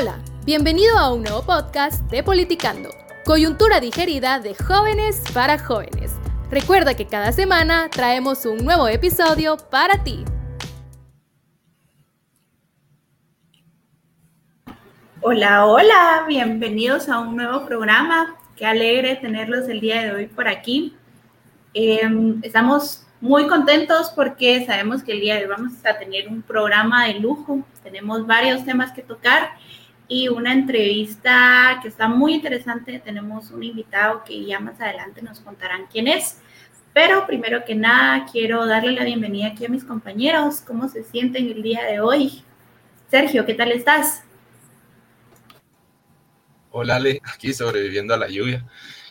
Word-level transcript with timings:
Hola, 0.00 0.18
bienvenido 0.46 0.96
a 0.96 1.12
un 1.12 1.24
nuevo 1.24 1.42
podcast 1.42 2.10
de 2.10 2.22
Politicando, 2.22 2.88
coyuntura 3.26 3.80
digerida 3.80 4.40
de 4.40 4.54
jóvenes 4.54 5.22
para 5.34 5.58
jóvenes. 5.58 6.12
Recuerda 6.50 6.94
que 6.94 7.04
cada 7.04 7.32
semana 7.32 7.90
traemos 7.90 8.46
un 8.46 8.64
nuevo 8.64 8.88
episodio 8.88 9.58
para 9.70 10.02
ti. 10.02 10.24
Hola, 15.20 15.66
hola, 15.66 16.24
bienvenidos 16.26 17.10
a 17.10 17.18
un 17.18 17.36
nuevo 17.36 17.66
programa. 17.66 18.36
Qué 18.56 18.64
alegre 18.64 19.16
tenerlos 19.16 19.68
el 19.68 19.80
día 19.80 20.00
de 20.02 20.12
hoy 20.12 20.26
por 20.28 20.48
aquí. 20.48 20.96
Em, 21.74 22.40
estamos 22.42 23.06
muy 23.20 23.46
contentos 23.48 24.10
porque 24.16 24.64
sabemos 24.64 25.02
que 25.02 25.12
el 25.12 25.20
día 25.20 25.34
de 25.34 25.42
hoy 25.42 25.48
vamos 25.48 25.72
a 25.84 25.98
tener 25.98 26.26
un 26.26 26.40
programa 26.40 27.04
de 27.04 27.18
lujo. 27.18 27.60
Tenemos 27.82 28.26
varios 28.26 28.64
temas 28.64 28.92
que 28.92 29.02
tocar 29.02 29.50
y 30.10 30.28
una 30.28 30.52
entrevista 30.52 31.78
que 31.80 31.86
está 31.86 32.08
muy 32.08 32.34
interesante. 32.34 32.98
Tenemos 32.98 33.52
un 33.52 33.62
invitado 33.62 34.24
que 34.24 34.44
ya 34.44 34.58
más 34.58 34.80
adelante 34.80 35.22
nos 35.22 35.38
contarán 35.38 35.86
quién 35.86 36.08
es. 36.08 36.38
Pero 36.92 37.28
primero 37.28 37.64
que 37.64 37.76
nada, 37.76 38.26
quiero 38.30 38.66
darle 38.66 38.90
la 38.90 39.04
bienvenida 39.04 39.46
aquí 39.46 39.64
a 39.64 39.68
mis 39.68 39.84
compañeros. 39.84 40.62
¿Cómo 40.66 40.88
se 40.88 41.04
sienten 41.04 41.46
el 41.46 41.62
día 41.62 41.84
de 41.84 42.00
hoy? 42.00 42.42
Sergio, 43.08 43.46
¿qué 43.46 43.54
tal 43.54 43.70
estás? 43.70 44.24
Hola, 46.72 46.96
Ale, 46.96 47.20
aquí 47.32 47.54
sobreviviendo 47.54 48.12
a 48.12 48.16
la 48.16 48.28
lluvia 48.28 48.66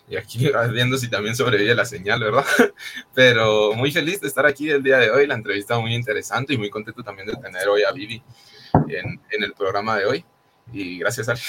y 0.09 0.17
aquí 0.17 0.51
viendo 0.73 0.97
si 0.97 1.09
también 1.09 1.33
sobrevive 1.33 1.75
la 1.75 1.85
señal, 1.85 2.19
¿verdad? 2.19 2.45
Pero 3.15 3.71
muy 3.73 3.93
feliz 3.93 4.19
de 4.19 4.27
estar 4.27 4.45
aquí 4.45 4.69
el 4.69 4.83
día 4.83 4.97
de 4.97 5.11
hoy, 5.11 5.27
la 5.27 5.35
entrevista 5.35 5.79
muy 5.79 5.95
interesante 5.95 6.55
y 6.55 6.57
muy 6.57 6.69
contento 6.69 7.03
también 7.03 7.29
de 7.29 7.37
tener 7.37 7.69
hoy 7.69 7.83
a 7.83 7.93
Vivi 7.93 8.21
en, 8.89 9.21
en 9.31 9.43
el 9.43 9.53
programa 9.53 9.97
de 9.97 10.05
hoy. 10.05 10.25
Y 10.73 10.99
gracias, 10.99 11.29
Ale. 11.29 11.39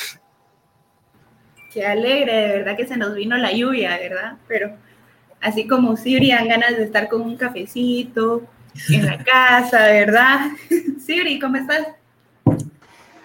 Qué 1.73 1.87
alegre, 1.87 2.32
de 2.32 2.49
verdad 2.59 2.76
que 2.76 2.87
se 2.87 2.96
nos 2.96 3.15
vino 3.15 3.37
la 3.37 3.52
lluvia, 3.52 3.96
¿verdad? 3.96 4.38
Pero 4.49 4.76
así 5.40 5.66
como 5.66 5.96
Siri, 5.96 6.30
dan 6.30 6.49
ganas 6.49 6.76
de 6.76 6.85
estar 6.85 7.09
con 7.09 7.23
un 7.23 7.37
cafecito 7.37 8.43
en 8.88 9.07
la 9.07 9.23
casa, 9.23 9.87
¿verdad? 9.87 10.51
Siri, 11.04 11.38
¿cómo 11.38 11.57
estás? 11.57 11.87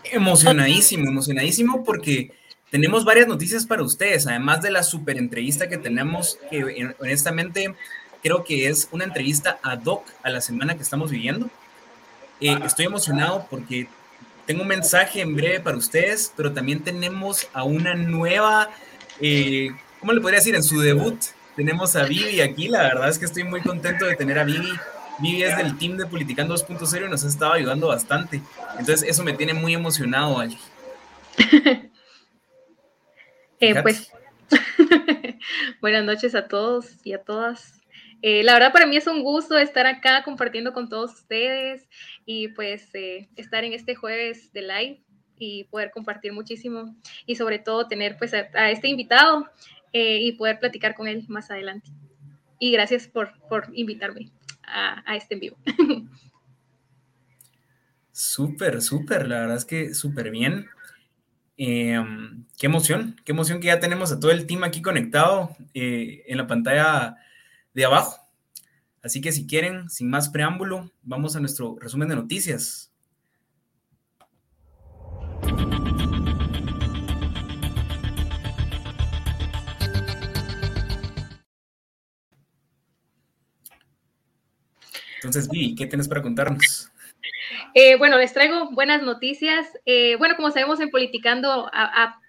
Emocionadísimo, 0.03 1.09
emocionadísimo 1.09 1.83
porque 1.83 2.31
tenemos 2.69 3.03
varias 3.03 3.27
noticias 3.27 3.65
para 3.65 3.83
ustedes, 3.83 4.27
además 4.27 4.61
de 4.61 4.71
la 4.71 4.83
super 4.83 5.17
entrevista 5.17 5.67
que 5.67 5.77
tenemos, 5.77 6.37
que 6.51 6.93
honestamente 6.99 7.73
creo 8.21 8.43
que 8.43 8.67
es 8.67 8.89
una 8.91 9.05
entrevista 9.05 9.59
ad 9.63 9.83
hoc 9.85 10.05
a 10.23 10.29
la 10.29 10.41
semana 10.41 10.75
que 10.75 10.83
estamos 10.83 11.09
viviendo. 11.09 11.49
Eh, 12.41 12.57
estoy 12.65 12.85
emocionado 12.85 13.47
porque 13.49 13.87
tengo 14.45 14.61
un 14.61 14.67
mensaje 14.67 15.21
en 15.21 15.35
breve 15.35 15.59
para 15.59 15.77
ustedes, 15.77 16.31
pero 16.35 16.53
también 16.53 16.83
tenemos 16.83 17.47
a 17.53 17.63
una 17.63 17.95
nueva, 17.95 18.69
eh, 19.19 19.69
¿cómo 19.99 20.13
le 20.13 20.21
podría 20.21 20.39
decir? 20.39 20.55
En 20.55 20.63
su 20.63 20.79
debut 20.79 21.19
tenemos 21.55 21.95
a 21.95 22.03
Vivi 22.03 22.41
aquí, 22.41 22.67
la 22.67 22.83
verdad 22.83 23.09
es 23.09 23.17
que 23.17 23.25
estoy 23.25 23.43
muy 23.43 23.61
contento 23.61 24.05
de 24.05 24.15
tener 24.15 24.37
a 24.37 24.43
Vivi. 24.43 24.71
Vivi 25.19 25.43
es 25.43 25.55
del 25.57 25.77
team 25.77 25.97
de 25.97 26.05
Politicando 26.05 26.55
2.0 26.55 27.05
y 27.05 27.09
nos 27.09 27.23
ha 27.23 27.27
estado 27.27 27.53
ayudando 27.53 27.87
bastante. 27.87 28.41
Entonces 28.77 29.03
eso 29.07 29.23
me 29.23 29.33
tiene 29.33 29.53
muy 29.53 29.73
emocionado, 29.73 30.39
Ali. 30.39 30.57
Eh, 33.61 33.81
pues 33.81 34.11
buenas 35.81 36.03
noches 36.03 36.35
a 36.35 36.47
todos 36.49 36.97
y 37.05 37.13
a 37.13 37.23
todas. 37.23 37.73
Eh, 38.21 38.43
la 38.43 38.53
verdad 38.53 38.73
para 38.73 38.85
mí 38.85 38.97
es 38.97 39.07
un 39.07 39.23
gusto 39.23 39.57
estar 39.57 39.85
acá 39.87 40.23
compartiendo 40.23 40.73
con 40.73 40.89
todos 40.89 41.13
ustedes 41.13 41.87
y 42.25 42.49
pues 42.49 42.93
eh, 42.93 43.29
estar 43.35 43.63
en 43.63 43.73
este 43.73 43.95
jueves 43.95 44.51
de 44.53 44.61
live 44.61 45.01
y 45.37 45.65
poder 45.65 45.91
compartir 45.91 46.33
muchísimo 46.33 46.95
y 47.25 47.35
sobre 47.35 47.59
todo 47.59 47.87
tener 47.87 48.17
pues 48.17 48.33
a, 48.33 48.71
este 48.71 48.87
invitado 48.87 49.49
y 49.91 50.33
poder 50.33 50.59
platicar 50.59 50.93
con 50.93 51.07
él 51.07 51.23
más 51.29 51.49
adelante. 51.51 51.89
Y 52.59 52.71
gracias 52.71 53.07
por, 53.07 53.31
por 53.47 53.69
invitarme 53.73 54.29
a, 54.63 55.01
a 55.09 55.15
este 55.15 55.35
en 55.35 55.39
vivo. 55.39 55.57
Súper, 58.15 58.81
súper, 58.81 59.27
la 59.27 59.41
verdad 59.41 59.57
es 59.57 59.65
que 59.65 59.93
súper 59.93 60.31
bien. 60.31 60.69
Em, 61.57 62.45
qué 62.57 62.67
emoción, 62.67 63.19
qué 63.25 63.33
emoción 63.33 63.59
que 63.59 63.67
ya 63.67 63.81
tenemos 63.81 64.09
a 64.13 64.21
todo 64.21 64.31
el 64.31 64.47
team 64.47 64.63
aquí 64.63 64.81
conectado 64.81 65.53
eh, 65.73 66.23
en 66.27 66.37
la 66.37 66.47
pantalla 66.47 67.17
de 67.73 67.83
abajo. 67.83 68.24
Así 69.05 69.21
que 69.21 69.31
si 69.31 69.45
quieren, 69.45 69.87
sin 69.87 70.09
más 70.09 70.29
preámbulo, 70.29 70.89
vamos 71.03 71.35
a 71.35 71.39
nuestro 71.39 71.77
resumen 71.79 72.09
de 72.09 72.15
noticias. 72.15 72.91
Entonces, 85.17 85.49
Vi, 85.49 85.75
¿qué 85.75 85.85
tienes 85.85 86.07
para 86.07 86.23
contarnos? 86.23 86.91
Eh, 87.75 87.97
bueno, 87.97 88.17
les 88.17 88.33
traigo 88.33 88.71
buenas 88.71 89.03
noticias. 89.03 89.67
Eh, 89.85 90.15
bueno, 90.15 90.35
como 90.35 90.49
sabemos 90.49 90.79
en 90.79 90.89
Politicando, 90.89 91.69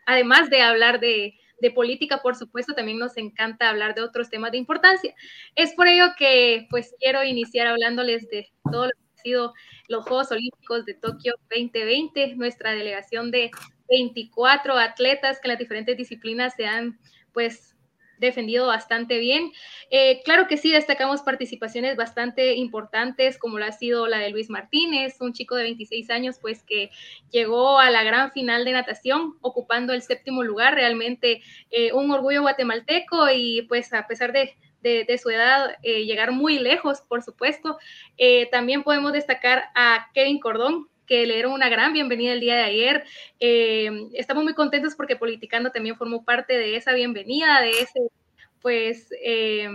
además 0.04 0.50
de 0.50 0.60
hablar 0.60 1.00
de, 1.00 1.38
política, 1.74 2.20
por 2.22 2.36
supuesto, 2.36 2.74
también 2.74 2.98
nos 2.98 3.16
encanta 3.16 3.68
hablar 3.68 3.94
de 3.94 4.02
otros 4.02 4.30
temas 4.30 4.52
de 4.52 4.58
importancia. 4.58 5.14
Es 5.54 5.74
por 5.74 5.88
ello 5.88 6.06
que 6.18 6.66
pues 6.70 6.94
quiero 7.00 7.24
iniciar 7.24 7.66
hablándoles 7.66 8.28
de 8.28 8.48
todo 8.70 8.86
lo 8.86 8.90
que 8.92 8.98
han 9.16 9.22
sido 9.22 9.54
los 9.88 10.04
Juegos 10.04 10.30
Olímpicos 10.32 10.84
de 10.84 10.94
Tokio 10.94 11.34
2020, 11.50 12.36
nuestra 12.36 12.72
delegación 12.72 13.30
de 13.30 13.50
24 13.88 14.74
atletas 14.74 15.40
que 15.40 15.48
en 15.48 15.52
las 15.52 15.58
diferentes 15.58 15.96
disciplinas 15.96 16.54
se 16.56 16.66
han 16.66 16.98
pues 17.32 17.75
defendido 18.18 18.66
bastante 18.66 19.18
bien. 19.18 19.52
Eh, 19.90 20.22
claro 20.24 20.46
que 20.48 20.56
sí, 20.56 20.72
destacamos 20.72 21.22
participaciones 21.22 21.96
bastante 21.96 22.54
importantes, 22.54 23.38
como 23.38 23.58
lo 23.58 23.64
ha 23.64 23.72
sido 23.72 24.06
la 24.06 24.18
de 24.18 24.30
Luis 24.30 24.50
Martínez, 24.50 25.16
un 25.20 25.32
chico 25.32 25.54
de 25.56 25.64
26 25.64 26.10
años, 26.10 26.38
pues 26.40 26.62
que 26.62 26.90
llegó 27.30 27.78
a 27.78 27.90
la 27.90 28.02
gran 28.04 28.32
final 28.32 28.64
de 28.64 28.72
natación, 28.72 29.36
ocupando 29.40 29.92
el 29.92 30.02
séptimo 30.02 30.42
lugar, 30.42 30.74
realmente 30.74 31.42
eh, 31.70 31.92
un 31.92 32.10
orgullo 32.10 32.42
guatemalteco 32.42 33.30
y 33.30 33.62
pues 33.62 33.92
a 33.92 34.06
pesar 34.06 34.32
de, 34.32 34.56
su 35.18 35.30
edad, 35.30 35.76
eh, 35.82 36.04
llegar 36.04 36.30
muy 36.30 36.58
lejos, 36.58 37.00
por 37.00 37.22
supuesto. 37.22 37.78
también 38.52 38.84
podemos 38.84 39.12
destacar 39.12 39.64
a 39.74 40.08
Kevin 40.14 40.38
Cordón, 40.38 40.88
que 41.06 41.26
le 41.26 41.34
dieron 41.34 41.52
una 41.52 41.68
gran 41.68 41.92
bienvenida 41.92 42.32
el 42.32 42.40
día 42.40 42.56
de 42.56 42.62
ayer. 42.62 43.04
Eh, 43.40 44.08
estamos 44.14 44.44
muy 44.44 44.54
contentos 44.54 44.94
porque 44.94 45.16
Politicando 45.16 45.70
también 45.70 45.96
formó 45.96 46.24
parte 46.24 46.58
de 46.58 46.76
esa 46.76 46.92
bienvenida, 46.92 47.60
de 47.60 47.70
ese 47.80 48.00
pues 48.60 49.08
eh, 49.22 49.68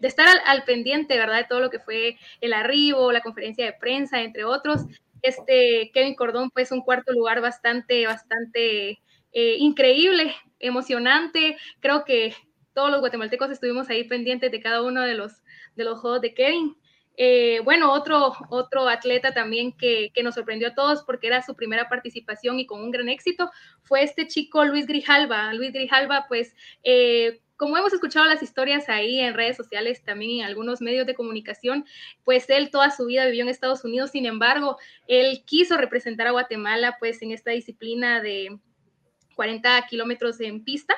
de 0.00 0.08
estar 0.08 0.26
al, 0.46 0.64
pendiente, 0.64 1.18
¿verdad? 1.18 1.38
De 1.38 1.44
todo 1.44 1.60
lo 1.60 1.68
que 1.68 1.80
fue 1.80 2.16
el 2.40 2.54
arribo, 2.54 3.12
la 3.12 3.20
conferencia 3.20 3.66
de 3.66 3.74
prensa, 3.74 4.22
entre 4.22 4.44
otros. 4.44 4.86
Este 5.20 5.90
Kevin 5.92 6.14
Cordón, 6.14 6.50
pues 6.50 6.72
un 6.72 6.80
cuarto 6.80 7.12
lugar 7.12 7.42
bastante, 7.42 8.06
bastante 8.06 9.00
eh, 9.32 9.56
increíble, 9.58 10.34
emocionante. 10.60 11.58
Creo 11.80 12.04
que 12.04 12.34
todos 12.72 12.90
los 12.90 13.00
guatemaltecos 13.00 13.50
estuvimos 13.50 13.90
ahí 13.90 14.04
pendientes 14.04 14.50
de 14.50 14.60
cada 14.60 14.82
uno 14.82 15.02
de 15.02 15.14
los, 15.14 15.42
de 15.76 15.84
los 15.84 16.00
juegos 16.00 16.22
de 16.22 16.32
Kevin. 16.32 16.74
Eh, 17.20 17.60
bueno, 17.64 17.92
otro, 17.92 18.32
otro 18.48 18.88
atleta 18.88 19.34
también 19.34 19.72
que, 19.72 20.12
nos 20.22 20.36
sorprendió 20.36 20.68
a 20.68 20.74
todos 20.74 21.02
porque 21.02 21.26
era 21.26 21.42
su 21.42 21.56
primera 21.56 21.88
participación 21.88 22.60
y 22.60 22.66
con 22.66 22.80
un 22.80 22.92
gran 22.92 23.08
éxito 23.08 23.50
fue 23.82 24.04
este 24.04 24.28
chico 24.28 24.64
Luis 24.64 24.86
Grijalva. 24.86 25.52
Luis 25.52 25.72
Grijalva, 25.72 26.26
pues, 26.28 26.54
eh, 26.84 27.40
como 27.56 27.76
hemos 27.76 27.92
escuchado 27.92 28.26
las 28.26 28.40
historias 28.40 28.88
ahí 28.88 29.18
en 29.18 29.34
redes 29.34 29.56
sociales, 29.56 30.04
también 30.04 30.38
en 30.38 30.46
algunos 30.46 30.80
medios 30.80 31.08
de 31.08 31.16
comunicación, 31.16 31.84
pues 32.22 32.48
él 32.50 32.70
toda 32.70 32.92
su 32.92 33.06
vida 33.06 33.26
vivió 33.26 33.42
en 33.42 33.48
Estados 33.48 33.84
Unidos, 33.84 34.12
sin 34.12 34.24
embargo, 34.24 34.76
él 35.08 35.42
quiso 35.44 35.76
representar 35.76 36.28
a 36.28 36.30
Guatemala, 36.30 36.98
pues, 37.00 37.20
en 37.22 37.32
esta 37.32 37.50
disciplina 37.50 38.20
de 38.20 38.60
40 39.34 39.84
kilómetros 39.90 40.40
en 40.40 40.62
pista 40.62 40.94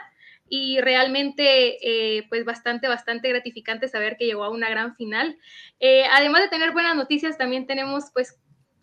y 0.50 0.81
realmente 0.81 1.79
eh, 1.81 2.26
pues 2.29 2.44
bastante, 2.44 2.88
bastante 2.88 3.29
gratificante 3.29 3.88
saber 3.88 4.17
que 4.19 4.26
llegó 4.26 4.43
a 4.44 4.50
una 4.50 4.69
gran 4.69 4.97
final. 4.97 5.38
Eh, 5.79 6.02
además 6.12 6.43
de 6.43 6.49
tener 6.49 6.73
buenas 6.73 6.97
noticias, 6.97 7.38
también 7.38 7.69
tenemos 7.69 8.11
pues 8.12 8.37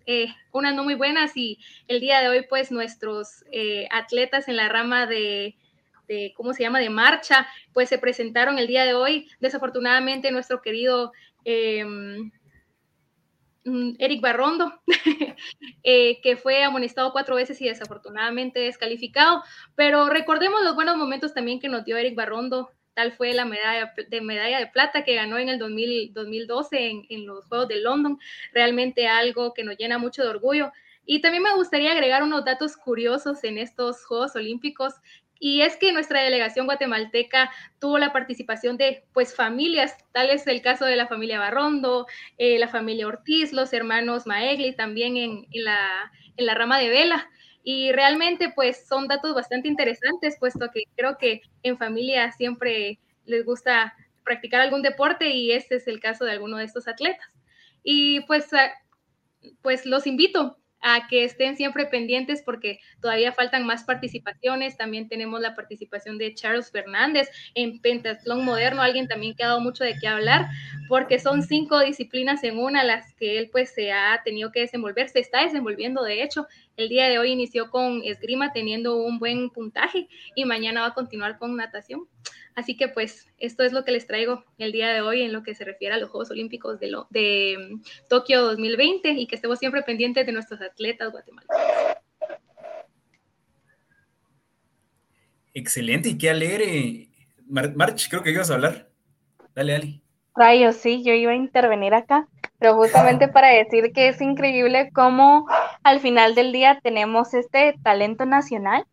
eh, 0.05 0.27
unas 0.53 0.73
no 0.73 0.85
muy 0.85 0.95
buenas 0.95 1.35
y 1.35 1.59
el 1.89 1.99
día 1.99 2.21
de 2.21 2.29
hoy 2.29 2.45
pues 2.49 2.71
nuestros 2.71 3.43
atletas 3.91 4.47
en 4.47 4.55
la 4.55 4.69
rama 4.69 5.05
de, 5.05 5.57
de, 6.07 6.33
¿cómo 6.37 6.53
se 6.53 6.63
llama?, 6.63 6.79
de 6.79 6.89
marcha, 6.89 7.45
pues 7.73 7.89
se 7.89 7.97
presentaron 7.97 8.57
el 8.57 8.67
día 8.67 8.85
de 8.85 8.93
hoy. 8.93 9.29
Desafortunadamente 9.41 10.31
nuestro 10.31 10.61
querido 10.61 11.11
em, 11.43 12.31
Eric 13.99 14.21
Barrondo, 14.21 14.81
eh, 15.83 16.21
que 16.21 16.37
fue 16.37 16.63
amonestado 16.63 17.11
cuatro 17.11 17.35
veces 17.35 17.61
y 17.61 17.67
desafortunadamente 17.67 18.59
descalificado. 18.59 19.43
Pero 19.75 20.09
recordemos 20.09 20.63
los 20.63 20.75
buenos 20.75 20.97
momentos 20.97 21.33
también 21.33 21.59
que 21.59 21.69
nos 21.69 21.85
dio 21.85 21.97
Eric 21.97 22.15
Barrondo. 22.15 22.71
Tal 22.93 23.11
fue 23.11 23.33
la 23.33 23.45
medalla 23.45 23.93
de, 24.09 24.21
medalla 24.21 24.59
de 24.59 24.67
plata 24.67 25.03
que 25.03 25.15
ganó 25.15 25.37
en 25.37 25.49
el 25.49 25.59
2012 25.59 27.05
en, 27.09 27.25
los 27.27 27.45
Juegos 27.45 27.67
de 27.67 27.81
London. 27.81 28.17
Realmente 28.53 29.07
algo 29.07 29.53
que 29.53 29.63
nos 29.63 29.77
llena 29.77 29.99
mucho 29.99 30.23
de 30.23 30.29
orgullo. 30.29 30.71
Y 31.05 31.21
también 31.21 31.43
me 31.43 31.53
gustaría 31.53 31.91
agregar 31.91 32.23
unos 32.23 32.43
datos 32.43 32.75
curiosos 32.75 33.43
en 33.43 33.59
estos 33.59 34.03
Juegos 34.05 34.35
Olímpicos 34.35 34.95
y 35.39 35.61
es 35.61 35.77
que 35.77 35.91
nuestra 35.91 36.21
delegación 36.21 36.65
guatemalteca 36.65 37.51
tuvo 37.79 37.97
la 37.97 38.13
participación 38.13 38.77
de 38.77 39.03
pues 39.13 39.35
familias, 39.35 39.95
tal 40.11 40.29
es 40.29 40.47
el 40.47 40.61
caso 40.61 40.85
de 40.85 40.95
la 40.95 41.07
familia 41.07 41.39
Barrondo, 41.39 42.07
eh, 42.37 42.57
la 42.59 42.67
familia 42.67 43.07
Ortiz, 43.07 43.53
los 43.53 43.73
hermanos 43.73 44.25
Maegli 44.25 44.75
también 44.75 45.17
en, 45.17 45.45
la, 45.51 46.11
en 46.37 46.45
la 46.45 46.55
rama 46.55 46.79
de 46.79 46.89
vela. 46.89 47.29
Y 47.63 47.91
realmente 47.91 48.49
pues 48.55 48.87
son 48.87 49.07
datos 49.07 49.35
bastante 49.35 49.67
interesantes, 49.67 50.37
puesto 50.39 50.69
que 50.73 50.83
creo 50.95 51.17
que 51.17 51.41
en 51.63 51.77
familia 51.77 52.31
siempre 52.31 52.99
les 53.25 53.43
gusta 53.45 53.93
practicar 54.23 54.61
algún 54.61 54.81
deporte 54.81 55.29
y 55.29 55.51
este 55.51 55.75
es 55.75 55.87
el 55.87 55.99
caso 55.99 56.23
de 56.23 56.31
alguno 56.31 56.57
de 56.57 56.63
estos 56.63 56.87
atletas. 56.87 57.27
Y 57.83 58.21
pues, 58.21 58.49
pues 59.61 59.85
los 59.85 60.07
invito 60.07 60.57
a 60.81 61.07
que 61.07 61.23
estén 61.23 61.55
siempre 61.55 61.85
pendientes 61.85 62.41
porque 62.41 62.79
todavía 63.01 63.31
faltan 63.31 63.65
más 63.65 63.83
participaciones. 63.83 64.77
También 64.77 65.07
tenemos 65.07 65.41
la 65.41 65.55
participación 65.55 66.17
de 66.17 66.33
Charles 66.33 66.71
Fernández 66.71 67.29
en 67.55 67.79
pentatlón 67.79 68.45
moderno, 68.45 68.81
alguien 68.81 69.07
también 69.07 69.35
que 69.35 69.43
ha 69.43 69.47
dado 69.47 69.61
mucho 69.61 69.83
de 69.83 69.95
qué 69.99 70.07
hablar, 70.07 70.47
porque 70.87 71.19
son 71.19 71.43
cinco 71.43 71.79
disciplinas 71.79 72.43
en 72.43 72.57
una 72.57 72.83
las 72.83 73.13
que 73.15 73.37
él 73.37 73.49
pues 73.51 73.73
se 73.73 73.91
ha 73.91 74.21
tenido 74.23 74.51
que 74.51 74.61
desenvolver, 74.61 75.09
se 75.09 75.19
está 75.19 75.43
desenvolviendo 75.43 76.03
de 76.03 76.23
hecho. 76.23 76.47
El 76.75 76.89
día 76.89 77.09
de 77.09 77.17
hoy 77.17 77.31
inició 77.31 77.71
con 77.71 78.03
esgrima 78.03 78.53
teniendo 78.53 78.97
un 78.97 79.17
buen 79.17 79.49
puntaje 79.49 80.07
y 80.35 80.45
mañana 80.45 80.81
va 80.81 80.87
a 80.87 80.93
continuar 80.93 81.39
con 81.39 81.55
natación. 81.55 82.07
Así 82.57 82.75
que 82.75 82.87
pues 82.87 83.27
esto 83.37 83.61
es 83.61 83.71
lo 83.71 83.85
que 83.85 83.91
les 83.91 84.07
traigo 84.07 84.43
el 84.57 84.71
día 84.71 84.89
de 84.89 85.01
hoy 85.01 85.21
en 85.21 85.31
lo 85.31 85.43
que 85.43 85.53
se 85.53 85.63
refiere 85.63 85.93
a 85.93 85.99
los 85.99 86.09
Juegos 86.09 86.31
Olímpicos 86.31 86.79
de, 86.79 86.87
lo, 86.87 87.05
de 87.11 87.55
mm, 87.55 88.07
Tokio 88.09 88.41
2020 88.41 89.11
y 89.11 89.27
que 89.27 89.35
estemos 89.35 89.59
siempre 89.59 89.83
pendientes 89.83 90.25
de 90.25 90.31
nuestros 90.31 90.59
atletas 90.61 91.11
guatemaltecos. 91.11 91.55
Excelente 95.53 96.09
y 96.09 96.17
qué 96.17 96.31
alegre. 96.31 97.09
March, 97.47 98.09
creo 98.09 98.23
que 98.23 98.31
ibas 98.31 98.49
a 98.49 98.55
hablar. 98.55 98.89
Dale, 99.53 99.75
Ali. 99.75 100.01
Rayos, 100.35 100.77
sí, 100.77 101.03
yo 101.03 101.13
iba 101.13 101.33
a 101.33 101.35
intervenir 101.35 101.93
acá, 101.93 102.27
pero 102.57 102.73
justamente 102.73 103.27
para 103.27 103.49
decir 103.49 103.91
que 103.93 104.07
es 104.07 104.19
increíble 104.19 104.89
cómo 104.95 105.45
al 105.83 105.99
final 105.99 106.33
del 106.33 106.51
día 106.51 106.79
tenemos 106.81 107.35
este 107.35 107.75
talento 107.83 108.25
nacional 108.25 108.83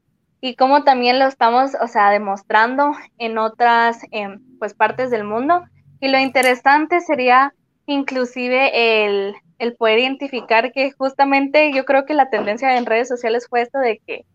y 0.45 0.57
cómo 0.57 0.85
también 0.85 1.19
lo 1.19 1.25
estamos, 1.25 1.71
o 1.81 1.89
sea, 1.89 2.11
demostrando 2.11 2.93
en 3.17 3.39
otras 3.39 4.01
em, 4.11 4.43
pues 4.59 4.75
partes 4.75 5.11
del 5.11 5.25
mundo. 5.25 5.63
Y 6.01 6.09
lo 6.09 6.19
interesante 6.19 7.01
sería 7.01 7.55
inclusive 7.87 9.07
el, 9.07 9.35
el 9.59 9.75
poder 9.75 10.01
identificar 10.01 10.71
que 10.71 10.93
justamente 10.93 11.73
yo 11.73 11.87
creo 11.87 12.05
que 12.05 12.13
la 12.13 12.29
tendencia 12.29 12.77
en 12.77 12.85
redes 12.85 13.09
sociales 13.09 13.47
fue 13.49 13.63
esto 13.63 13.79
de 13.79 14.03
que 14.07 14.27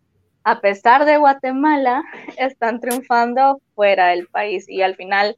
a 0.43 0.61
pesar 0.61 1.05
de 1.05 1.17
Guatemala, 1.17 2.01
están 2.39 2.79
triunfando 2.79 3.61
fuera 3.75 4.07
del 4.07 4.25
país 4.29 4.67
y 4.67 4.81
al 4.81 4.95
final 4.95 5.37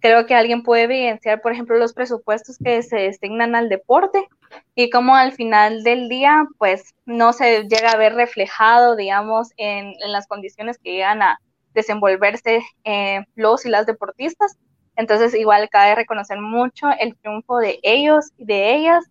creo 0.00 0.24
que 0.24 0.34
alguien 0.34 0.62
puede 0.62 0.84
evidenciar, 0.84 1.42
por 1.42 1.52
ejemplo, 1.52 1.76
los 1.76 1.92
presupuestos 1.92 2.56
que 2.56 2.82
se 2.82 2.96
designan 2.96 3.54
al 3.54 3.68
deporte 3.68 4.26
y 4.74 4.90
cómo 4.90 5.14
al 5.14 5.32
final 5.32 5.82
del 5.82 6.08
día, 6.08 6.44
pues 6.58 6.94
no 7.06 7.32
se 7.32 7.64
llega 7.64 7.90
a 7.90 7.96
ver 7.96 8.14
reflejado, 8.14 8.96
digamos, 8.96 9.48
en, 9.56 9.94
las 10.06 10.26
condiciones 10.26 10.78
que 10.78 10.92
llegan 10.92 11.22
a 11.22 11.38
desenvolverse 11.74 12.62
eh, 12.84 13.24
los 13.34 13.66
y 13.66 13.68
las 13.68 13.86
deportistas. 13.86 14.56
Entonces, 14.96 15.34
igual 15.34 15.68
cabe 15.68 15.94
reconocer 15.94 16.40
mucho 16.40 16.88
el 16.98 17.16
triunfo 17.16 17.58
de 17.58 17.78
ellos 17.82 18.32
y 18.36 18.44
de 18.44 18.74
ellas, 18.74 19.04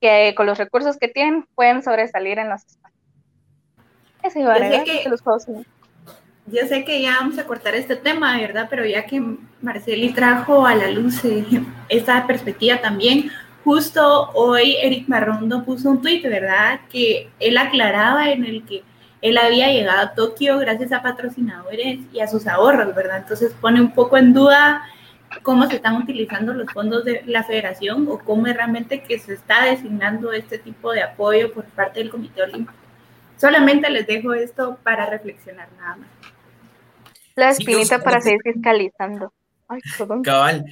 que 0.00 0.34
con 0.36 0.46
los 0.46 0.58
recursos 0.58 0.96
que 0.98 1.08
tienen 1.08 1.46
pueden 1.54 1.82
sobresalir 1.82 2.38
en 2.38 2.48
los 2.48 2.64
espacios. 2.64 3.02
Eso 4.22 4.38
iba 4.40 4.54
a 4.54 4.84
que 4.84 5.04
los 5.08 5.20
juegos 5.20 5.46
yo 6.46 6.64
sé 6.68 6.84
que 6.84 7.02
ya 7.02 7.16
vamos 7.18 7.38
a 7.38 7.44
cortar 7.44 7.74
este 7.74 7.96
tema, 7.96 8.38
¿verdad? 8.38 8.68
Pero 8.70 8.86
ya 8.86 9.04
que 9.04 9.20
Marceli 9.60 10.12
trajo 10.12 10.64
a 10.64 10.76
la 10.76 10.90
luz 10.90 11.24
eh, 11.24 11.44
esta 11.88 12.24
perspectiva 12.26 12.80
también, 12.80 13.32
justo 13.66 14.30
hoy 14.34 14.76
Eric 14.80 15.08
Marrondo 15.08 15.64
puso 15.64 15.90
un 15.90 16.00
tuit, 16.00 16.22
¿verdad? 16.22 16.82
Que 16.88 17.28
él 17.40 17.58
aclaraba 17.58 18.30
en 18.30 18.44
el 18.44 18.64
que 18.64 18.84
él 19.20 19.36
había 19.36 19.72
llegado 19.72 20.02
a 20.02 20.14
Tokio 20.14 20.56
gracias 20.60 20.92
a 20.92 21.02
patrocinadores 21.02 21.98
y 22.12 22.20
a 22.20 22.28
sus 22.28 22.46
ahorros, 22.46 22.94
¿verdad? 22.94 23.18
Entonces 23.18 23.52
pone 23.60 23.80
un 23.80 23.90
poco 23.90 24.16
en 24.18 24.32
duda 24.32 24.84
cómo 25.42 25.66
se 25.66 25.76
están 25.76 25.96
utilizando 25.96 26.54
los 26.54 26.72
fondos 26.72 27.04
de 27.04 27.24
la 27.26 27.42
federación 27.42 28.06
o 28.08 28.20
cómo 28.20 28.46
es 28.46 28.54
realmente 28.54 29.02
que 29.02 29.18
se 29.18 29.34
está 29.34 29.64
designando 29.64 30.32
este 30.32 30.58
tipo 30.58 30.92
de 30.92 31.02
apoyo 31.02 31.52
por 31.52 31.64
parte 31.64 31.98
del 31.98 32.10
Comité 32.10 32.42
Olímpico. 32.42 32.72
Solamente 33.36 33.90
les 33.90 34.06
dejo 34.06 34.32
esto 34.32 34.78
para 34.84 35.06
reflexionar 35.06 35.68
nada 35.76 35.96
más. 35.96 36.08
La 37.34 37.50
espinita 37.50 37.98
para 38.00 38.20
seguir 38.20 38.42
fiscalizando. 38.44 39.32
Ay, 39.66 39.80
perdón. 39.98 40.22
Cabal. 40.22 40.64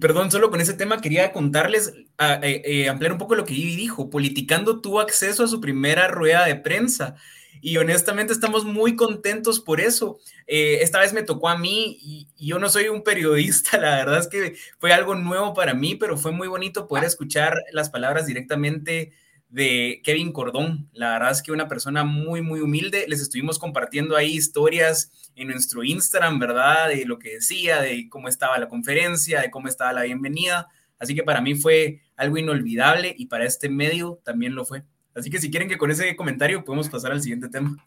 Perdón, 0.00 0.32
solo 0.32 0.50
con 0.50 0.60
ese 0.60 0.74
tema 0.74 1.00
quería 1.00 1.32
contarles, 1.32 1.92
eh, 2.18 2.62
eh, 2.64 2.88
ampliar 2.88 3.12
un 3.12 3.18
poco 3.18 3.36
lo 3.36 3.44
que 3.44 3.54
Ivy 3.54 3.76
dijo. 3.76 4.10
Politicando 4.10 4.80
tuvo 4.80 5.00
acceso 5.00 5.44
a 5.44 5.48
su 5.48 5.60
primera 5.60 6.08
rueda 6.08 6.44
de 6.44 6.56
prensa 6.56 7.14
y 7.60 7.76
honestamente 7.78 8.32
estamos 8.32 8.64
muy 8.64 8.96
contentos 8.96 9.60
por 9.60 9.80
eso. 9.80 10.18
Eh, 10.46 10.78
esta 10.82 11.00
vez 11.00 11.12
me 11.12 11.22
tocó 11.22 11.48
a 11.48 11.58
mí 11.58 11.98
y, 12.00 12.28
yo 12.36 12.58
no 12.58 12.68
soy 12.68 12.88
un 12.88 13.02
periodista, 13.02 13.78
la 13.80 13.96
verdad 13.96 14.18
es 14.18 14.28
que 14.28 14.56
fue 14.78 14.92
algo 14.92 15.14
nuevo 15.14 15.54
para 15.54 15.74
mí, 15.74 15.94
pero 15.94 16.16
fue 16.16 16.32
muy 16.32 16.48
bonito 16.48 16.86
poder 16.88 17.04
escuchar 17.04 17.62
las 17.72 17.90
palabras 17.90 18.26
directamente 18.26 19.12
de 19.56 20.02
Kevin 20.04 20.32
Cordón. 20.32 20.90
La 20.92 21.12
verdad 21.12 21.30
es 21.30 21.40
que 21.40 21.50
una 21.50 21.66
persona 21.66 22.04
muy, 22.04 22.42
muy 22.42 22.60
humilde. 22.60 23.06
Les 23.08 23.22
estuvimos 23.22 23.58
compartiendo 23.58 24.14
ahí 24.14 24.34
historias 24.34 25.30
en 25.34 25.48
nuestro 25.48 25.82
Instagram, 25.82 26.38
¿verdad? 26.38 26.90
De 26.90 27.06
lo 27.06 27.18
que 27.18 27.36
decía, 27.36 27.80
de 27.80 28.06
cómo 28.10 28.28
estaba 28.28 28.58
la 28.58 28.68
conferencia, 28.68 29.40
de 29.40 29.50
cómo 29.50 29.68
estaba 29.68 29.94
la 29.94 30.02
bienvenida. 30.02 30.68
Así 30.98 31.14
que 31.14 31.22
para 31.22 31.40
mí 31.40 31.54
fue 31.54 32.02
algo 32.16 32.36
inolvidable 32.36 33.14
y 33.16 33.28
para 33.28 33.46
este 33.46 33.70
medio 33.70 34.20
también 34.24 34.54
lo 34.54 34.66
fue. 34.66 34.82
Así 35.14 35.30
que 35.30 35.38
si 35.38 35.50
quieren 35.50 35.70
que 35.70 35.78
con 35.78 35.90
ese 35.90 36.14
comentario 36.16 36.62
podemos 36.62 36.90
pasar 36.90 37.12
al 37.12 37.22
siguiente 37.22 37.48
tema. 37.48 37.82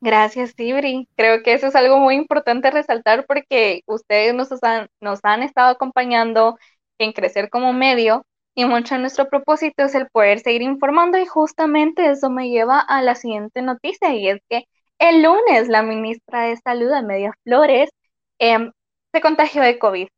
Gracias, 0.00 0.54
Tibri. 0.54 1.06
Creo 1.16 1.42
que 1.42 1.52
eso 1.52 1.66
es 1.66 1.74
algo 1.74 1.98
muy 1.98 2.14
importante 2.14 2.70
resaltar 2.70 3.26
porque 3.26 3.82
ustedes 3.84 4.32
nos 4.32 4.50
han, 4.62 4.88
nos 5.02 5.20
han 5.22 5.42
estado 5.42 5.68
acompañando 5.68 6.56
en 6.96 7.12
crecer 7.12 7.50
como 7.50 7.74
medio 7.74 8.24
y 8.54 8.64
mucho 8.64 8.94
de 8.94 9.00
nuestro 9.00 9.28
propósito 9.28 9.84
es 9.84 9.94
el 9.94 10.08
poder 10.10 10.40
seguir 10.40 10.62
informando 10.62 11.18
y 11.18 11.26
justamente 11.26 12.10
eso 12.10 12.30
me 12.30 12.48
lleva 12.50 12.80
a 12.80 13.02
la 13.02 13.14
siguiente 13.14 13.62
noticia 13.62 14.14
y 14.14 14.28
es 14.28 14.40
que 14.48 14.64
el 14.98 15.22
lunes 15.22 15.68
la 15.68 15.82
ministra 15.82 16.42
de 16.44 16.56
Salud, 16.58 16.92
Amelia 16.92 17.32
Flores, 17.44 17.90
em, 18.38 18.72
se 19.12 19.20
contagió 19.20 19.62
de 19.62 19.78
COVID. 19.78 20.08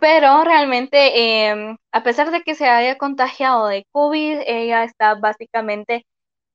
Pero 0.00 0.44
realmente, 0.44 1.48
em, 1.50 1.76
a 1.92 2.02
pesar 2.02 2.30
de 2.30 2.42
que 2.42 2.54
se 2.54 2.66
haya 2.68 2.96
contagiado 2.98 3.66
de 3.68 3.86
COVID, 3.92 4.40
ella 4.46 4.84
está 4.84 5.14
básicamente 5.14 6.06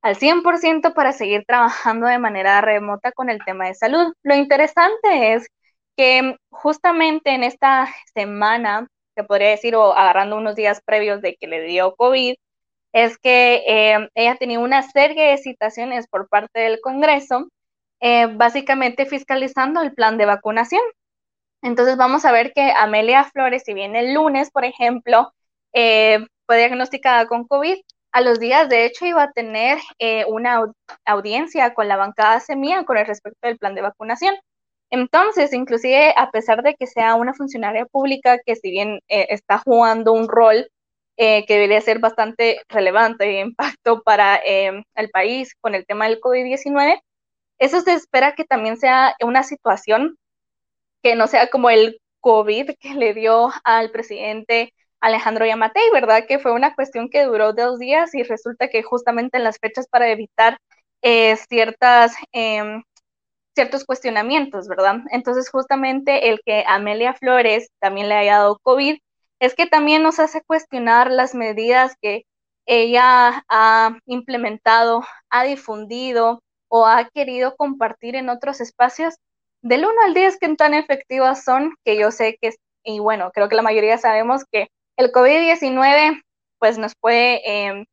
al 0.02 0.16
100% 0.16 0.94
para 0.94 1.14
seguir 1.14 1.46
trabajando 1.48 2.08
de 2.08 2.20
manera 2.20 2.62
remota 2.62 3.12
con 3.12 3.30
el 3.30 3.40
tema 3.46 3.68
de 3.68 3.76
salud. 3.76 4.14
Lo 4.24 4.36
interesante 4.36 5.34
es 5.34 5.48
que 5.98 6.38
justamente 6.52 7.32
en 7.32 7.44
esta 7.44 7.88
semana 8.14 8.88
se 9.18 9.24
podría 9.24 9.50
decir, 9.50 9.76
o 9.76 9.94
agarrando 9.94 10.38
unos 10.38 10.56
días 10.56 10.82
previos 10.86 11.22
de 11.24 11.36
que 11.38 11.48
le 11.48 11.64
dio 11.64 11.96
COVID, 11.96 12.36
es 12.94 13.18
que 13.18 13.64
eh, 13.68 14.10
ella 14.16 14.36
tenía 14.38 14.60
una 14.60 14.84
serie 14.84 15.32
de 15.32 15.38
citaciones 15.40 16.08
por 16.08 16.30
parte 16.30 16.60
del 16.60 16.80
Congreso, 16.82 17.50
eh, 18.00 18.28
básicamente 18.28 19.08
fiscalizando 19.08 19.82
el 19.82 19.94
plan 19.94 20.18
de 20.20 20.28
vacunación. 20.28 20.84
Entonces 21.64 21.98
vamos 21.98 22.26
a 22.26 22.32
ver 22.32 22.54
que 22.54 22.72
Amelia 22.72 23.24
Flores, 23.24 23.64
si 23.66 23.74
bien 23.74 23.96
el 23.96 24.14
lunes, 24.14 24.52
por 24.52 24.66
ejemplo, 24.66 25.34
eh, 25.74 26.20
fue 26.46 26.58
diagnosticada 26.60 27.28
con 27.28 27.48
COVID, 27.48 27.78
a 28.12 28.22
los 28.22 28.40
días, 28.40 28.70
de 28.70 28.86
hecho, 28.86 29.06
iba 29.06 29.24
a 29.24 29.32
tener 29.32 29.80
una 30.28 30.72
audiencia 31.06 31.74
con 31.74 31.88
la 31.88 31.98
bancada 31.98 32.40
Semilla 32.40 32.84
con 32.86 32.98
respecto 32.98 33.48
del 33.48 33.58
plan 33.58 33.76
de 33.76 33.82
vacunación. 33.82 34.36
Entonces, 34.90 35.54
inclusive 35.54 36.14
a 36.16 36.32
pesar 36.32 36.64
de 36.64 36.76
que 36.76 36.88
sea 36.88 37.16
una 37.16 37.34
funcionaria 37.34 37.86
pública 37.86 38.40
que 38.46 38.56
si 38.56 38.72
bien 38.72 39.00
eh, 39.10 39.28
está 39.30 39.60
jugando 39.60 40.14
un 40.14 40.28
rol 40.30 40.70
eh, 41.18 41.46
que 41.46 41.56
debería 41.56 41.82
ser 41.82 42.00
bastante 42.00 42.62
relevante 42.70 43.26
e 43.26 43.42
impacto 43.42 44.02
para 44.04 44.40
em, 44.46 44.84
el 44.96 45.10
país 45.10 45.56
con 45.62 45.76
el 45.76 45.86
tema 45.86 46.08
del 46.08 46.20
COVID-19, 46.22 47.02
eso 47.60 47.82
se 47.82 47.94
espera 47.94 48.36
que 48.36 48.46
también 48.46 48.78
sea 48.78 49.16
una 49.22 49.44
situación 49.44 50.18
que 51.04 51.16
no 51.16 51.28
sea 51.28 51.50
como 51.50 51.70
el 51.70 52.00
COVID 52.22 52.72
que 52.80 52.94
le 52.96 53.14
dio 53.14 53.52
al 53.64 53.92
presidente 53.92 54.74
Alejandro 55.02 55.46
Yamatei, 55.46 55.90
¿verdad? 55.92 56.26
Que 56.28 56.40
fue 56.40 56.52
una 56.54 56.76
cuestión 56.76 57.10
que 57.10 57.24
duró 57.26 57.54
dos 57.54 57.80
días 57.80 58.14
y 58.16 58.24
resulta 58.24 58.70
que 58.70 58.84
justamente 58.84 59.38
en 59.38 59.44
las 59.44 59.60
fechas 59.60 59.88
para 59.90 60.10
evitar 60.12 60.58
eh, 61.02 61.36
ciertas 61.50 62.16
em, 62.32 62.84
ciertos 63.58 63.86
cuestionamientos, 63.86 64.68
¿verdad? 64.68 64.98
Entonces, 65.10 65.50
justamente 65.50 66.30
el 66.30 66.42
que 66.46 66.64
Amelia 66.68 67.16
Flores 67.16 67.72
también 67.80 68.08
le 68.08 68.14
haya 68.14 68.38
dado 68.38 68.60
COVID 68.62 69.00
es 69.40 69.56
que 69.56 69.66
también 69.66 70.04
nos 70.04 70.20
hace 70.20 70.44
cuestionar 70.44 71.10
las 71.10 71.34
medidas 71.34 71.96
que 72.00 72.26
ella 72.68 73.44
ha 73.50 73.98
implementado, 74.06 75.04
ha 75.32 75.44
difundido 75.44 76.44
o 76.68 76.86
ha 76.86 77.10
querido 77.10 77.56
compartir 77.56 78.16
en 78.16 78.30
otros 78.30 78.62
espacios, 78.62 79.16
del 79.64 79.86
1 79.88 79.92
al 80.06 80.14
10, 80.14 80.38
¿qué 80.40 80.56
tan 80.56 80.76
efectivas 80.76 81.44
son? 81.44 81.74
Que 81.84 81.98
yo 81.98 82.12
sé 82.12 82.38
que, 82.40 82.54
y 82.84 83.00
bueno, 83.00 83.32
creo 83.34 83.50
que 83.50 83.56
la 83.56 83.64
mayoría 83.64 83.98
sabemos 83.98 84.44
que 84.52 84.68
el 84.98 85.12
COVID-19 85.12 86.22
pues 86.60 86.78
nos 86.78 86.94
puede 86.96 87.42
em, 87.44 87.86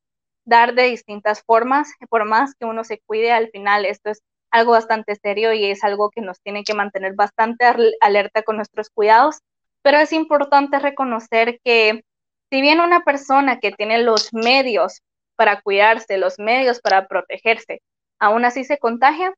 dar 0.44 0.74
de 0.74 0.82
distintas 0.82 1.42
formas, 1.42 1.88
por 2.10 2.26
más 2.26 2.54
que 2.54 2.66
uno 2.66 2.84
se 2.84 3.00
cuide, 3.06 3.32
al 3.32 3.48
final 3.48 3.86
esto 3.86 4.10
es 4.10 4.20
algo 4.54 4.72
bastante 4.72 5.16
serio 5.16 5.52
y 5.52 5.64
es 5.66 5.82
algo 5.82 6.10
que 6.10 6.20
nos 6.20 6.40
tiene 6.40 6.62
que 6.62 6.74
mantener 6.74 7.14
bastante 7.14 7.64
alerta 8.00 8.42
con 8.44 8.56
nuestros 8.56 8.88
cuidados, 8.88 9.40
pero 9.82 9.98
es 9.98 10.12
importante 10.12 10.78
reconocer 10.78 11.58
que 11.64 12.04
si 12.50 12.60
bien 12.62 12.80
una 12.80 13.00
persona 13.00 13.58
que 13.58 13.72
tiene 13.72 13.98
los 13.98 14.32
medios 14.32 15.02
para 15.36 15.60
cuidarse, 15.60 16.18
los 16.18 16.38
medios 16.38 16.80
para 16.80 17.08
protegerse, 17.08 17.82
aún 18.20 18.44
así 18.44 18.62
se 18.64 18.78
contagia, 18.78 19.34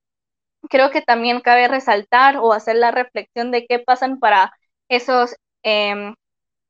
creo 0.71 0.91
que 0.91 1.01
también 1.03 1.41
cabe 1.41 1.69
resaltar 1.69 2.37
o 2.39 2.53
hacer 2.53 2.77
la 2.77 2.91
reflexión 2.91 3.51
de 3.51 3.67
qué 3.67 3.79
pasan 3.79 4.19
para 4.19 4.53
esos, 4.91 5.35
em, 5.63 6.15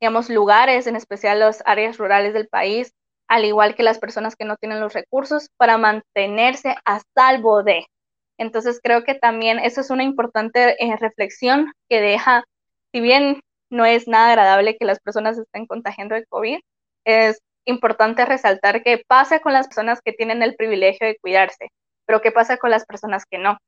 digamos, 0.01 0.31
lugares, 0.31 0.87
en 0.87 0.97
especial 0.97 1.41
las 1.41 1.63
áreas 1.67 1.99
rurales 1.99 2.35
del 2.35 2.49
país, 2.49 2.93
al 3.29 3.45
igual 3.45 3.75
que 3.75 3.83
las 3.83 3.99
personas 3.99 4.37
que 4.37 4.45
no 4.45 4.57
tienen 4.57 4.81
los 4.81 4.95
recursos, 4.95 5.49
para 5.57 5.79
mantenerse 5.79 6.77
a 6.85 7.01
salvo 7.17 7.65
de. 7.65 7.87
Entonces 8.39 8.81
creo 8.83 9.05
que 9.05 9.15
también 9.15 9.59
eso 9.59 9.81
es 9.81 9.91
una 9.91 10.03
importante 10.05 10.83
eh, 10.85 10.97
reflexión 10.97 11.73
que 11.89 12.01
deja, 12.01 12.45
si 12.93 13.01
bien 13.01 13.41
no 13.71 13.85
es 13.85 14.07
nada 14.09 14.29
agradable 14.29 14.77
que 14.77 14.85
las 14.85 15.01
personas 15.01 15.39
estén 15.39 15.67
contagiando 15.67 16.15
de 16.15 16.27
COVID, 16.27 16.59
es 17.05 17.41
importante 17.65 18.25
resaltar 18.25 18.83
qué 18.83 19.03
pasa 19.07 19.41
con 19.41 19.53
las 19.53 19.67
personas 19.69 20.01
que 20.05 20.13
tienen 20.13 20.43
el 20.43 20.55
privilegio 20.55 21.07
de 21.07 21.17
cuidarse, 21.19 21.71
pero 22.07 22.21
qué 22.21 22.31
pasa 22.33 22.59
con 22.59 22.71
las 22.71 22.85
personas 22.87 23.25
que 23.29 23.39
no. 23.39 23.59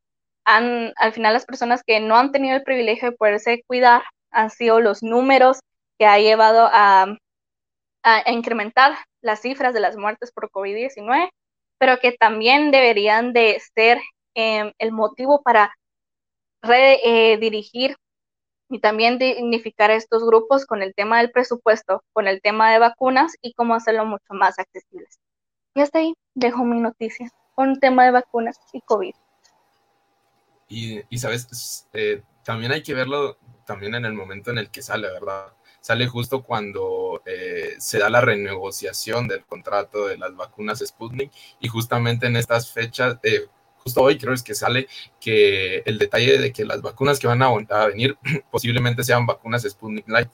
Han, 0.44 0.92
al 0.96 1.12
final 1.12 1.34
las 1.34 1.46
personas 1.46 1.82
que 1.84 2.00
no 2.00 2.16
han 2.16 2.32
tenido 2.32 2.56
el 2.56 2.62
privilegio 2.62 3.10
de 3.10 3.16
poderse 3.16 3.62
cuidar 3.66 4.02
han 4.30 4.50
sido 4.50 4.80
los 4.80 5.02
números 5.02 5.60
que 5.98 6.06
ha 6.06 6.18
llevado 6.18 6.68
a, 6.72 7.16
a 8.02 8.32
incrementar 8.32 8.96
las 9.20 9.40
cifras 9.40 9.74
de 9.74 9.80
las 9.80 9.96
muertes 9.96 10.32
por 10.32 10.50
COVID-19, 10.50 11.28
pero 11.78 11.98
que 11.98 12.12
también 12.12 12.70
deberían 12.70 13.32
de 13.32 13.60
ser 13.74 14.00
em, 14.38 14.72
el 14.78 14.92
motivo 14.92 15.42
para 15.42 15.74
redirigir 16.62 17.96
y 18.70 18.78
también 18.78 19.18
dignificar 19.18 19.90
estos 19.90 20.24
grupos 20.24 20.64
con 20.64 20.80
el 20.80 20.94
tema 20.94 21.18
del 21.18 21.32
presupuesto, 21.32 22.04
con 22.12 22.28
el 22.28 22.40
tema 22.40 22.70
de 22.70 22.78
vacunas 22.78 23.34
y 23.42 23.52
cómo 23.54 23.74
hacerlo 23.74 24.04
mucho 24.04 24.34
más 24.34 24.60
accesibles. 24.60 25.18
Y 25.74 25.80
hasta 25.80 25.98
ahí 25.98 26.14
dejo 26.34 26.64
mi 26.64 26.78
noticia 26.80 27.28
con 27.56 27.70
el 27.70 27.80
tema 27.80 28.04
de 28.04 28.12
vacunas 28.12 28.60
y 28.72 28.80
COVID. 28.82 29.14
Y, 30.68 31.02
y 31.08 31.18
sabes, 31.18 31.88
eh, 31.92 32.22
también 32.44 32.70
hay 32.70 32.84
que 32.84 32.94
verlo 32.94 33.38
también 33.66 33.96
en 33.96 34.04
el 34.04 34.12
momento 34.12 34.52
en 34.52 34.58
el 34.58 34.70
que 34.70 34.82
sale, 34.82 35.10
¿verdad? 35.10 35.52
sale 35.80 36.06
justo 36.06 36.42
cuando 36.42 37.22
eh, 37.24 37.76
se 37.78 37.98
da 37.98 38.10
la 38.10 38.20
renegociación 38.20 39.28
del 39.28 39.44
contrato 39.44 40.06
de 40.06 40.18
las 40.18 40.34
vacunas 40.36 40.82
Sputnik 40.84 41.32
y 41.60 41.68
justamente 41.68 42.26
en 42.26 42.36
estas 42.36 42.72
fechas, 42.72 43.18
eh, 43.22 43.46
justo 43.88 44.02
hoy 44.02 44.18
creo 44.18 44.34
es 44.34 44.42
que 44.42 44.54
sale 44.54 44.86
que 45.20 45.82
el 45.86 45.98
detalle 45.98 46.38
de 46.38 46.52
que 46.52 46.64
las 46.64 46.82
vacunas 46.82 47.18
que 47.18 47.26
van 47.26 47.42
a, 47.42 47.86
venir 47.86 48.18
posiblemente 48.50 49.02
sean 49.02 49.26
vacunas 49.26 49.62
Sputnik 49.62 50.08
Light. 50.08 50.30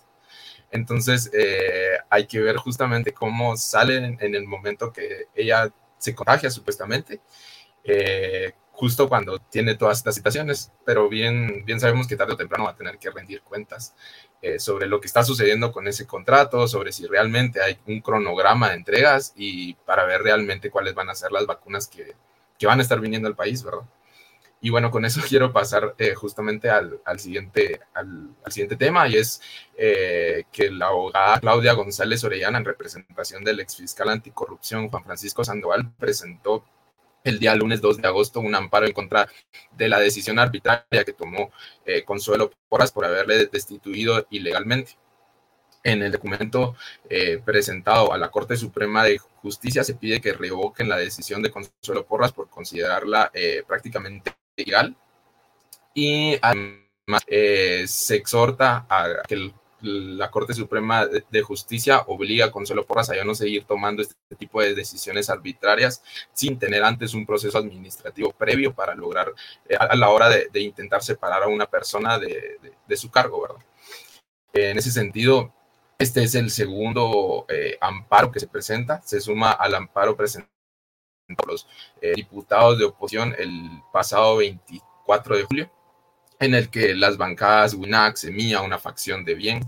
Entonces 0.70 1.30
eh, 1.32 1.99
hay 2.11 2.26
que 2.26 2.40
ver 2.40 2.56
justamente 2.56 3.12
cómo 3.12 3.56
salen 3.56 4.18
en 4.20 4.34
el 4.34 4.44
momento 4.44 4.92
que 4.92 5.26
ella 5.34 5.73
se 5.99 6.14
contagia 6.14 6.50
supuestamente, 6.50 7.20
justo 8.73 9.08
cuando 9.08 9.38
tiene 9.38 9.76
todas 9.76 9.99
estas 9.99 10.16
situaciones, 10.16 10.73
pero 10.84 11.08
bien, 11.08 11.64
bien 11.64 11.78
sabemos 11.78 12.08
que 12.08 12.16
tarde 12.16 12.34
o 12.34 12.37
temprano 12.37 12.64
va 12.64 12.70
a 12.70 12.76
tener 12.76 12.99
que 12.99 13.11
rendir 13.11 13.40
cuentas. 13.42 13.94
Eh, 14.42 14.58
sobre 14.58 14.87
lo 14.87 15.00
que 15.00 15.06
está 15.06 15.25
sucediendo 15.25 15.73
con 15.73 15.88
ese 15.88 16.06
contrato, 16.06 16.68
sobre 16.68 16.92
si 16.92 17.06
realmente 17.06 17.62
hay 17.62 17.78
un 17.87 18.02
cronograma 18.02 18.68
de 18.68 18.75
entregas 18.75 19.32
y 19.37 19.73
para 19.73 20.04
ver 20.04 20.20
realmente 20.20 20.70
cuáles 20.70 20.94
van 20.94 21.08
a 21.08 21.14
ser 21.14 21.32
las 21.32 21.46
vacunas 21.46 21.88
que, 21.88 22.14
que 22.58 22.66
van 22.66 22.78
a 22.78 22.82
estar 22.82 23.00
viniendo 23.00 23.28
al 23.28 23.37
país, 23.37 23.62
¿verdad? 23.62 23.82
Y 24.64 24.70
bueno, 24.70 24.90
con 24.90 25.04
eso 25.04 25.20
quiero 25.28 25.52
pasar 25.52 25.94
eh, 25.99 26.14
justamente 26.14 26.70
al, 26.70 26.99
al 27.04 27.20
siguiente, 27.20 27.80
al, 27.92 28.34
siguiente 28.49 28.76
tema 28.76 29.06
y 29.08 29.16
es 29.16 29.40
eh, 29.76 30.44
que 30.50 30.70
la 30.70 30.87
abogada 30.87 31.38
Claudia 31.40 31.75
González 31.75 32.25
Orellana, 32.25 32.58
en 32.58 32.64
representación 32.64 33.44
del 33.44 33.61
exfiscal 33.61 34.08
anticorrupción 34.08 34.88
Juan 34.88 35.04
Francisco 35.04 35.44
Sandoval, 35.44 35.92
presentó 35.99 36.64
el 37.25 37.38
día 37.38 37.54
lunes 37.54 37.82
2 37.82 37.99
de 37.99 38.08
agosto 38.08 38.40
un 38.40 38.54
amparo 38.54 38.87
en 38.87 38.92
contra 38.92 39.28
de 39.73 39.88
la 39.88 39.99
decisión 39.99 40.38
arbitraria 40.38 41.04
que 41.04 41.12
tomó 41.12 41.50
eh, 41.84 42.02
Consuelo 42.04 42.50
Porras 42.68 42.92
por 42.92 43.04
haberle 43.04 43.46
destituido 43.46 44.26
ilegalmente. 44.30 44.96
En 45.84 46.02
el 46.02 46.10
documento 46.10 46.74
eh, 47.10 47.40
presentado 47.44 48.12
a 48.12 48.18
la 48.18 48.30
Corte 48.30 48.56
Suprema 48.56 49.04
de 49.04 49.18
Justicia 49.18 49.84
se 49.84 49.94
pide 49.94 50.20
que 50.20 50.32
revoquen 50.32 50.88
la 50.88 50.96
decisión 50.96 51.42
de 51.42 51.50
Consuelo 51.50 52.06
Porras 52.06 52.32
por 52.32 52.48
considerarla 52.48 53.30
eh, 53.34 53.62
prácticamente 53.66 54.34
ilegal 54.56 54.96
y 55.92 56.38
además 56.40 57.22
se 57.26 58.16
exhorta 58.16 58.86
a 58.88 59.22
que 59.28 59.34
el 59.34 59.54
la 59.84 60.30
Corte 60.30 60.54
Suprema 60.54 61.06
de 61.06 61.42
Justicia 61.42 62.02
obliga 62.06 62.46
a 62.46 62.50
Consuelo 62.50 62.86
Porras 62.86 63.10
a 63.10 63.16
ya 63.16 63.24
no 63.24 63.34
seguir 63.34 63.64
tomando 63.64 64.02
este 64.02 64.14
tipo 64.36 64.60
de 64.60 64.74
decisiones 64.74 65.28
arbitrarias 65.28 66.02
sin 66.32 66.58
tener 66.58 66.82
antes 66.82 67.14
un 67.14 67.26
proceso 67.26 67.58
administrativo 67.58 68.32
previo 68.32 68.74
para 68.74 68.94
lograr 68.94 69.32
eh, 69.68 69.76
a 69.78 69.94
la 69.94 70.08
hora 70.08 70.28
de, 70.28 70.60
intentar 70.60 71.02
separar 71.02 71.42
a 71.42 71.48
una 71.48 71.66
persona 71.66 72.18
de, 72.18 72.96
su 72.96 73.10
cargo, 73.10 73.42
¿verdad? 73.42 73.64
En 74.54 74.78
ese 74.78 74.90
sentido, 74.90 75.52
este 75.98 76.22
es 76.22 76.34
el 76.34 76.50
segundo 76.50 77.46
eh, 77.48 77.76
amparo 77.80 78.30
que 78.30 78.40
se 78.40 78.48
presenta, 78.48 79.02
se 79.02 79.20
suma 79.20 79.52
al 79.52 79.74
amparo 79.74 80.16
presentado 80.16 80.50
por 81.36 81.48
los 81.48 81.66
eh, 82.00 82.12
diputados 82.14 82.78
de 82.78 82.84
oposición 82.84 83.34
el 83.38 83.82
pasado 83.92 84.36
24 84.36 85.36
de 85.36 85.44
julio 85.44 85.70
en 86.40 86.54
el 86.54 86.68
que 86.70 86.94
las 86.94 87.16
bancadas 87.16 87.74
WINAC, 87.74 88.16
Semilla, 88.16 88.62
una 88.62 88.78
facción 88.78 89.24
de 89.24 89.34
bien, 89.34 89.60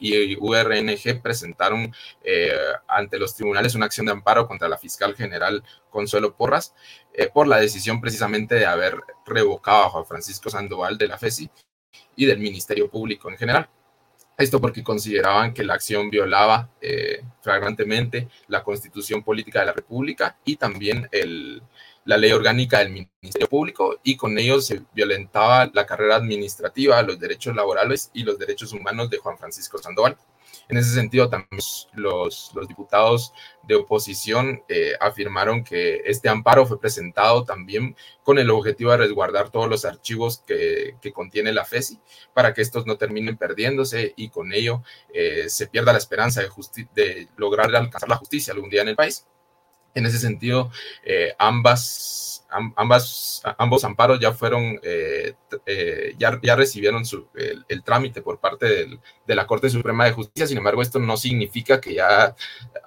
y 0.00 0.36
URNG 0.36 1.22
presentaron 1.22 1.94
eh, 2.24 2.52
ante 2.88 3.18
los 3.18 3.34
tribunales 3.34 3.74
una 3.74 3.86
acción 3.86 4.06
de 4.06 4.12
amparo 4.12 4.48
contra 4.48 4.68
la 4.68 4.78
fiscal 4.78 5.14
general 5.14 5.62
Consuelo 5.90 6.34
Porras 6.34 6.74
eh, 7.12 7.28
por 7.32 7.46
la 7.46 7.58
decisión 7.58 8.00
precisamente 8.00 8.54
de 8.54 8.66
haber 8.66 9.00
revocado 9.26 9.84
a 9.84 9.90
Juan 9.90 10.06
Francisco 10.06 10.50
Sandoval 10.50 10.98
de 10.98 11.08
la 11.08 11.18
FESI 11.18 11.50
y 12.16 12.26
del 12.26 12.38
Ministerio 12.38 12.90
Público 12.90 13.30
en 13.30 13.36
general. 13.36 13.68
Esto 14.40 14.58
porque 14.58 14.82
consideraban 14.82 15.52
que 15.52 15.62
la 15.62 15.74
acción 15.74 16.08
violaba 16.08 16.70
eh, 16.80 17.22
flagrantemente 17.42 18.26
la 18.48 18.62
constitución 18.62 19.22
política 19.22 19.60
de 19.60 19.66
la 19.66 19.74
República 19.74 20.38
y 20.46 20.56
también 20.56 21.06
el, 21.12 21.62
la 22.06 22.16
ley 22.16 22.32
orgánica 22.32 22.78
del 22.78 22.90
Ministerio 22.90 23.48
Público 23.48 23.98
y 24.02 24.16
con 24.16 24.38
ello 24.38 24.62
se 24.62 24.80
violentaba 24.94 25.70
la 25.74 25.84
carrera 25.84 26.16
administrativa, 26.16 27.02
los 27.02 27.20
derechos 27.20 27.54
laborales 27.54 28.10
y 28.14 28.22
los 28.22 28.38
derechos 28.38 28.72
humanos 28.72 29.10
de 29.10 29.18
Juan 29.18 29.36
Francisco 29.36 29.76
Sandoval. 29.76 30.16
En 30.70 30.76
ese 30.76 30.94
sentido, 30.94 31.28
también 31.28 31.60
los, 31.94 32.52
diputados 32.68 33.32
de 33.64 33.74
oposición 33.74 34.62
eh, 34.68 34.92
afirmaron 35.00 35.64
que 35.64 36.02
este 36.04 36.28
amparo 36.28 36.64
fue 36.64 36.80
presentado 36.80 37.44
también 37.44 37.96
con 38.22 38.38
el 38.38 38.50
objetivo 38.50 38.92
de 38.92 38.98
resguardar 38.98 39.50
todos 39.50 39.68
los 39.68 39.84
archivos 39.84 40.44
que, 40.46 40.94
contiene 41.12 41.52
la 41.52 41.64
FESI 41.64 41.98
para 42.32 42.54
que 42.54 42.62
estos 42.62 42.86
no 42.86 42.96
terminen 42.96 43.36
perdiéndose 43.36 44.14
y 44.16 44.28
con 44.28 44.52
ello 44.52 44.84
eh, 45.12 45.48
se 45.48 45.66
pierda 45.66 45.92
la 45.92 45.98
esperanza 45.98 46.40
de, 46.40 46.48
de 46.94 47.28
lograr 47.36 47.74
alcanzar 47.74 48.08
la 48.08 48.16
justicia 48.16 48.52
algún 48.52 48.70
día 48.70 48.82
en 48.82 48.88
el 48.88 48.96
país. 48.96 49.26
En 49.92 50.06
ese 50.06 50.18
sentido, 50.18 50.70
eh, 51.04 51.34
ambas 51.36 52.39
ambas, 52.76 53.42
ambos 53.58 53.84
amparos 53.84 54.18
ya 54.20 54.32
fueron, 54.32 54.78
eh, 54.82 55.34
eh, 55.66 56.14
ya, 56.18 56.38
ya, 56.42 56.56
recibieron 56.56 57.04
su, 57.04 57.28
el, 57.34 57.82
trámite 57.82 58.22
por 58.22 58.40
parte 58.40 58.86
de 59.26 59.34
la 59.34 59.46
Corte 59.46 59.70
Suprema 59.70 60.04
de 60.04 60.12
Justicia. 60.12 60.46
Sin 60.46 60.58
embargo, 60.58 60.82
esto 60.82 60.98
no 60.98 61.16
significa 61.16 61.80
que 61.80 61.94
ya, 61.94 62.34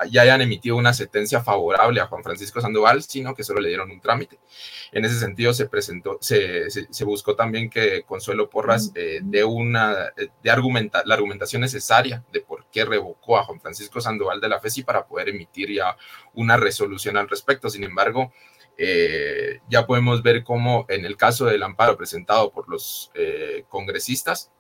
ya 0.10 0.22
hayan 0.22 0.42
emitido 0.42 0.76
una 0.76 0.94
sentencia 0.94 1.42
favorable 1.42 2.02
a 2.02 2.08
Juan 2.08 2.24
Francisco 2.24 2.62
Sandoval, 2.62 3.04
sino 3.04 3.34
que 3.34 3.44
solo 3.44 3.62
le 3.62 3.70
dieron 3.70 3.92
un 3.92 4.02
trámite. 4.02 4.40
En 4.92 5.06
ese 5.06 5.20
sentido, 5.20 5.54
se 5.54 5.68
presentó, 5.68 6.18
se, 6.22 6.70
se, 6.70 7.06
buscó 7.06 7.36
también 7.36 7.70
que 7.70 8.04
Consuelo 8.04 8.50
Porras 8.50 8.92
eh, 8.96 9.20
dé 9.24 9.44
una, 9.44 10.14
de 10.42 10.52
argumenta, 10.52 11.04
la 11.06 11.16
argumentación 11.16 11.62
necesaria 11.62 12.24
de 12.32 12.42
por 12.42 12.66
qué 12.72 12.86
revocó 12.86 13.38
a 13.38 13.44
Juan 13.44 13.60
Francisco 13.60 14.02
Sandoval 14.02 14.42
de 14.42 14.50
la 14.50 14.60
FESI 14.60 14.84
para 14.84 15.06
poder 15.06 15.30
emitir 15.30 15.72
ya 15.72 15.98
una 16.34 16.58
resolución 16.58 17.18
al 17.18 17.30
respecto. 17.30 17.70
Sin 17.70 17.84
embargo, 17.84 18.32
eh, 18.78 19.60
ya 19.70 19.86
podemos 19.86 20.24
ver 20.24 20.44
cómo 20.44 20.86
en 20.90 21.06
el 21.06 21.16
caso 21.18 21.46
del 21.46 21.64
amparo 21.64 21.98
presentado 21.98 22.52
por 22.52 22.70
los 22.70 23.12
eh, 23.14 23.66
congresistas, 23.70 24.52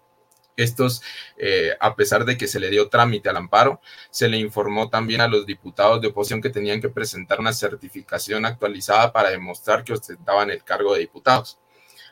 Estos, 0.55 1.01
eh, 1.37 1.71
a 1.79 1.95
pesar 1.95 2.25
de 2.25 2.37
que 2.37 2.47
se 2.47 2.59
le 2.59 2.69
dio 2.69 2.87
trámite 2.89 3.27
al 3.29 3.37
amparo, 3.37 3.81
se 4.11 4.27
le 4.29 4.37
informó 4.37 4.87
también 4.89 5.21
a 5.21 5.27
los 5.27 5.47
diputados 5.47 5.99
de 5.99 6.09
oposición 6.09 6.41
que 6.41 6.51
tenían 6.51 6.79
que 6.79 6.89
presentar 6.89 7.39
una 7.39 7.53
certificación 7.53 8.45
actualizada 8.45 9.11
para 9.11 9.31
demostrar 9.31 9.83
que 9.83 9.93
ostentaban 9.93 10.51
el 10.51 10.63
cargo 10.63 10.93
de 10.93 10.99
diputados. 11.01 11.57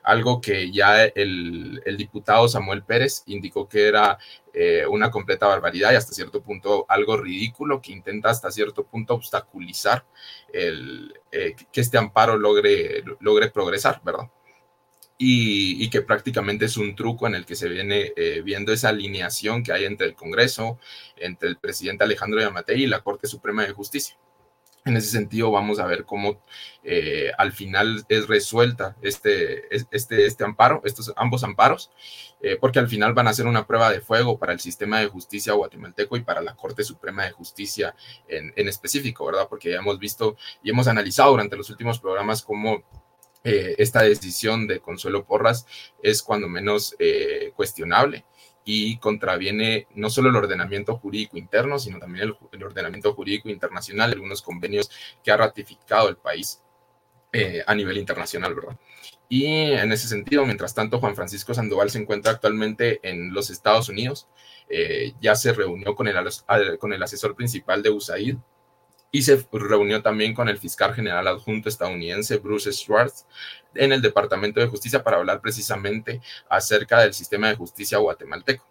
Algo 0.03 0.41
que 0.41 0.71
ya 0.71 1.03
el, 1.03 1.81
diputado 1.97 2.47
Samuel 2.47 2.83
Pérez 2.83 3.21
indicó 3.27 3.69
que 3.69 3.87
era 3.87 4.17
eh, 4.53 4.85
una 4.87 5.09
completa 5.11 5.47
barbaridad 5.47 5.91
y 5.91 5.95
hasta 5.95 6.13
cierto 6.13 6.41
punto 6.41 6.85
algo 6.89 7.17
ridículo 7.17 7.81
que 7.81 7.91
intenta 7.91 8.29
hasta 8.29 8.51
cierto 8.51 8.83
punto 8.83 9.13
obstaculizar 9.13 10.05
el, 10.53 11.13
eh, 11.31 11.55
que 11.71 11.81
este 11.81 11.97
amparo 11.97 12.37
logre, 12.37 13.03
logre 13.19 13.49
progresar, 13.49 14.01
¿verdad? 14.03 14.29
y, 15.23 15.89
que 15.89 16.01
prácticamente 16.01 16.65
es 16.65 16.77
un 16.77 16.95
truco 16.95 17.27
en 17.27 17.35
el 17.35 17.45
que 17.45 17.55
se 17.55 17.69
viene 17.69 18.11
eh, 18.15 18.41
viendo 18.43 18.73
esa 18.73 18.89
alineación 18.89 19.61
que 19.61 19.71
hay 19.71 19.85
entre 19.85 20.07
el 20.07 20.15
Congreso, 20.15 20.79
entre 21.15 21.47
el 21.49 21.57
presidente 21.57 22.03
Alejandro 22.03 22.41
Yamatei 22.41 22.83
y 22.83 22.87
la 22.87 23.01
Corte 23.01 23.27
Suprema 23.27 23.63
de 23.63 23.71
Justicia. 23.71 24.17
En 24.83 24.97
ese 24.97 25.09
sentido, 25.09 25.51
vamos 25.51 25.79
a 25.79 25.85
ver 25.85 26.05
cómo 26.05 26.41
eh, 26.83 27.31
al 27.37 27.51
final 27.51 28.03
es 28.09 28.27
resuelta 28.27 28.95
este, 29.01 29.63
este, 29.75 30.25
este 30.25 30.43
amparo, 30.43 30.81
estos 30.85 31.13
ambos 31.15 31.43
amparos, 31.43 31.91
eh, 32.41 32.57
porque 32.59 32.79
al 32.79 32.87
final 32.87 33.13
van 33.13 33.27
a 33.27 33.33
ser 33.33 33.45
una 33.45 33.67
prueba 33.67 33.91
de 33.91 34.01
fuego 34.01 34.39
para 34.39 34.53
el 34.53 34.59
sistema 34.59 34.99
de 34.99 35.07
justicia 35.07 35.53
guatemalteco 35.53 36.17
y 36.17 36.21
para 36.23 36.41
la 36.41 36.55
Corte 36.55 36.83
Suprema 36.83 37.25
de 37.25 37.31
Justicia 37.31 37.95
en, 38.27 38.53
en 38.55 38.67
específico, 38.67 39.25
¿verdad? 39.25 39.47
Porque 39.47 39.69
ya 39.69 39.77
hemos 39.77 39.99
visto 39.99 40.35
y 40.63 40.71
hemos 40.71 40.87
analizado 40.87 41.31
durante 41.31 41.57
los 41.57 41.69
últimos 41.69 41.99
programas 41.99 42.41
cómo 42.41 42.83
eh, 43.43 43.75
esta 43.79 44.03
decisión 44.03 44.67
de 44.67 44.81
Consuelo 44.81 45.25
Porras 45.25 45.65
es 46.03 46.21
cuando 46.21 46.47
menos 46.47 46.95
eh, 46.99 47.51
cuestionable 47.55 48.23
y 48.63 48.97
contraviene 48.97 49.87
no 49.95 50.09
solo 50.09 50.29
el 50.29 50.35
ordenamiento 50.35 50.97
jurídico 50.97 51.37
interno, 51.37 51.79
sino 51.79 51.99
también 51.99 52.33
el, 52.51 52.63
ordenamiento 52.63 53.13
jurídico 53.13 53.49
internacional, 53.49 54.11
algunos 54.11 54.41
convenios 54.41 54.89
que 55.23 55.31
ha 55.31 55.37
ratificado 55.37 56.09
el 56.09 56.17
país 56.17 56.61
eh, 57.33 57.63
a 57.65 57.73
nivel 57.73 57.97
internacional, 57.97 58.53
¿verdad? 58.53 58.77
Y 59.29 59.45
en 59.45 59.91
ese 59.91 60.07
sentido, 60.07 60.45
mientras 60.45 60.73
tanto, 60.73 60.99
Juan 60.99 61.15
Francisco 61.15 61.53
Sandoval 61.53 61.89
se 61.89 61.99
encuentra 61.99 62.33
actualmente 62.33 62.99
en 63.03 63.33
los 63.33 63.49
Estados 63.49 63.87
Unidos, 63.87 64.27
ya 65.21 65.35
se 65.35 65.53
reunió 65.53 65.95
con 65.95 66.07
el, 66.07 66.15
con 66.79 66.93
el 66.93 67.03
asesor 67.03 67.35
principal 67.35 67.81
de 67.81 67.89
USAID, 67.89 68.37
y 69.11 69.21
se 69.23 69.45
reunió 69.51 70.01
también 70.01 70.33
con 70.33 70.47
el 70.47 70.57
fiscal 70.57 70.93
general 70.93 71.27
adjunto 71.27 71.69
estadounidense 71.69 72.37
Bruce 72.37 72.71
Schwartz 72.71 73.25
en 73.75 73.91
el 73.91 74.01
Departamento 74.01 74.59
de 74.59 74.67
Justicia 74.67 75.03
para 75.03 75.17
hablar 75.17 75.41
precisamente 75.41 76.21
acerca 76.49 77.01
del 77.01 77.13
sistema 77.13 77.49
de 77.49 77.55
justicia 77.55 77.97
guatemalteco. 77.97 78.65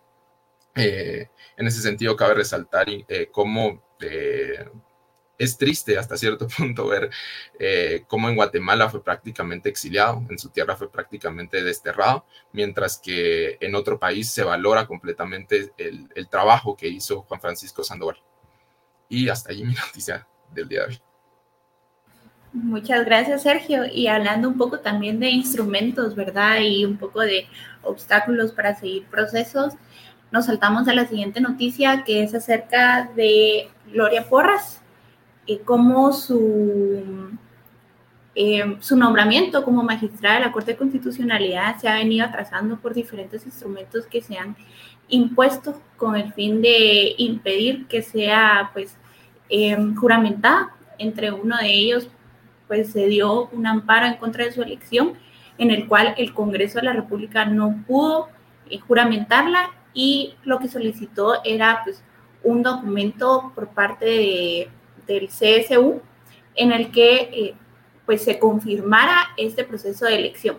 Eh, 0.74 1.28
en 1.56 1.66
ese 1.66 1.82
sentido, 1.82 2.16
cabe 2.16 2.34
resaltar 2.34 2.86
eh, 2.88 3.28
cómo 3.30 3.82
eh, 4.00 4.64
es 5.36 5.58
triste 5.58 5.98
hasta 5.98 6.16
cierto 6.16 6.48
punto 6.56 6.86
ver 6.86 7.10
cómo 8.06 8.28
en 8.28 8.36
Guatemala 8.36 8.88
fue 8.88 9.02
prácticamente 9.02 9.68
exiliado, 9.68 10.22
en 10.30 10.38
su 10.38 10.50
tierra 10.50 10.76
fue 10.76 10.90
prácticamente 10.90 11.62
desterrado, 11.62 12.24
mientras 12.52 12.98
que 12.98 13.58
en 13.60 13.74
otro 13.74 13.98
país 13.98 14.30
se 14.30 14.44
valora 14.44 14.86
completamente 14.86 15.72
el, 15.76 16.08
el 16.14 16.28
trabajo 16.28 16.76
que 16.76 16.88
hizo 16.88 17.22
Juan 17.22 17.40
Francisco 17.40 17.84
Sandoval. 17.84 18.22
Y 19.10 19.28
hasta 19.28 19.52
ahí 19.52 19.62
mi 19.62 19.74
noticia 19.86 20.26
del 20.54 20.68
día 20.68 20.80
de 20.80 20.86
hoy. 20.86 20.98
Muchas 22.54 23.04
gracias, 23.04 23.42
Sergio. 23.42 23.84
Y 23.84 24.06
hablando 24.06 24.48
un 24.48 24.56
poco 24.56 24.80
también 24.80 25.20
de 25.20 25.28
instrumentos, 25.28 26.14
¿verdad? 26.14 26.60
Y 26.62 26.86
un 26.86 26.96
poco 26.96 27.20
de 27.20 27.46
obstáculos 27.82 28.52
para 28.52 28.74
seguir 28.74 29.04
procesos, 29.06 29.74
nos 30.32 30.46
saltamos 30.46 30.88
a 30.88 30.94
la 30.94 31.06
siguiente 31.06 31.42
noticia 31.42 32.02
que 32.04 32.22
es 32.22 32.34
acerca 32.34 33.10
de 33.14 33.68
Gloria 33.92 34.28
Porras, 34.28 34.80
y 35.50 35.58
cómo 35.58 36.12
su, 36.12 37.30
eh, 38.36 38.76
su 38.78 38.96
nombramiento 38.96 39.64
como 39.64 39.82
magistrada 39.82 40.36
de 40.36 40.46
la 40.46 40.52
Corte 40.52 40.72
de 40.72 40.78
Constitucionalidad 40.78 41.76
se 41.78 41.88
ha 41.88 41.94
venido 41.94 42.24
atrasando 42.24 42.78
por 42.78 42.94
diferentes 42.94 43.44
instrumentos 43.44 44.06
que 44.06 44.22
se 44.22 44.38
han 44.38 44.56
impuesto 45.08 45.82
con 45.96 46.14
el 46.14 46.32
fin 46.34 46.62
de 46.62 47.16
impedir 47.18 47.86
que 47.88 48.00
sea 48.00 48.70
pues 48.72 48.96
eh, 49.50 49.76
juramentada. 49.96 50.74
Entre 50.98 51.32
uno 51.32 51.56
de 51.56 51.68
ellos, 51.68 52.08
pues 52.68 52.92
se 52.92 53.06
dio 53.06 53.48
un 53.48 53.66
amparo 53.66 54.06
en 54.06 54.14
contra 54.14 54.44
de 54.44 54.52
su 54.52 54.62
elección, 54.62 55.14
en 55.58 55.70
el 55.70 55.88
cual 55.88 56.14
el 56.16 56.32
Congreso 56.32 56.78
de 56.78 56.84
la 56.84 56.92
República 56.92 57.44
no 57.44 57.82
pudo 57.86 58.28
eh, 58.68 58.78
juramentarla 58.78 59.70
y 59.92 60.34
lo 60.44 60.58
que 60.58 60.68
solicitó 60.68 61.42
era 61.44 61.80
pues 61.84 62.02
un 62.44 62.62
documento 62.62 63.52
por 63.54 63.68
parte 63.68 64.70
del 65.06 65.28
CSU 65.28 66.00
en 66.54 66.72
el 66.72 66.90
que 66.90 67.14
eh, 67.32 67.54
pues 68.06 68.22
se 68.22 68.38
confirmara 68.38 69.30
este 69.36 69.64
proceso 69.64 70.06
de 70.06 70.16
elección. 70.16 70.58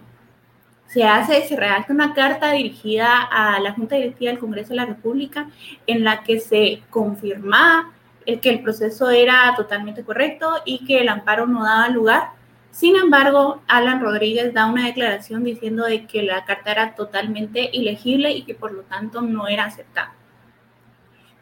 Se 0.88 1.06
hace, 1.06 1.48
se 1.48 1.56
redacta 1.56 1.94
una 1.94 2.14
carta 2.14 2.52
dirigida 2.52 3.22
a 3.22 3.60
la 3.62 3.72
Junta 3.72 3.96
Directiva 3.96 4.32
del 4.32 4.40
Congreso 4.40 4.72
de 4.72 4.76
la 4.76 4.86
República 4.86 5.50
en 5.88 6.04
la 6.04 6.24
que 6.24 6.40
se 6.42 6.84
confirmaba 6.90 7.92
que 8.26 8.50
el 8.50 8.62
proceso 8.62 9.10
era 9.10 9.54
totalmente 9.56 10.04
correcto 10.04 10.50
y 10.66 10.86
que 10.86 11.00
el 11.00 11.10
amparo 11.10 11.48
no 11.48 11.64
daba 11.64 11.90
lugar. 11.90 12.30
Sin 12.72 12.96
embargo, 12.96 13.62
Alan 13.68 14.02
Rodríguez 14.02 14.54
da 14.54 14.66
una 14.66 14.86
declaración 14.86 15.44
diciendo 15.44 15.84
de 15.86 16.06
que 16.06 16.24
la 16.24 16.46
carta 16.46 16.72
era 16.72 16.96
totalmente 16.96 17.70
ilegible 17.74 18.32
y 18.32 18.44
que 18.44 18.56
por 18.56 18.72
lo 18.72 18.84
tanto 18.84 19.22
no 19.22 19.48
era 19.48 19.66
aceptada. 19.66 20.14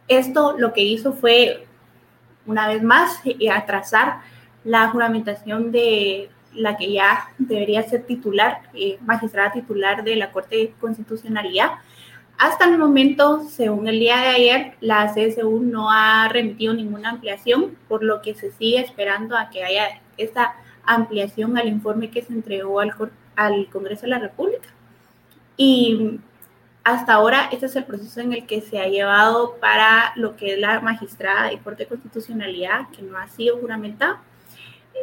Esto 0.07 0.55
lo 0.57 0.73
que 0.73 0.81
hizo 0.81 1.13
fue, 1.13 1.67
una 2.47 2.67
vez 2.67 2.81
más, 2.81 3.21
eh, 3.25 3.51
atrasar 3.51 4.21
la 4.63 4.89
juramentación 4.89 5.71
de 5.71 6.31
la 6.53 6.77
que 6.77 6.91
ya 6.91 7.29
debería 7.37 7.83
ser 7.83 8.05
titular, 8.05 8.61
eh, 8.73 8.97
magistrada 9.05 9.51
titular 9.51 10.03
de 10.03 10.15
la 10.15 10.31
Corte 10.31 10.55
de 10.55 10.73
hasta 12.39 12.63
el 12.63 12.77
momento, 12.77 13.43
según 13.49 13.89
el 13.89 13.99
día 13.99 14.15
de 14.15 14.27
ayer, 14.27 14.73
la 14.79 15.13
CSU 15.13 15.59
no 15.59 15.91
ha 15.91 16.29
remitido 16.29 16.73
ninguna 16.73 17.09
ampliación, 17.09 17.75
por 17.89 18.01
lo 18.01 18.21
que 18.21 18.33
se 18.33 18.51
sigue 18.53 18.79
esperando 18.79 19.37
a 19.37 19.49
que 19.49 19.65
haya 19.65 20.01
esta 20.17 20.55
ampliación 20.85 21.57
al 21.57 21.67
informe 21.67 22.09
que 22.09 22.21
se 22.21 22.31
entregó 22.31 22.79
al, 22.79 22.93
al 23.35 23.67
Congreso 23.67 24.03
de 24.03 24.07
la 24.07 24.19
República. 24.19 24.69
Y 25.57 26.21
hasta 26.85 27.15
ahora, 27.15 27.49
este 27.51 27.65
es 27.65 27.75
el 27.75 27.83
proceso 27.83 28.21
en 28.21 28.31
el 28.31 28.47
que 28.47 28.61
se 28.61 28.79
ha 28.79 28.87
llevado 28.87 29.57
para 29.59 30.13
lo 30.15 30.37
que 30.37 30.53
es 30.53 30.59
la 30.59 30.79
magistrada 30.79 31.49
de 31.49 31.59
Corte 31.59 31.83
de 31.83 31.89
Constitucionalidad, 31.89 32.89
que 32.91 33.01
no 33.01 33.17
ha 33.17 33.27
sido 33.27 33.57
juramentado. 33.57 34.15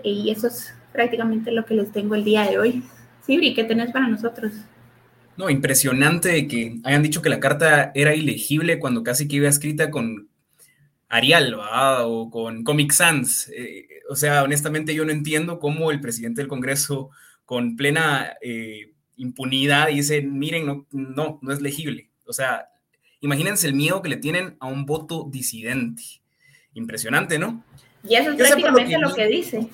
Y 0.02 0.30
eso 0.30 0.46
es 0.46 0.74
prácticamente 0.90 1.52
lo 1.52 1.66
que 1.66 1.74
les 1.74 1.92
tengo 1.92 2.14
el 2.14 2.24
día 2.24 2.44
de 2.44 2.58
hoy. 2.58 2.82
Sibri, 3.26 3.52
¿qué 3.52 3.64
tenés 3.64 3.92
para 3.92 4.08
nosotros? 4.08 4.52
No, 5.36 5.50
impresionante 5.50 6.48
que 6.48 6.78
hayan 6.84 7.02
dicho 7.02 7.20
que 7.20 7.28
la 7.28 7.40
carta 7.40 7.92
era 7.94 8.14
ilegible 8.14 8.78
cuando 8.78 9.02
casi 9.02 9.28
que 9.28 9.36
iba 9.36 9.48
escrita 9.48 9.90
con 9.90 10.28
Arial, 11.08 11.56
O 12.04 12.30
con 12.30 12.64
Comic 12.64 12.92
Sans. 12.92 13.48
Eh, 13.48 13.86
o 14.08 14.16
sea, 14.16 14.42
honestamente 14.42 14.94
yo 14.94 15.04
no 15.04 15.12
entiendo 15.12 15.58
cómo 15.58 15.90
el 15.90 16.00
presidente 16.00 16.40
del 16.40 16.48
Congreso 16.48 17.10
con 17.44 17.76
plena 17.76 18.34
eh, 18.40 18.92
impunidad 19.16 19.88
dice, 19.88 20.22
miren, 20.22 20.66
no, 20.66 20.86
no, 20.90 21.38
no 21.42 21.52
es 21.52 21.60
legible. 21.60 22.10
O 22.26 22.32
sea, 22.32 22.68
imagínense 23.20 23.66
el 23.66 23.74
miedo 23.74 24.02
que 24.02 24.08
le 24.08 24.16
tienen 24.16 24.56
a 24.60 24.66
un 24.66 24.86
voto 24.86 25.26
disidente. 25.30 26.02
Impresionante, 26.74 27.38
¿no? 27.38 27.62
Y 28.08 28.14
eso 28.14 28.30
es 28.30 28.36
prácticamente 28.36 28.98
lo 28.98 29.14
que, 29.14 29.26
dice. 29.26 29.66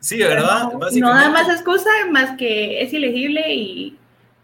Sí, 0.00 0.18
¿verdad? 0.18 0.72
No, 0.72 0.90
no 0.90 1.14
da 1.14 1.30
más 1.30 1.48
excusa 1.48 1.88
más 2.10 2.36
que 2.36 2.82
es 2.82 2.92
ilegible 2.92 3.54
y 3.54 3.96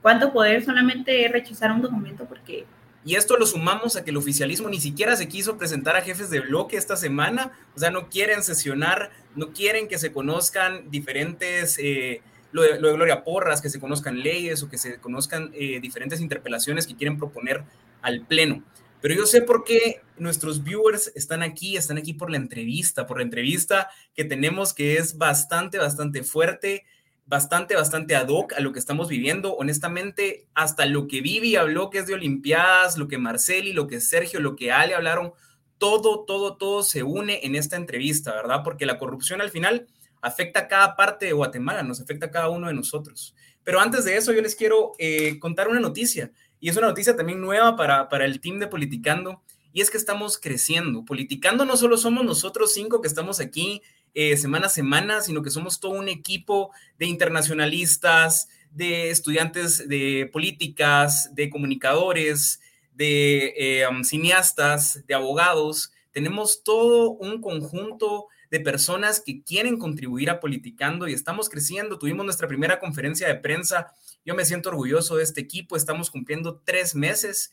cuánto 0.08 0.32
poder 0.32 0.64
solamente 0.64 1.28
rechazar 1.28 1.70
un 1.70 1.82
documento 1.82 2.24
porque... 2.24 2.64
Y 3.04 3.16
esto 3.16 3.36
lo 3.36 3.44
sumamos 3.44 3.94
a 3.94 4.04
que 4.04 4.10
el 4.10 4.16
oficialismo 4.16 4.70
ni 4.70 4.80
siquiera 4.80 5.14
se 5.16 5.28
quiso 5.28 5.58
presentar 5.58 5.96
a 5.96 6.00
jefes 6.00 6.30
de 6.30 6.40
bloque 6.40 6.78
esta 6.78 6.96
semana, 6.96 7.52
o 7.76 7.78
sea, 7.78 7.90
no 7.90 8.08
quieren 8.08 8.42
sesionar, 8.42 9.10
no 9.36 9.52
quieren 9.52 9.86
que 9.86 9.98
se 9.98 10.10
conozcan 10.10 10.90
diferentes, 10.90 11.78
eh, 11.78 12.22
lo, 12.52 12.62
de, 12.62 12.78
Gloria 12.78 13.22
Porras, 13.22 13.60
que 13.60 13.68
se 13.68 13.78
conozcan 13.78 14.20
leyes 14.20 14.62
o 14.62 14.70
que 14.70 14.78
se 14.78 14.98
conozcan 14.98 15.50
eh, 15.52 15.78
diferentes 15.78 16.22
interpelaciones 16.22 16.86
que 16.86 16.96
quieren 16.96 17.18
proponer 17.18 17.64
al 18.00 18.22
Pleno. 18.22 18.62
Pero 19.02 19.14
yo 19.14 19.26
sé 19.26 19.42
por 19.42 19.62
qué 19.62 20.00
nuestros 20.16 20.64
viewers 20.64 21.12
están 21.14 21.42
aquí, 21.42 21.76
están 21.76 21.98
aquí 21.98 22.14
por 22.14 22.30
la 22.30 22.38
entrevista, 22.38 23.06
por 23.06 23.18
la 23.18 23.24
entrevista 23.24 23.90
que 24.14 24.24
tenemos 24.24 24.72
que 24.72 24.96
es 24.96 25.18
bastante, 25.18 25.76
bastante 25.76 26.24
fuerte 26.24 26.86
bastante, 27.28 27.76
bastante 27.76 28.16
ad 28.16 28.28
hoc 28.28 28.54
a 28.54 28.60
lo 28.60 28.72
que 28.72 28.78
estamos 28.78 29.08
viviendo. 29.08 29.54
Honestamente, 29.54 30.48
hasta 30.54 30.86
lo 30.86 31.06
que 31.06 31.20
Vivi 31.20 31.56
habló, 31.56 31.90
que 31.90 31.98
es 31.98 32.06
de 32.06 32.14
Olimpiadas, 32.14 32.96
lo 32.96 33.06
que 33.06 33.18
Marceli, 33.18 33.72
lo 33.72 33.86
que 33.86 34.00
Sergio, 34.00 34.40
lo 34.40 34.56
que 34.56 34.72
Ale 34.72 34.94
hablaron, 34.94 35.32
todo, 35.76 36.24
todo, 36.24 36.56
todo 36.56 36.82
se 36.82 37.02
une 37.02 37.40
en 37.44 37.54
esta 37.54 37.76
entrevista, 37.76 38.34
¿verdad? 38.34 38.62
Porque 38.64 38.86
la 38.86 38.98
corrupción 38.98 39.42
al 39.42 39.50
final 39.50 39.86
afecta 40.22 40.60
a 40.60 40.68
cada 40.68 40.96
parte 40.96 41.26
de 41.26 41.32
Guatemala, 41.32 41.82
nos 41.82 42.00
afecta 42.00 42.26
a 42.26 42.30
cada 42.30 42.48
uno 42.48 42.66
de 42.66 42.74
nosotros. 42.74 43.34
Pero 43.62 43.78
antes 43.78 44.06
de 44.06 44.16
eso, 44.16 44.32
yo 44.32 44.40
les 44.40 44.56
quiero 44.56 44.92
eh, 44.98 45.38
contar 45.38 45.68
una 45.68 45.80
noticia. 45.80 46.32
y 46.60 46.70
es 46.70 46.76
una 46.76 46.88
noticia 46.88 47.14
también 47.14 47.40
nueva 47.40 47.76
para, 47.76 48.08
para 48.08 48.24
el 48.24 48.40
team 48.40 48.58
de 48.58 48.66
Politicando, 48.66 49.42
y 49.72 49.82
es 49.82 49.90
que 49.90 49.98
estamos 49.98 50.38
creciendo. 50.38 51.04
Politicando 51.04 51.66
no 51.66 51.76
solo 51.76 51.98
somos 51.98 52.24
nosotros 52.24 52.72
cinco 52.72 53.02
que 53.02 53.06
estamos 53.06 53.38
aquí 53.38 53.82
eh, 54.14 54.36
semana 54.36 54.66
a 54.66 54.70
semana, 54.70 55.20
sino 55.20 55.42
que 55.42 55.50
somos 55.50 55.80
todo 55.80 55.92
un 55.92 56.08
equipo 56.08 56.70
de 56.98 57.06
internacionalistas, 57.06 58.48
de 58.70 59.10
estudiantes 59.10 59.88
de 59.88 60.28
políticas, 60.32 61.34
de 61.34 61.50
comunicadores, 61.50 62.60
de 62.92 63.54
eh, 63.56 63.86
cineastas, 64.02 65.06
de 65.06 65.14
abogados. 65.14 65.92
Tenemos 66.10 66.62
todo 66.64 67.12
un 67.12 67.40
conjunto 67.40 68.26
de 68.50 68.60
personas 68.60 69.20
que 69.20 69.42
quieren 69.42 69.78
contribuir 69.78 70.30
a 70.30 70.40
Politicando 70.40 71.06
y 71.06 71.12
estamos 71.12 71.48
creciendo. 71.48 71.98
Tuvimos 71.98 72.24
nuestra 72.24 72.48
primera 72.48 72.80
conferencia 72.80 73.28
de 73.28 73.36
prensa. 73.36 73.92
Yo 74.24 74.34
me 74.34 74.44
siento 74.44 74.70
orgulloso 74.70 75.16
de 75.16 75.24
este 75.24 75.40
equipo. 75.40 75.76
Estamos 75.76 76.10
cumpliendo 76.10 76.60
tres 76.64 76.94
meses 76.94 77.52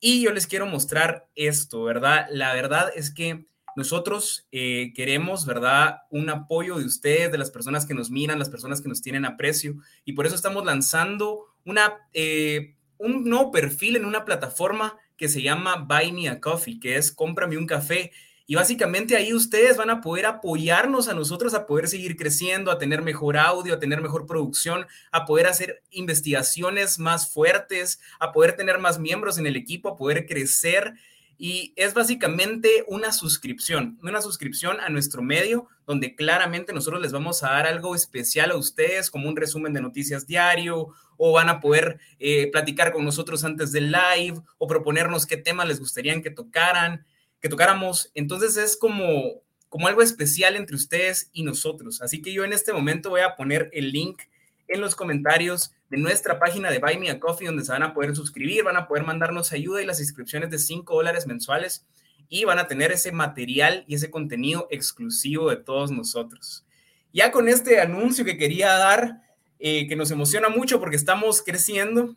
y 0.00 0.22
yo 0.22 0.32
les 0.32 0.46
quiero 0.46 0.66
mostrar 0.66 1.28
esto, 1.34 1.82
¿verdad? 1.82 2.26
La 2.30 2.54
verdad 2.54 2.90
es 2.94 3.12
que 3.12 3.46
nosotros 3.78 4.48
eh, 4.50 4.92
queremos, 4.92 5.46
¿verdad? 5.46 5.98
Un 6.10 6.28
apoyo 6.30 6.78
de 6.78 6.84
ustedes, 6.84 7.30
de 7.30 7.38
las 7.38 7.52
personas 7.52 7.86
que 7.86 7.94
nos 7.94 8.10
miran, 8.10 8.40
las 8.40 8.50
personas 8.50 8.80
que 8.80 8.88
nos 8.88 9.00
tienen 9.02 9.24
aprecio 9.24 9.76
y 10.04 10.14
por 10.14 10.26
eso 10.26 10.34
estamos 10.34 10.64
lanzando 10.64 11.46
una, 11.64 11.94
eh, 12.12 12.74
un 12.98 13.22
nuevo 13.22 13.52
perfil 13.52 13.94
en 13.94 14.04
una 14.04 14.24
plataforma 14.24 14.96
que 15.16 15.28
se 15.28 15.42
llama 15.42 15.76
Buy 15.76 16.10
Me 16.10 16.28
a 16.28 16.40
Coffee, 16.40 16.80
que 16.80 16.96
es 16.96 17.12
cómprame 17.12 17.56
un 17.56 17.68
café. 17.68 18.10
Y 18.48 18.56
básicamente 18.56 19.14
ahí 19.14 19.32
ustedes 19.32 19.76
van 19.76 19.90
a 19.90 20.00
poder 20.00 20.26
apoyarnos 20.26 21.06
a 21.06 21.14
nosotros 21.14 21.54
a 21.54 21.64
poder 21.64 21.86
seguir 21.86 22.16
creciendo, 22.16 22.72
a 22.72 22.78
tener 22.78 23.02
mejor 23.02 23.36
audio, 23.36 23.74
a 23.74 23.78
tener 23.78 24.00
mejor 24.00 24.26
producción, 24.26 24.86
a 25.12 25.24
poder 25.24 25.46
hacer 25.46 25.84
investigaciones 25.92 26.98
más 26.98 27.32
fuertes, 27.32 28.00
a 28.18 28.32
poder 28.32 28.56
tener 28.56 28.78
más 28.78 28.98
miembros 28.98 29.38
en 29.38 29.46
el 29.46 29.54
equipo, 29.54 29.90
a 29.90 29.96
poder 29.96 30.26
crecer. 30.26 30.94
Y 31.38 31.72
es 31.76 31.94
básicamente 31.94 32.84
una 32.88 33.12
suscripción, 33.12 33.98
una 34.02 34.20
suscripción 34.20 34.80
a 34.80 34.88
nuestro 34.88 35.22
medio, 35.22 35.68
donde 35.86 36.16
claramente 36.16 36.72
nosotros 36.72 37.00
les 37.00 37.12
vamos 37.12 37.42
a 37.44 37.50
dar 37.50 37.66
algo 37.66 37.94
especial 37.94 38.50
a 38.50 38.56
ustedes, 38.56 39.10
como 39.10 39.28
un 39.28 39.36
resumen 39.36 39.72
de 39.72 39.80
noticias 39.80 40.26
diario, 40.26 40.88
o 41.16 41.32
van 41.32 41.48
a 41.48 41.60
poder 41.60 42.00
eh, 42.18 42.50
platicar 42.50 42.92
con 42.92 43.04
nosotros 43.04 43.44
antes 43.44 43.70
del 43.70 43.92
live, 43.92 44.40
o 44.58 44.66
proponernos 44.66 45.26
qué 45.26 45.36
temas 45.36 45.68
les 45.68 45.78
gustaría 45.78 46.20
que 46.20 46.30
tocaran 46.30 47.06
que 47.40 47.48
tocáramos. 47.48 48.10
Entonces 48.14 48.56
es 48.56 48.76
como, 48.76 49.42
como 49.68 49.88
algo 49.88 50.02
especial 50.02 50.56
entre 50.56 50.76
ustedes 50.76 51.30
y 51.32 51.42
nosotros. 51.42 52.02
Así 52.02 52.22
que 52.22 52.32
yo 52.32 52.44
en 52.44 52.52
este 52.52 52.72
momento 52.72 53.10
voy 53.10 53.20
a 53.20 53.36
poner 53.36 53.70
el 53.72 53.92
link 53.92 54.22
en 54.68 54.80
los 54.80 54.94
comentarios 54.94 55.72
de 55.90 55.96
nuestra 55.96 56.38
página 56.38 56.70
de 56.70 56.78
Buy 56.78 56.98
Me 56.98 57.10
a 57.10 57.18
Coffee, 57.18 57.46
donde 57.46 57.64
se 57.64 57.72
van 57.72 57.82
a 57.82 57.94
poder 57.94 58.14
suscribir, 58.14 58.64
van 58.64 58.76
a 58.76 58.86
poder 58.86 59.04
mandarnos 59.04 59.52
ayuda 59.52 59.82
y 59.82 59.86
las 59.86 60.00
inscripciones 60.00 60.50
de 60.50 60.58
5 60.58 60.94
dólares 60.94 61.26
mensuales 61.26 61.86
y 62.28 62.44
van 62.44 62.58
a 62.58 62.66
tener 62.66 62.92
ese 62.92 63.10
material 63.10 63.84
y 63.88 63.94
ese 63.94 64.10
contenido 64.10 64.68
exclusivo 64.70 65.50
de 65.50 65.56
todos 65.56 65.90
nosotros. 65.90 66.64
Ya 67.12 67.30
con 67.32 67.48
este 67.48 67.80
anuncio 67.80 68.24
que 68.24 68.36
quería 68.36 68.74
dar, 68.74 69.22
eh, 69.58 69.88
que 69.88 69.96
nos 69.96 70.10
emociona 70.10 70.48
mucho 70.48 70.78
porque 70.78 70.96
estamos 70.96 71.42
creciendo, 71.42 72.14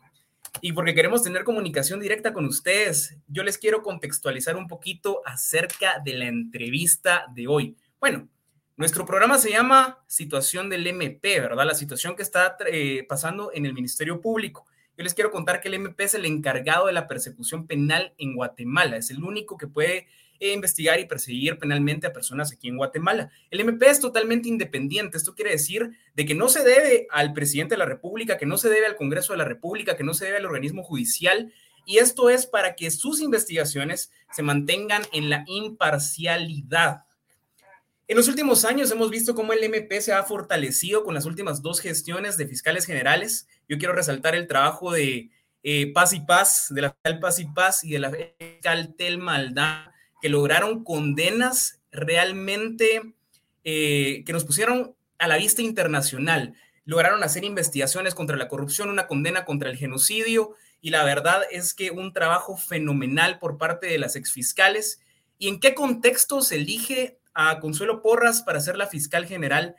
y 0.60 0.72
porque 0.72 0.94
queremos 0.94 1.22
tener 1.22 1.44
comunicación 1.44 2.00
directa 2.00 2.32
con 2.32 2.44
ustedes, 2.44 3.16
yo 3.26 3.42
les 3.42 3.56
quiero 3.56 3.82
contextualizar 3.82 4.56
un 4.56 4.68
poquito 4.68 5.22
acerca 5.24 5.98
de 6.04 6.14
la 6.14 6.26
entrevista 6.26 7.26
de 7.34 7.48
hoy. 7.48 7.76
Bueno, 7.98 8.28
nuestro 8.76 9.04
programa 9.04 9.38
se 9.38 9.50
llama 9.50 10.02
Situación 10.06 10.70
del 10.70 10.86
MP, 10.86 11.40
¿verdad? 11.40 11.66
La 11.66 11.74
situación 11.74 12.16
que 12.16 12.22
está 12.22 12.56
eh, 12.66 13.04
pasando 13.08 13.50
en 13.52 13.66
el 13.66 13.74
Ministerio 13.74 14.20
Público. 14.20 14.66
Yo 14.96 15.04
les 15.04 15.14
quiero 15.14 15.30
contar 15.30 15.60
que 15.60 15.68
el 15.68 15.74
MP 15.74 16.04
es 16.04 16.14
el 16.14 16.24
encargado 16.24 16.86
de 16.86 16.92
la 16.92 17.06
persecución 17.06 17.66
penal 17.66 18.14
en 18.18 18.34
Guatemala, 18.34 18.96
es 18.96 19.10
el 19.10 19.22
único 19.22 19.56
que 19.56 19.66
puede 19.66 20.06
e 20.42 20.52
investigar 20.52 20.98
y 20.98 21.04
perseguir 21.04 21.56
penalmente 21.56 22.06
a 22.08 22.12
personas 22.12 22.50
aquí 22.50 22.68
en 22.68 22.76
Guatemala. 22.76 23.30
El 23.50 23.60
MP 23.60 23.88
es 23.88 24.00
totalmente 24.00 24.48
independiente. 24.48 25.16
Esto 25.16 25.36
quiere 25.36 25.52
decir 25.52 25.92
de 26.16 26.26
que 26.26 26.34
no 26.34 26.48
se 26.48 26.64
debe 26.64 27.06
al 27.10 27.32
presidente 27.32 27.74
de 27.74 27.78
la 27.78 27.84
República, 27.86 28.38
que 28.38 28.46
no 28.46 28.58
se 28.58 28.68
debe 28.68 28.86
al 28.86 28.96
Congreso 28.96 29.32
de 29.32 29.38
la 29.38 29.44
República, 29.44 29.96
que 29.96 30.02
no 30.02 30.14
se 30.14 30.24
debe 30.24 30.38
al 30.38 30.46
organismo 30.46 30.82
judicial. 30.82 31.52
Y 31.86 31.98
esto 31.98 32.28
es 32.28 32.46
para 32.46 32.74
que 32.74 32.90
sus 32.90 33.20
investigaciones 33.20 34.10
se 34.32 34.42
mantengan 34.42 35.02
en 35.12 35.30
la 35.30 35.44
imparcialidad. 35.46 37.04
En 38.08 38.16
los 38.16 38.28
últimos 38.28 38.64
años 38.64 38.90
hemos 38.90 39.10
visto 39.10 39.34
cómo 39.34 39.52
el 39.52 39.62
MP 39.62 40.00
se 40.00 40.12
ha 40.12 40.22
fortalecido 40.24 41.04
con 41.04 41.14
las 41.14 41.24
últimas 41.24 41.62
dos 41.62 41.80
gestiones 41.80 42.36
de 42.36 42.48
fiscales 42.48 42.84
generales. 42.84 43.46
Yo 43.68 43.78
quiero 43.78 43.94
resaltar 43.94 44.34
el 44.34 44.48
trabajo 44.48 44.92
de 44.92 45.30
eh, 45.62 45.92
Paz 45.92 46.12
y 46.12 46.20
Paz, 46.20 46.66
de 46.70 46.82
la 46.82 46.90
fiscal 46.90 47.20
Paz 47.20 47.38
y 47.38 47.44
Paz 47.46 47.84
y 47.84 47.92
de 47.92 47.98
la 48.00 48.10
fiscal 48.10 48.94
Telma 48.96 49.36
Aldana, 49.36 49.94
que 50.20 50.28
lograron 50.28 50.82
condenas 50.84 51.80
realmente 51.92 53.14
eh, 53.64 54.24
que 54.26 54.32
nos 54.32 54.44
pusieron 54.44 54.94
a 55.18 55.28
la 55.28 55.36
vista 55.36 55.62
internacional. 55.62 56.54
Lograron 56.84 57.22
hacer 57.22 57.44
investigaciones 57.44 58.16
contra 58.16 58.36
la 58.36 58.48
corrupción, 58.48 58.90
una 58.90 59.06
condena 59.06 59.44
contra 59.44 59.70
el 59.70 59.76
genocidio 59.76 60.56
y 60.80 60.90
la 60.90 61.04
verdad 61.04 61.42
es 61.52 61.74
que 61.74 61.92
un 61.92 62.12
trabajo 62.12 62.56
fenomenal 62.56 63.38
por 63.38 63.56
parte 63.56 63.86
de 63.86 63.98
las 63.98 64.16
exfiscales. 64.16 65.00
¿Y 65.38 65.46
en 65.46 65.60
qué 65.60 65.74
contexto 65.74 66.42
se 66.42 66.56
elige 66.56 67.20
a 67.34 67.60
Consuelo 67.60 68.02
Porras 68.02 68.42
para 68.42 68.60
ser 68.60 68.76
la 68.76 68.86
fiscal 68.86 69.26
general 69.26 69.76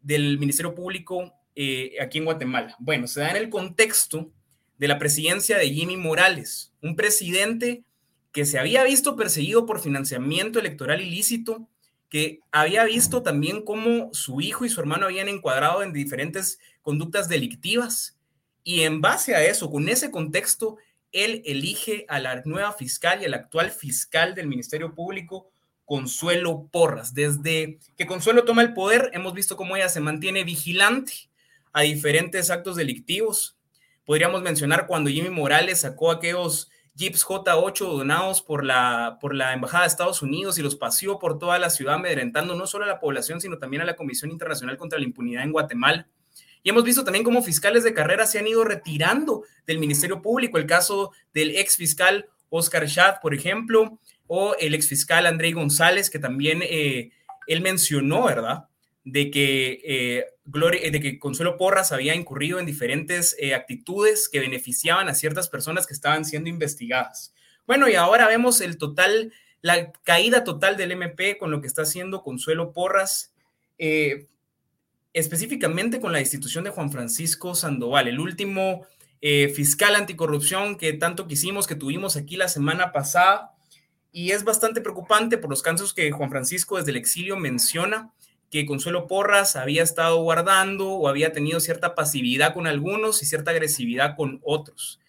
del 0.00 0.38
Ministerio 0.38 0.74
Público 0.74 1.34
eh, 1.54 1.94
aquí 2.00 2.18
en 2.18 2.24
Guatemala? 2.24 2.76
Bueno, 2.78 3.06
se 3.06 3.20
da 3.20 3.30
en 3.30 3.36
el 3.36 3.50
contexto 3.50 4.30
de 4.78 4.88
la 4.88 4.98
presidencia 4.98 5.58
de 5.58 5.70
Jimmy 5.70 5.96
Morales, 5.96 6.72
un 6.80 6.96
presidente 6.96 7.84
que 8.32 8.46
se 8.46 8.58
había 8.58 8.84
visto 8.84 9.16
perseguido 9.16 9.66
por 9.66 9.80
financiamiento 9.80 10.58
electoral 10.58 11.00
ilícito, 11.00 11.68
que 12.08 12.40
había 12.50 12.84
visto 12.84 13.22
también 13.22 13.62
cómo 13.62 14.10
su 14.12 14.40
hijo 14.40 14.64
y 14.64 14.68
su 14.68 14.80
hermano 14.80 15.06
habían 15.06 15.28
encuadrado 15.28 15.82
en 15.82 15.92
diferentes 15.92 16.58
conductas 16.82 17.28
delictivas. 17.28 18.18
Y 18.64 18.82
en 18.82 19.00
base 19.00 19.34
a 19.34 19.44
eso, 19.44 19.70
con 19.70 19.88
ese 19.88 20.10
contexto, 20.10 20.76
él 21.12 21.42
elige 21.44 22.04
a 22.08 22.18
la 22.18 22.42
nueva 22.44 22.72
fiscal 22.72 23.20
y 23.20 23.24
al 23.24 23.34
actual 23.34 23.70
fiscal 23.70 24.34
del 24.34 24.48
Ministerio 24.48 24.94
Público, 24.94 25.50
Consuelo 25.90 26.68
Porras. 26.70 27.14
Desde 27.14 27.80
que 27.96 28.06
Consuelo 28.06 28.44
toma 28.44 28.62
el 28.62 28.74
poder, 28.74 29.10
hemos 29.12 29.34
visto 29.34 29.56
cómo 29.56 29.74
ella 29.74 29.88
se 29.88 29.98
mantiene 29.98 30.44
vigilante 30.44 31.28
a 31.72 31.80
diferentes 31.80 32.48
actos 32.50 32.76
delictivos. 32.76 33.58
Podríamos 34.04 34.40
mencionar 34.40 34.86
cuando 34.86 35.10
Jimmy 35.10 35.30
Morales 35.30 35.80
sacó 35.80 36.12
aquellos 36.12 36.70
Jeeps 36.94 37.26
J8 37.26 37.96
donados 37.96 38.40
por 38.40 38.64
la, 38.64 39.18
por 39.20 39.34
la 39.34 39.52
Embajada 39.52 39.82
de 39.82 39.88
Estados 39.88 40.22
Unidos 40.22 40.58
y 40.58 40.62
los 40.62 40.76
paseó 40.76 41.18
por 41.18 41.40
toda 41.40 41.58
la 41.58 41.70
ciudad, 41.70 41.96
amedrentando 41.96 42.54
no 42.54 42.68
solo 42.68 42.84
a 42.84 42.86
la 42.88 43.00
población, 43.00 43.40
sino 43.40 43.58
también 43.58 43.82
a 43.82 43.84
la 43.84 43.96
Comisión 43.96 44.30
Internacional 44.30 44.76
contra 44.76 45.00
la 45.00 45.06
Impunidad 45.06 45.42
en 45.42 45.50
Guatemala. 45.50 46.06
Y 46.62 46.70
hemos 46.70 46.84
visto 46.84 47.02
también 47.02 47.24
cómo 47.24 47.42
fiscales 47.42 47.82
de 47.82 47.94
carrera 47.94 48.26
se 48.26 48.38
han 48.38 48.46
ido 48.46 48.62
retirando 48.62 49.42
del 49.66 49.80
Ministerio 49.80 50.22
Público, 50.22 50.56
el 50.56 50.66
caso 50.66 51.10
del 51.34 51.56
ex 51.56 51.74
fiscal 51.74 52.28
Oscar 52.50 52.88
Schad, 52.88 53.20
por 53.22 53.34
ejemplo, 53.34 53.98
o 54.26 54.54
el 54.60 54.74
ex 54.74 54.88
fiscal 54.88 55.26
André 55.26 55.52
González, 55.52 56.10
que 56.10 56.18
también 56.18 56.60
eh, 56.62 57.10
él 57.46 57.62
mencionó, 57.62 58.26
¿verdad? 58.26 58.66
De 59.04 59.30
que 59.30 59.80
eh, 59.84 60.26
eh, 60.82 60.90
de 60.90 61.00
que 61.00 61.18
Consuelo 61.18 61.56
Porras 61.56 61.92
había 61.92 62.14
incurrido 62.14 62.58
en 62.58 62.66
diferentes 62.66 63.36
actitudes 63.54 64.28
que 64.28 64.40
beneficiaban 64.40 65.08
a 65.08 65.14
ciertas 65.14 65.48
personas 65.48 65.86
que 65.86 65.94
estaban 65.94 66.24
siendo 66.24 66.48
investigadas. 66.48 67.34
Bueno, 67.66 67.88
y 67.88 67.94
ahora 67.94 68.26
vemos 68.26 68.60
el 68.60 68.78
total, 68.78 69.32
la 69.62 69.92
caída 70.04 70.44
total 70.44 70.76
del 70.76 70.92
MP 70.92 71.38
con 71.38 71.50
lo 71.50 71.60
que 71.60 71.68
está 71.68 71.82
haciendo 71.82 72.22
Consuelo 72.22 72.72
Porras, 72.72 73.32
específicamente 75.12 76.00
con 76.00 76.12
la 76.12 76.20
institución 76.20 76.64
de 76.64 76.70
Juan 76.70 76.90
Francisco 76.90 77.54
Sandoval, 77.54 78.08
el 78.08 78.18
último 78.18 78.86
fiscal 79.20 79.96
anticorrupción 79.96 80.76
que 80.76 80.92
tanto 80.94 81.26
quisimos, 81.26 81.66
que 81.66 81.74
tuvimos 81.74 82.16
aquí 82.16 82.36
la 82.36 82.48
semana 82.48 82.92
pasada. 82.92 83.52
Y 84.12 84.32
es 84.32 84.44
bastante 84.44 84.80
preocupante 84.80 85.38
por 85.38 85.50
los 85.50 85.62
casos 85.62 85.94
que 85.94 86.10
Juan 86.10 86.30
Francisco 86.30 86.78
desde 86.78 86.90
el 86.90 86.96
exilio 86.96 87.36
menciona 87.36 88.12
que 88.50 88.66
Consuelo 88.66 89.06
Porras 89.06 89.54
había 89.54 89.82
estado 89.82 90.20
guardando 90.22 90.90
o 90.90 91.08
había 91.08 91.32
tenido 91.32 91.60
cierta 91.60 91.94
pasividad 91.94 92.52
con 92.52 92.66
algunos 92.66 93.22
y 93.22 93.26
cierta 93.26 93.52
agresividad 93.52 94.16
con 94.16 94.40
otros. 94.42 95.00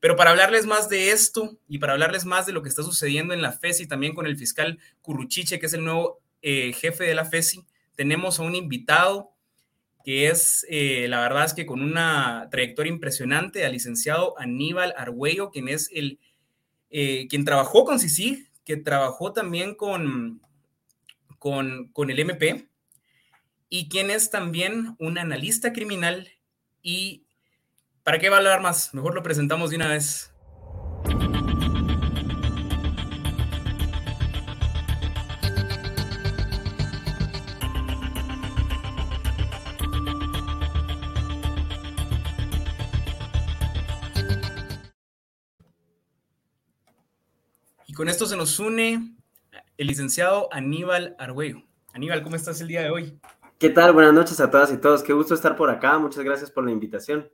Pero 0.00 0.16
para 0.16 0.30
hablarles 0.30 0.66
más 0.66 0.88
de 0.88 1.10
esto 1.10 1.58
y 1.68 1.78
para 1.78 1.92
hablarles 1.92 2.24
más 2.24 2.46
de 2.46 2.52
lo 2.52 2.62
que 2.62 2.68
está 2.68 2.82
sucediendo 2.82 3.34
en 3.34 3.42
la 3.42 3.52
FESI, 3.52 3.86
también 3.86 4.14
con 4.14 4.26
el 4.26 4.36
fiscal 4.36 4.78
Curruchiche, 5.02 5.58
que 5.58 5.66
es 5.66 5.74
el 5.74 5.84
nuevo 5.84 6.20
eh, 6.42 6.72
jefe 6.72 7.04
de 7.04 7.14
la 7.14 7.24
FESI, 7.24 7.66
tenemos 7.94 8.38
a 8.38 8.42
un 8.42 8.54
invitado 8.54 9.32
que 10.06 10.28
es, 10.28 10.64
eh, 10.70 11.06
la 11.08 11.20
verdad 11.20 11.44
es 11.44 11.52
que 11.52 11.66
con 11.66 11.82
una 11.82 12.48
trayectoria 12.50 12.92
impresionante, 12.92 13.66
al 13.66 13.72
licenciado 13.72 14.38
Aníbal 14.38 14.94
Argüello, 14.96 15.50
quien 15.50 15.68
es 15.68 15.90
el, 15.92 16.18
eh, 16.88 17.26
quien 17.28 17.44
trabajó 17.44 17.84
con 17.84 17.98
CICIG, 17.98 18.48
que 18.64 18.78
trabajó 18.78 19.34
también 19.34 19.74
con, 19.74 20.40
con, 21.38 21.88
con 21.88 22.10
el 22.10 22.20
MP, 22.20 22.68
y 23.68 23.88
quien 23.88 24.10
es 24.10 24.30
también 24.30 24.94
un 24.98 25.18
analista 25.18 25.74
criminal 25.74 26.28
y 26.82 27.26
¿Para 28.06 28.20
qué 28.20 28.28
va 28.28 28.36
a 28.36 28.38
hablar 28.38 28.62
más? 28.62 28.94
Mejor 28.94 29.16
lo 29.16 29.22
presentamos 29.24 29.70
de 29.70 29.76
una 29.76 29.88
vez. 29.88 30.32
Con 47.96 48.10
esto 48.10 48.26
se 48.26 48.36
nos 48.36 48.58
une 48.60 49.14
el 49.78 49.86
licenciado 49.86 50.52
Aníbal 50.52 51.16
Argüello. 51.18 51.62
Aníbal, 51.94 52.22
¿cómo 52.22 52.36
estás 52.36 52.60
el 52.60 52.68
día 52.68 52.82
de 52.82 52.90
hoy? 52.90 53.18
¿Qué 53.58 53.70
tal? 53.70 53.94
Buenas 53.94 54.12
noches 54.12 54.38
a 54.38 54.50
todas 54.50 54.70
y 54.70 54.76
todos. 54.76 55.02
Qué 55.02 55.14
gusto 55.14 55.34
estar 55.34 55.56
por 55.56 55.70
acá. 55.70 55.98
Muchas 55.98 56.22
gracias 56.22 56.50
por 56.50 56.64
la 56.64 56.72
invitación. 56.72 57.30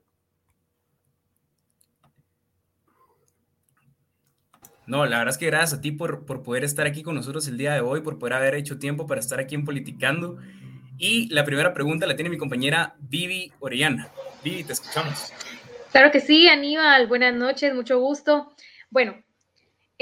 No, 4.86 5.04
la 5.04 5.18
verdad 5.18 5.32
es 5.32 5.38
que 5.38 5.46
gracias 5.46 5.78
a 5.78 5.80
ti 5.80 5.90
por, 5.90 6.24
por, 6.24 6.44
poder 6.44 6.62
estar 6.62 6.86
aquí 6.86 7.02
con 7.02 7.16
nosotros 7.16 7.48
el 7.48 7.58
día 7.58 7.74
de 7.74 7.80
hoy, 7.80 8.00
por 8.00 8.20
poder 8.20 8.34
haber 8.34 8.54
hecho 8.54 8.78
tiempo 8.78 9.06
para 9.06 9.20
estar 9.20 9.40
aquí 9.40 9.56
en 9.56 9.64
Politicando. 9.64 10.38
Y 10.96 11.28
la 11.34 11.44
primera 11.44 11.74
pregunta 11.74 12.06
la 12.06 12.14
tiene 12.14 12.30
mi 12.30 12.38
compañera 12.38 12.94
Vivi 13.00 13.52
Orellana. 13.58 14.10
Vivi, 14.44 14.62
te 14.62 14.74
escuchamos. 14.74 15.32
Claro 15.90 16.12
que 16.12 16.20
sí, 16.20 16.48
Aníbal. 16.48 17.08
Buenas 17.08 17.34
noches, 17.34 17.74
mucho 17.74 17.98
gusto. 17.98 18.52
Bueno, 18.90 19.16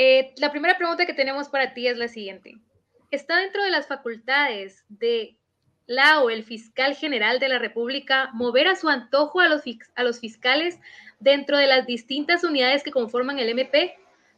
eh, 0.02 0.32
la 0.38 0.50
primera 0.50 0.78
pregunta 0.78 1.04
que 1.04 1.12
tenemos 1.12 1.50
para 1.50 1.74
ti 1.74 1.86
es 1.86 1.98
la 1.98 2.08
siguiente. 2.08 2.56
¿Está 3.10 3.36
dentro 3.36 3.62
de 3.62 3.70
las 3.70 3.86
facultades 3.86 4.84
de 4.88 5.36
la 5.86 6.22
o 6.22 6.30
el 6.30 6.42
fiscal 6.42 6.94
general 6.94 7.38
de 7.38 7.50
la 7.50 7.58
República 7.58 8.30
mover 8.32 8.66
a 8.66 8.76
su 8.76 8.88
antojo 8.88 9.40
a 9.40 9.48
los, 9.48 9.62
a 9.94 10.02
los 10.02 10.20
fiscales 10.20 10.78
dentro 11.18 11.58
de 11.58 11.66
las 11.66 11.86
distintas 11.86 12.44
unidades 12.44 12.82
que 12.82 12.92
conforman 12.92 13.38
el 13.38 13.50
MP? 13.50 13.94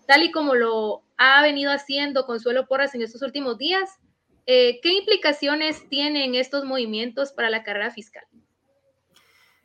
tal 0.06 0.24
y 0.24 0.32
como 0.32 0.56
lo 0.56 1.04
ha 1.16 1.40
venido 1.42 1.70
haciendo 1.70 2.26
Consuelo 2.26 2.66
Porras 2.66 2.96
en 2.96 3.02
estos 3.02 3.22
últimos 3.22 3.56
días, 3.56 4.00
eh, 4.46 4.80
¿qué 4.82 4.92
implicaciones 4.94 5.88
tienen 5.88 6.34
estos 6.34 6.64
movimientos 6.64 7.30
para 7.30 7.50
la 7.50 7.62
carrera 7.62 7.92
fiscal? 7.92 8.24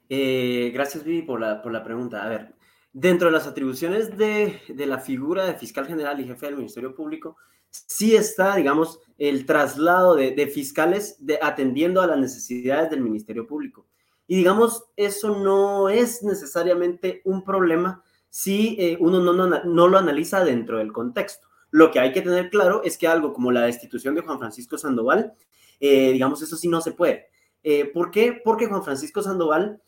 Eh, 0.10 0.70
gracias, 0.76 1.04
Vivi, 1.04 1.24
por 1.24 1.42
la, 1.42 1.60
por 1.64 1.72
la 1.72 1.84
pregunta. 1.84 2.24
A 2.24 2.30
ver, 2.30 2.54
dentro 3.00 3.28
de 3.28 3.34
las 3.34 3.46
atribuciones 3.46 4.18
de, 4.18 4.60
de, 4.70 4.86
la 4.88 4.98
figura 4.98 5.46
de 5.46 5.54
fiscal 5.54 5.86
general 5.86 6.20
y 6.20 6.26
jefe 6.26 6.48
del 6.48 6.58
Ministerio 6.58 6.96
Público, 6.96 7.38
sí 7.70 8.16
está, 8.16 8.56
digamos, 8.56 9.00
el 9.20 9.46
traslado 9.46 10.16
de, 10.16 10.32
de 10.32 10.48
fiscales 10.48 11.16
de, 11.20 11.38
atendiendo 11.40 12.02
a 12.02 12.08
las 12.08 12.18
necesidades 12.18 12.90
del 12.90 13.02
Ministerio 13.02 13.46
Público. 13.46 13.86
Y 14.26 14.38
digamos, 14.38 14.86
eso 14.96 15.38
no 15.38 15.90
es 15.90 16.24
necesariamente 16.24 17.22
un 17.24 17.44
problema 17.44 18.04
si 18.32 18.76
eh, 18.80 18.98
uno 19.00 19.22
no, 19.22 19.32
no, 19.32 19.64
no, 19.64 19.88
lo 19.88 19.98
analiza 20.00 20.44
dentro 20.44 20.80
del 20.80 20.92
contexto. 20.92 21.48
Lo 21.70 21.92
que 21.92 22.00
hay 22.00 22.12
que 22.12 22.24
tener 22.24 22.50
claro 22.50 22.82
es 22.84 22.98
que 22.98 23.08
algo 23.08 23.32
como 23.32 23.52
la 23.52 23.62
destitución 23.62 24.16
de 24.16 24.22
Juan 24.22 24.40
Francisco 24.40 24.76
Sandoval, 24.76 25.34
eh, 25.80 26.14
digamos, 26.14 26.42
eso 26.42 26.58
sí 26.58 26.68
no 26.68 26.82
se 26.82 26.94
puede. 26.94 27.28
Eh, 27.62 27.86
¿Por 27.86 28.10
qué? 28.10 28.42
Porque 28.44 28.66
Juan 28.66 28.84
Francisco 28.84 29.22
Sandoval, 29.22 29.84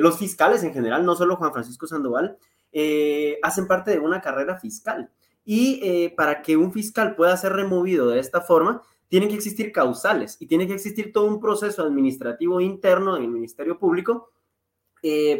los 0.00 0.18
fiscales 0.18 0.62
en 0.64 0.72
general, 0.72 1.04
no 1.06 1.14
solo 1.14 1.36
Juan 1.36 1.52
Francisco 1.52 1.86
Sandoval, 1.86 2.36
hacen 3.42 3.66
parte 3.68 3.92
de 3.92 4.00
una 4.00 4.20
carrera 4.20 4.58
fiscal. 4.58 5.10
Y 5.44 6.08
para 6.16 6.42
que 6.42 6.56
un 6.56 6.72
fiscal 6.72 7.14
pueda 7.14 7.36
ser 7.36 7.52
removido 7.52 8.08
de 8.08 8.18
esta 8.18 8.40
forma, 8.40 8.82
tienen 9.08 9.28
que 9.28 9.36
existir 9.36 9.70
causales 9.70 10.36
y 10.40 10.46
tiene 10.46 10.66
que 10.66 10.74
existir 10.74 11.12
todo 11.12 11.26
un 11.26 11.40
proceso 11.40 11.82
administrativo 11.82 12.60
interno 12.60 13.16
en 13.16 13.24
el 13.24 13.30
Ministerio 13.30 13.78
Público 13.78 14.30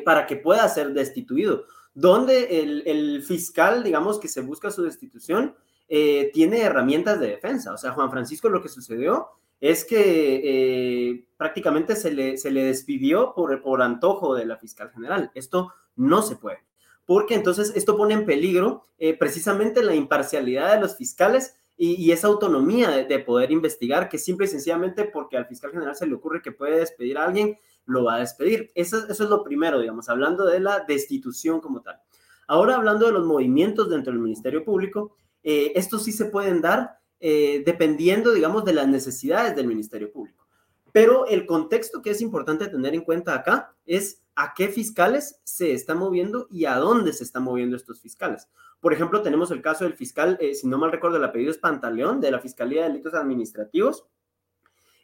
para 0.05 0.27
que 0.27 0.37
pueda 0.37 0.68
ser 0.68 0.92
destituido 0.92 1.64
donde 1.94 2.61
el, 2.85 3.22
fiscal, 3.22 3.85
digamos, 3.85 4.18
que 4.18 4.29
se 4.29 4.40
busca 4.40 4.70
su 4.70 4.83
destitución, 4.83 5.55
eh, 5.88 6.31
tiene 6.35 6.61
herramientas 6.61 7.20
de 7.20 7.29
defensa. 7.29 7.72
O 7.72 7.79
sea, 7.79 7.92
Juan 7.92 8.11
Francisco 8.11 8.48
lo 8.48 8.61
que 8.61 8.68
sucedió 8.68 9.29
es 9.61 9.85
que 9.85 10.40
eh, 10.45 11.29
prácticamente 11.37 11.97
se 11.97 12.12
le, 12.12 12.37
se 12.37 12.51
le 12.51 12.64
despidió 12.64 13.33
por, 13.35 13.62
por 13.62 13.83
antojo 13.83 14.35
de 14.35 14.47
la 14.47 14.57
fiscal 14.57 14.90
general. 14.90 15.31
Esto 15.35 15.73
no 15.97 16.23
se 16.23 16.37
puede, 16.37 16.59
porque 17.07 17.35
entonces 17.35 17.73
esto 17.75 17.97
pone 17.97 18.14
en 18.14 18.27
peligro 18.27 18.87
eh, 18.99 19.17
precisamente 19.17 19.83
la 19.83 19.95
imparcialidad 19.95 20.75
de 20.75 20.81
los 20.81 20.97
fiscales 20.97 21.57
y, 21.77 22.12
esa 22.12 22.29
autonomía 22.29 22.90
de, 22.90 23.19
poder 23.19 23.51
investigar, 23.51 24.09
que 24.09 24.19
simple 24.19 24.47
y 24.47 24.49
sencillamente 24.49 25.05
porque 25.05 25.37
al 25.37 25.47
fiscal 25.47 25.73
general 25.73 25.97
se 25.97 26.07
le 26.07 26.14
ocurre 26.14 26.40
que 26.40 26.53
puede 26.53 26.79
despedir 26.79 27.19
a 27.19 27.25
alguien, 27.25 27.59
lo 27.85 28.05
va 28.05 28.14
a 28.14 28.21
despedir. 28.21 28.71
Eso, 28.77 29.09
es 29.09 29.19
lo 29.19 29.43
primero, 29.43 29.81
digamos, 29.81 30.09
hablando 30.09 30.47
de 30.47 30.61
la 30.61 30.85
destitución 30.87 31.61
como 31.61 31.83
tal. 31.83 32.01
Ahora, 32.47 32.77
hablando 32.77 33.07
de 33.07 33.12
los 33.12 33.27
movimientos 33.27 33.90
dentro 33.90 34.12
del 34.12 34.23
Ministerio 34.23 34.64
Público, 34.64 35.17
eh, 35.43 35.73
estos 35.75 36.05
sí 36.05 36.12
se 36.12 36.27
pueden 36.27 36.61
dar 36.61 37.01
eh, 37.26 37.62
dependiendo, 37.64 38.34
digamos, 38.34 38.66
de 38.66 38.74
las 38.74 38.87
necesidades 38.87 39.56
del 39.56 39.66
Ministerio 39.66 40.12
Público. 40.12 40.46
Pero 40.92 41.26
el 41.26 41.46
contexto 41.46 42.02
que 42.02 42.10
es 42.10 42.20
importante 42.20 42.66
tener 42.66 42.94
en 42.94 43.00
cuenta 43.00 43.34
acá 43.34 43.74
es 43.87 44.20
a 44.34 44.52
qué 44.52 44.68
fiscales 44.68 45.40
se 45.42 45.72
está 45.72 45.94
moviendo 45.94 46.46
y 46.50 46.66
a 46.66 46.76
dónde 46.76 47.14
se 47.14 47.24
están 47.24 47.44
moviendo 47.44 47.76
estos 47.76 47.98
fiscales. 48.02 48.46
Por 48.78 48.92
ejemplo, 48.92 49.22
tenemos 49.22 49.50
el 49.52 49.62
caso 49.62 49.84
del 49.84 49.94
fiscal, 49.94 50.37
eh, 50.38 50.54
si 50.54 50.66
no 50.66 50.76
mal 50.76 50.92
recuerdo, 50.92 51.16
el 51.16 51.24
apellido 51.24 51.50
es 51.50 51.56
Pantaleón, 51.56 52.20
de 52.20 52.30
la 52.30 52.40
Fiscalía 52.40 52.82
de 52.82 52.88
Delitos 52.88 53.14
Administrativos. 53.14 54.04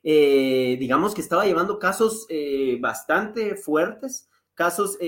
Eh, 0.03 0.77
digamos 0.79 1.15
que 1.15 1.23
estaba 1.23 1.47
llevando 1.47 1.79
casos 1.79 2.27
bastante 2.81 3.57
fuertes, 3.57 4.29
casos 4.53 4.99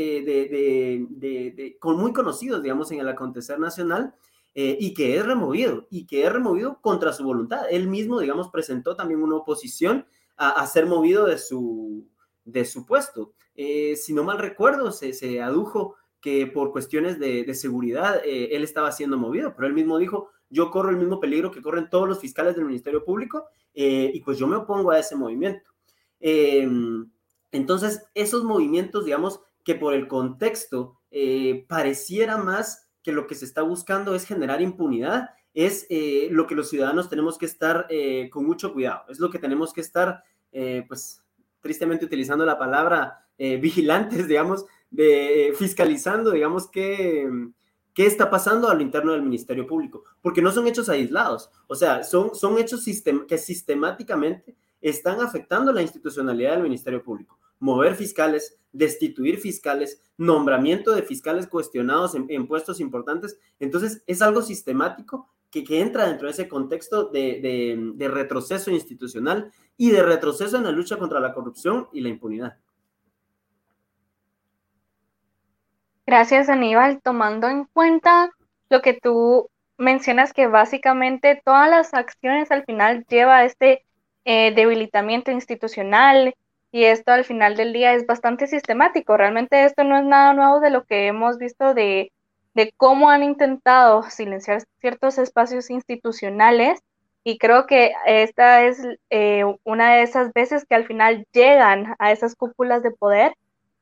con 1.78 1.96
muy 1.98 2.14
conocidos, 2.14 2.62
digamos, 2.62 2.90
en 2.90 3.00
el 3.00 3.08
acontecer 3.10 3.58
nacional, 3.60 4.14
y 4.54 4.92
que 4.92 5.16
es 5.16 5.24
removido, 5.24 5.86
y 5.90 6.06
que 6.06 6.26
es 6.26 6.32
removido 6.32 6.78
contra 6.80 7.12
su 7.12 7.24
voluntad. 7.24 7.64
Él 7.70 7.88
mismo, 7.88 8.20
digamos, 8.20 8.50
presentó 8.50 8.94
también 8.94 9.22
una 9.22 9.36
oposición 9.36 10.06
a, 10.36 10.66
ser 10.66 10.86
movido 10.86 11.26
de 11.26 11.38
su, 11.38 12.06
de 12.44 12.64
su 12.64 12.84
puesto. 12.84 13.32
si 13.54 14.12
no 14.12 14.24
mal 14.24 14.38
recuerdo, 14.38 14.92
se, 14.92 15.14
se 15.14 15.40
adujo 15.40 15.96
que 16.22 16.46
por 16.46 16.70
cuestiones 16.70 17.18
de, 17.18 17.52
seguridad 17.52 18.22
eh, 18.24 18.50
él 18.52 18.62
estaba 18.62 18.92
siendo 18.92 19.18
movido, 19.18 19.54
pero 19.54 19.66
él 19.66 19.74
mismo 19.74 19.98
dijo, 19.98 20.30
yo 20.48 20.70
corro 20.70 20.90
el 20.90 20.96
mismo 20.96 21.18
peligro 21.18 21.50
que 21.50 21.60
corren 21.60 21.90
todos 21.90 22.08
los 22.08 22.20
fiscales 22.20 22.54
del 22.54 22.64
Ministerio 22.64 23.04
Público 23.04 23.46
eh, 23.74 24.10
y 24.14 24.20
pues 24.20 24.38
yo 24.38 24.46
me 24.46 24.56
opongo 24.56 24.92
a 24.92 25.00
ese 25.00 25.16
movimiento. 25.16 25.68
Em, 26.20 27.10
entonces, 27.50 28.04
esos 28.14 28.44
movimientos, 28.44 29.04
digamos, 29.04 29.40
que 29.64 29.74
por 29.74 29.94
el 29.94 30.06
contexto 30.06 31.00
eh, 31.10 31.66
pareciera 31.68 32.38
más 32.38 32.88
que 33.02 33.12
lo 33.12 33.26
que 33.26 33.34
se 33.34 33.44
está 33.44 33.62
buscando 33.62 34.14
es 34.14 34.24
generar 34.24 34.60
impunidad, 34.60 35.30
es 35.54 35.86
lo 36.30 36.46
que 36.46 36.54
los 36.54 36.70
ciudadanos 36.70 37.10
tenemos 37.10 37.36
que 37.36 37.46
estar 37.46 37.86
con 38.30 38.46
mucho 38.46 38.72
cuidado, 38.72 39.04
es 39.10 39.18
lo 39.18 39.30
que 39.30 39.38
tenemos 39.38 39.72
que 39.72 39.82
estar, 39.82 40.22
pues, 40.88 41.22
tristemente 41.60 42.04
utilizando 42.04 42.46
la 42.46 42.58
palabra 42.58 43.26
vigilantes, 43.38 44.28
digamos, 44.28 44.64
de 44.90 45.54
fiscalizando, 45.56 46.30
digamos, 46.30 46.70
qué, 46.70 47.28
qué 47.94 48.06
está 48.06 48.30
pasando 48.30 48.68
a 48.68 48.74
lo 48.74 48.82
interno 48.82 49.12
del 49.12 49.22
Ministerio 49.22 49.66
Público, 49.66 50.04
porque 50.20 50.42
no 50.42 50.52
son 50.52 50.66
hechos 50.66 50.88
aislados, 50.88 51.50
o 51.66 51.74
sea, 51.74 52.02
son, 52.04 52.34
son 52.34 52.58
hechos 52.58 52.84
que 53.28 53.38
sistemáticamente 53.38 54.56
están 54.80 55.20
afectando 55.20 55.72
la 55.72 55.82
institucionalidad 55.82 56.52
del 56.52 56.64
Ministerio 56.64 57.02
Público. 57.02 57.38
Mover 57.62 57.94
fiscales, 57.94 58.58
destituir 58.72 59.38
fiscales, 59.38 60.02
nombramiento 60.16 60.92
de 60.92 61.02
fiscales 61.02 61.46
cuestionados 61.46 62.16
en, 62.16 62.48
puestos 62.48 62.80
importantes. 62.80 63.38
Entonces, 63.60 64.02
es 64.08 64.20
algo 64.20 64.42
sistemático 64.42 65.28
que, 65.48 65.62
que 65.62 65.80
entra 65.80 66.08
dentro 66.08 66.26
de 66.26 66.32
ese 66.32 66.48
contexto 66.48 67.04
de, 67.04 67.94
de, 67.94 68.08
retroceso 68.08 68.72
institucional 68.72 69.52
y 69.76 69.92
de 69.92 70.02
retroceso 70.02 70.56
en 70.56 70.64
la 70.64 70.72
lucha 70.72 70.96
contra 70.96 71.20
la 71.20 71.32
corrupción 71.32 71.86
y 71.92 72.00
la 72.00 72.08
impunidad. 72.08 72.58
Gracias, 76.04 76.48
Aníbal. 76.48 77.00
Tomando 77.00 77.48
en 77.48 77.66
cuenta 77.66 78.32
lo 78.70 78.82
que 78.82 78.94
tú 78.94 79.50
mencionas, 79.78 80.32
que 80.32 80.48
básicamente 80.48 81.40
todas 81.44 81.70
las 81.70 81.94
acciones 81.94 82.50
al 82.50 82.64
final 82.64 83.06
lleva 83.08 83.36
a 83.36 83.44
este 83.44 83.84
eh, 84.24 84.52
debilitamiento 84.52 85.30
institucional 85.30 86.34
y 86.72 86.84
esto 86.84 87.12
al 87.12 87.24
final 87.24 87.54
del 87.54 87.74
día 87.74 87.92
es 87.94 88.06
bastante 88.06 88.46
sistemático. 88.46 89.16
Realmente 89.16 89.64
esto 89.64 89.84
no 89.84 89.98
es 89.98 90.04
nada 90.04 90.32
nuevo 90.32 90.58
de 90.58 90.70
lo 90.70 90.84
que 90.84 91.06
hemos 91.06 91.36
visto 91.38 91.74
de, 91.74 92.10
cómo 92.78 93.10
han 93.10 93.22
intentado 93.22 94.02
silenciar 94.04 94.62
ciertos 94.80 95.18
espacios 95.18 95.70
institucionales 95.70 96.80
y 97.24 97.38
creo 97.38 97.66
que 97.66 97.92
esta 98.06 98.64
es 98.64 98.82
eh, 99.10 99.44
una 99.64 99.94
de 99.94 100.02
esas 100.02 100.32
veces 100.32 100.64
que 100.64 100.74
al 100.74 100.86
final 100.86 101.26
llegan 101.32 101.94
a 101.98 102.10
esas 102.10 102.34
cúpulas 102.34 102.82
de 102.82 102.90
poder 102.90 103.36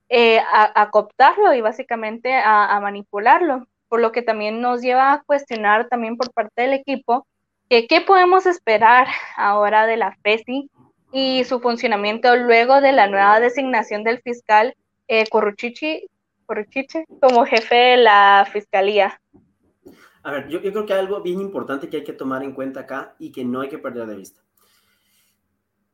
eh, 0.08 0.40
a, 0.52 0.90
cooptarlo 0.90 1.54
y 1.54 1.60
básicamente 1.60 2.34
a, 2.34 2.78
manipularlo, 2.80 3.66
por 3.88 4.00
lo 4.00 4.10
que 4.12 4.22
también 4.22 4.60
nos 4.60 4.82
lleva 4.82 5.12
a 5.12 5.22
cuestionar 5.22 5.88
también 5.88 6.16
por 6.16 6.32
parte 6.32 6.62
del 6.62 6.72
equipo 6.72 7.26
que 7.68 7.86
qué 7.86 8.00
podemos 8.00 8.46
esperar 8.46 9.06
ahora 9.36 9.86
de 9.86 9.96
la 9.96 10.16
FESI 10.22 10.68
y 11.12 11.44
su 11.44 11.60
funcionamiento 11.60 12.36
luego 12.36 12.80
de 12.80 12.92
la 12.92 13.06
nueva 13.06 13.40
designación 13.40 14.04
del 14.04 14.20
fiscal 14.20 14.74
eh, 15.08 15.26
Corruchichi, 15.28 16.08
como 17.20 17.46
jefe 17.46 17.74
de 17.74 17.96
la 17.96 18.48
fiscalía. 18.52 19.20
A 20.22 20.32
ver, 20.32 20.48
yo, 20.48 20.60
yo 20.60 20.72
creo 20.72 20.86
que 20.86 20.92
hay 20.92 21.00
algo 21.00 21.22
bien 21.22 21.40
importante 21.40 21.88
que 21.88 21.98
hay 21.98 22.04
que 22.04 22.12
tomar 22.12 22.42
en 22.42 22.52
cuenta 22.52 22.80
acá 22.80 23.14
y 23.18 23.32
que 23.32 23.44
no 23.44 23.60
hay 23.60 23.68
que 23.68 23.78
perder 23.78 24.06
de 24.06 24.16
vista. 24.16 24.40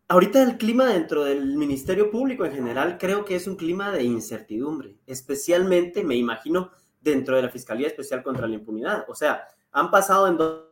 Ahorita 0.09 0.43
el 0.43 0.57
clima 0.57 0.87
dentro 0.87 1.25
del 1.25 1.57
Ministerio 1.57 2.11
Público 2.11 2.45
en 2.45 2.53
general 2.53 2.97
creo 2.97 3.25
que 3.25 3.37
es 3.37 3.47
un 3.47 3.57
clima 3.57 3.91
de 3.91 4.05
incertidumbre, 4.05 4.97
especialmente, 5.07 6.05
me 6.05 6.15
imagino, 6.15 6.71
dentro 7.01 7.37
de 7.37 7.43
la 7.43 7.49
Fiscalía 7.49 7.89
Especial 7.89 8.23
contra 8.23 8.47
la 8.47 8.55
Impunidad. 8.55 9.05
O 9.09 9.15
sea, 9.15 9.47
han 9.73 9.91
pasado 9.91 10.29
en 10.29 10.37
dos 10.37 10.67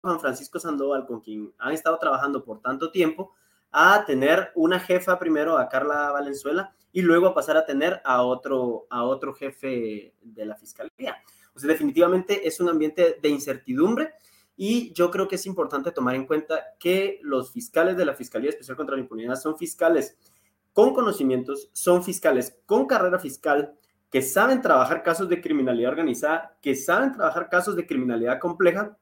Juan 0.00 0.20
Francisco 0.20 0.60
Sandoval, 0.60 1.06
con 1.06 1.20
quien 1.20 1.52
han 1.58 1.72
estado 1.72 1.98
trabajando 1.98 2.44
por 2.44 2.60
tanto 2.60 2.90
tiempo, 2.90 3.34
a 3.70 4.04
tener 4.06 4.50
una 4.54 4.80
jefa 4.80 5.18
primero, 5.18 5.58
a 5.58 5.68
Carla 5.68 6.10
Valenzuela, 6.10 6.74
y 6.92 7.02
luego 7.02 7.26
a 7.26 7.34
pasar 7.34 7.56
a 7.56 7.66
tener 7.66 8.00
a 8.04 8.22
otro, 8.22 8.86
a 8.90 9.04
otro 9.04 9.34
jefe 9.34 10.14
de 10.22 10.46
la 10.46 10.56
Fiscalía. 10.56 11.16
O 11.54 11.58
sea, 11.58 11.68
definitivamente 11.68 12.46
es 12.46 12.60
un 12.60 12.68
ambiente 12.68 13.18
de 13.20 13.28
incertidumbre 13.28 14.14
y 14.56 14.92
yo 14.92 15.10
creo 15.10 15.28
que 15.28 15.36
es 15.36 15.46
importante 15.46 15.92
tomar 15.92 16.14
en 16.14 16.26
cuenta 16.26 16.74
que 16.78 17.20
los 17.22 17.52
fiscales 17.52 17.96
de 17.96 18.04
la 18.04 18.14
Fiscalía 18.14 18.50
Especial 18.50 18.76
contra 18.76 18.96
la 18.96 19.02
Impunidad 19.02 19.36
son 19.36 19.56
fiscales 19.56 20.16
con 20.72 20.94
conocimientos, 20.94 21.70
son 21.72 22.04
fiscales 22.04 22.56
con 22.66 22.86
carrera 22.86 23.18
fiscal, 23.18 23.74
que 24.10 24.22
saben 24.22 24.62
trabajar 24.62 25.02
casos 25.02 25.28
de 25.28 25.40
criminalidad 25.40 25.90
organizada, 25.90 26.56
que 26.62 26.74
saben 26.74 27.12
trabajar 27.12 27.48
casos 27.48 27.76
de 27.76 27.86
criminalidad 27.86 28.38
compleja 28.38 28.96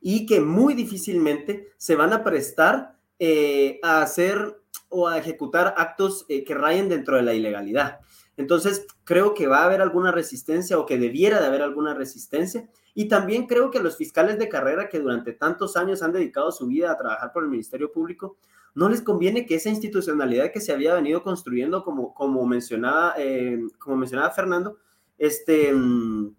y 0.00 0.26
que 0.26 0.40
muy 0.40 0.74
difícilmente 0.74 1.72
se 1.76 1.96
van 1.96 2.12
a 2.12 2.22
prestar 2.22 2.91
eh, 3.24 3.78
a 3.84 4.02
hacer 4.02 4.58
o 4.88 5.06
a 5.06 5.16
ejecutar 5.16 5.74
actos 5.76 6.26
eh, 6.28 6.42
que 6.42 6.54
rayen 6.54 6.88
dentro 6.88 7.14
de 7.14 7.22
la 7.22 7.34
ilegalidad. 7.34 8.00
Entonces, 8.36 8.84
creo 9.04 9.32
que 9.32 9.46
va 9.46 9.60
a 9.60 9.66
haber 9.66 9.80
alguna 9.80 10.10
resistencia 10.10 10.76
o 10.76 10.86
que 10.86 10.98
debiera 10.98 11.40
de 11.40 11.46
haber 11.46 11.62
alguna 11.62 11.94
resistencia 11.94 12.68
y 12.94 13.06
también 13.06 13.46
creo 13.46 13.70
que 13.70 13.78
los 13.78 13.96
fiscales 13.96 14.40
de 14.40 14.48
carrera 14.48 14.88
que 14.88 14.98
durante 14.98 15.32
tantos 15.34 15.76
años 15.76 16.02
han 16.02 16.10
dedicado 16.10 16.50
su 16.50 16.66
vida 16.66 16.90
a 16.90 16.96
trabajar 16.96 17.32
por 17.32 17.44
el 17.44 17.50
Ministerio 17.50 17.92
Público, 17.92 18.38
no 18.74 18.88
les 18.88 19.02
conviene 19.02 19.46
que 19.46 19.54
esa 19.54 19.68
institucionalidad 19.68 20.50
que 20.50 20.60
se 20.60 20.72
había 20.72 20.92
venido 20.94 21.22
construyendo, 21.22 21.84
como, 21.84 22.12
como, 22.14 22.44
mencionaba, 22.44 23.14
eh, 23.18 23.60
como 23.78 23.98
mencionaba 23.98 24.30
Fernando, 24.30 24.78
este, 25.16 25.72
mm, 25.72 26.34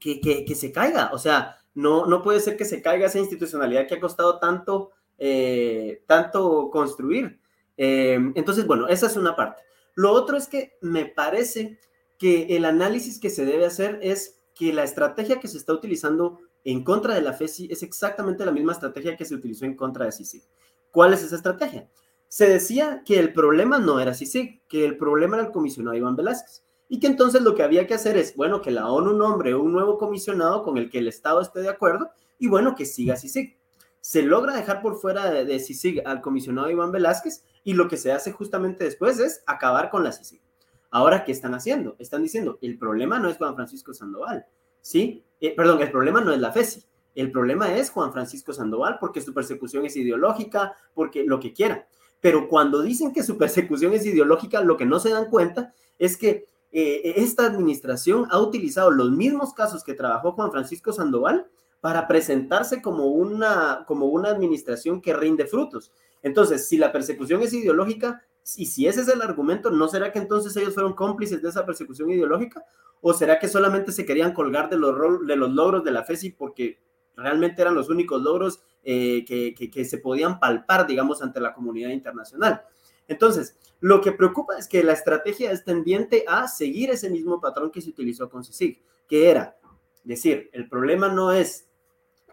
que, 0.00 0.20
que, 0.46 0.54
se 0.54 0.72
caiga. 0.72 1.10
O 1.12 1.18
sea, 1.18 1.58
no, 1.74 2.06
no 2.06 2.22
puede 2.22 2.40
ser 2.40 2.56
que 2.56 2.64
se 2.64 2.80
caiga 2.80 3.08
esa 3.08 3.18
institucionalidad 3.18 3.86
que 3.86 3.96
ha 3.96 4.00
costado 4.00 4.38
tanto, 4.38 4.92
eh, 5.24 6.02
tanto 6.08 6.68
construir. 6.68 7.38
Eh, 7.76 8.18
entonces, 8.34 8.66
bueno, 8.66 8.88
esa 8.88 9.06
es 9.06 9.16
una 9.16 9.36
parte. 9.36 9.62
Lo 9.94 10.10
otro 10.10 10.36
es 10.36 10.48
que 10.48 10.72
me 10.80 11.04
parece 11.04 11.78
que 12.18 12.56
el 12.56 12.64
análisis 12.64 13.20
que 13.20 13.30
se 13.30 13.44
debe 13.44 13.64
hacer 13.64 14.00
es 14.02 14.42
que 14.52 14.72
la 14.72 14.82
estrategia 14.82 15.38
que 15.38 15.46
se 15.46 15.58
está 15.58 15.74
utilizando 15.74 16.40
en 16.64 16.82
contra 16.82 17.14
de 17.14 17.22
la 17.22 17.34
FESI 17.34 17.68
es 17.70 17.84
exactamente 17.84 18.44
la 18.44 18.50
misma 18.50 18.72
estrategia 18.72 19.16
que 19.16 19.24
se 19.24 19.36
utilizó 19.36 19.64
en 19.64 19.76
contra 19.76 20.06
de 20.06 20.12
CICIG. 20.12 20.42
¿Cuál 20.90 21.12
es 21.14 21.22
esa 21.22 21.36
estrategia? 21.36 21.88
Se 22.26 22.48
decía 22.48 23.02
que 23.04 23.20
el 23.20 23.32
problema 23.32 23.78
no 23.78 24.00
era 24.00 24.14
CICIG, 24.14 24.66
que 24.66 24.84
el 24.84 24.96
problema 24.96 25.36
era 25.36 25.46
el 25.46 25.52
comisionado 25.52 25.96
Iván 25.96 26.16
Velázquez 26.16 26.64
y 26.88 26.98
que 26.98 27.06
entonces 27.06 27.42
lo 27.42 27.54
que 27.54 27.62
había 27.62 27.86
que 27.86 27.94
hacer 27.94 28.16
es, 28.16 28.34
bueno, 28.34 28.60
que 28.60 28.72
la 28.72 28.88
ONU 28.90 29.12
nombre 29.12 29.54
un 29.54 29.72
nuevo 29.72 29.98
comisionado 29.98 30.64
con 30.64 30.78
el 30.78 30.90
que 30.90 30.98
el 30.98 31.06
Estado 31.06 31.40
esté 31.40 31.60
de 31.60 31.68
acuerdo 31.68 32.10
y 32.40 32.48
bueno, 32.48 32.74
que 32.74 32.86
siga 32.86 33.16
CICIG. 33.16 33.61
Se 34.02 34.20
logra 34.20 34.54
dejar 34.54 34.82
por 34.82 35.00
fuera 35.00 35.30
de, 35.30 35.46
de 35.46 35.58
CICIG 35.58 36.02
al 36.06 36.20
comisionado 36.20 36.70
Iván 36.70 36.92
Velázquez 36.92 37.44
y 37.64 37.72
lo 37.72 37.88
que 37.88 37.96
se 37.96 38.12
hace 38.12 38.32
justamente 38.32 38.84
después 38.84 39.18
es 39.18 39.42
acabar 39.46 39.88
con 39.88 40.04
la 40.04 40.12
CICIG. 40.12 40.42
Ahora, 40.90 41.24
¿qué 41.24 41.32
están 41.32 41.54
haciendo? 41.54 41.96
Están 41.98 42.22
diciendo, 42.22 42.58
el 42.60 42.76
problema 42.76 43.18
no 43.18 43.30
es 43.30 43.38
Juan 43.38 43.54
Francisco 43.54 43.94
Sandoval, 43.94 44.44
¿sí? 44.82 45.24
Eh, 45.40 45.54
perdón, 45.56 45.80
el 45.80 45.90
problema 45.90 46.20
no 46.20 46.32
es 46.32 46.38
la 46.38 46.52
FESI, 46.52 46.84
el 47.14 47.30
problema 47.30 47.74
es 47.74 47.90
Juan 47.90 48.12
Francisco 48.12 48.52
Sandoval 48.52 48.98
porque 49.00 49.22
su 49.22 49.32
persecución 49.32 49.86
es 49.86 49.96
ideológica, 49.96 50.76
porque 50.92 51.24
lo 51.24 51.40
que 51.40 51.54
quiera. 51.54 51.86
Pero 52.20 52.46
cuando 52.46 52.82
dicen 52.82 53.12
que 53.12 53.22
su 53.22 53.38
persecución 53.38 53.94
es 53.94 54.04
ideológica, 54.04 54.60
lo 54.60 54.76
que 54.76 54.84
no 54.84 55.00
se 55.00 55.10
dan 55.10 55.30
cuenta 55.30 55.72
es 55.98 56.16
que 56.16 56.46
eh, 56.70 57.14
esta 57.16 57.46
administración 57.46 58.26
ha 58.30 58.38
utilizado 58.38 58.90
los 58.90 59.10
mismos 59.10 59.54
casos 59.54 59.84
que 59.84 59.94
trabajó 59.94 60.32
Juan 60.32 60.52
Francisco 60.52 60.92
Sandoval 60.92 61.46
para 61.82 62.06
presentarse 62.06 62.80
como 62.80 63.06
una, 63.06 63.82
como 63.88 64.06
una 64.06 64.28
administración 64.28 65.02
que 65.02 65.12
rinde 65.12 65.46
frutos. 65.46 65.90
Entonces, 66.22 66.68
si 66.68 66.76
la 66.78 66.92
persecución 66.92 67.42
es 67.42 67.52
ideológica, 67.52 68.22
y 68.56 68.66
si 68.66 68.86
ese 68.86 69.00
es 69.00 69.08
el 69.08 69.20
argumento, 69.20 69.68
¿no 69.68 69.88
será 69.88 70.12
que 70.12 70.20
entonces 70.20 70.56
ellos 70.56 70.74
fueron 70.74 70.94
cómplices 70.94 71.42
de 71.42 71.48
esa 71.48 71.66
persecución 71.66 72.08
ideológica? 72.12 72.64
¿O 73.00 73.12
será 73.12 73.40
que 73.40 73.48
solamente 73.48 73.90
se 73.90 74.06
querían 74.06 74.32
colgar 74.32 74.70
de 74.70 74.78
los, 74.78 75.26
de 75.26 75.34
los 75.34 75.50
logros 75.50 75.82
de 75.82 75.90
la 75.90 76.04
FESI 76.04 76.30
porque 76.30 76.78
realmente 77.16 77.60
eran 77.62 77.74
los 77.74 77.88
únicos 77.88 78.22
logros 78.22 78.60
eh, 78.84 79.24
que, 79.26 79.52
que, 79.52 79.84
se 79.84 79.98
podían 79.98 80.38
palpar, 80.38 80.86
digamos, 80.86 81.20
ante 81.20 81.40
la 81.40 81.52
comunidad 81.52 81.90
internacional? 81.90 82.62
Entonces, 83.08 83.56
lo 83.80 84.00
que 84.00 84.12
preocupa 84.12 84.56
es 84.56 84.68
que 84.68 84.84
la 84.84 84.92
estrategia 84.92 85.50
es 85.50 85.64
tendiente 85.64 86.24
a 86.28 86.46
seguir 86.46 86.90
ese 86.90 87.10
mismo 87.10 87.40
patrón 87.40 87.72
que 87.72 87.80
se 87.80 87.90
utilizó 87.90 88.30
con 88.30 88.44
CICIG, 88.44 88.80
que 89.08 89.30
era 89.30 89.56
decir, 90.04 90.50
el 90.52 90.68
problema 90.68 91.08
no 91.08 91.32
es 91.32 91.68